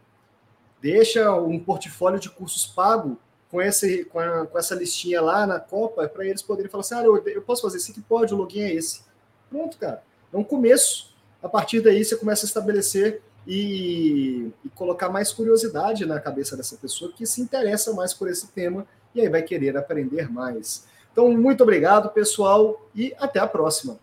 Deixa 0.81 1.31
um 1.35 1.59
portfólio 1.59 2.19
de 2.19 2.31
cursos 2.31 2.65
pago 2.65 3.15
com, 3.51 3.61
esse, 3.61 4.05
com, 4.05 4.19
a, 4.19 4.47
com 4.47 4.57
essa 4.57 4.73
listinha 4.73 5.21
lá 5.21 5.45
na 5.45 5.59
copa 5.59 6.09
para 6.09 6.25
eles 6.25 6.41
poderem 6.41 6.71
falar 6.71 6.81
assim: 6.81 6.95
ah, 6.95 7.03
eu, 7.03 7.15
eu 7.27 7.43
posso 7.43 7.61
fazer 7.61 7.77
isso 7.77 7.93
que 7.93 8.01
pode, 8.01 8.33
o 8.33 8.37
login 8.37 8.61
é 8.61 8.73
esse. 8.73 9.03
Pronto, 9.51 9.77
cara. 9.77 10.01
É 10.33 10.35
um 10.35 10.43
começo. 10.43 11.13
A 11.43 11.47
partir 11.47 11.79
daí 11.79 12.03
você 12.03 12.15
começa 12.15 12.43
a 12.43 12.47
estabelecer 12.47 13.21
e, 13.45 14.51
e 14.63 14.69
colocar 14.69 15.09
mais 15.09 15.31
curiosidade 15.31 16.05
na 16.05 16.19
cabeça 16.19 16.55
dessa 16.55 16.77
pessoa 16.77 17.11
que 17.11 17.25
se 17.25 17.41
interessa 17.41 17.93
mais 17.93 18.13
por 18.13 18.29
esse 18.29 18.47
tema 18.47 18.85
e 19.13 19.21
aí 19.21 19.29
vai 19.29 19.41
querer 19.41 19.75
aprender 19.77 20.31
mais. 20.31 20.85
Então, 21.11 21.29
muito 21.31 21.61
obrigado, 21.63 22.09
pessoal, 22.09 22.87
e 22.95 23.13
até 23.19 23.39
a 23.39 23.47
próxima. 23.47 23.97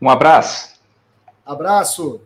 Um 0.00 0.08
abraço. 0.08 0.80
Abraço. 1.44 2.20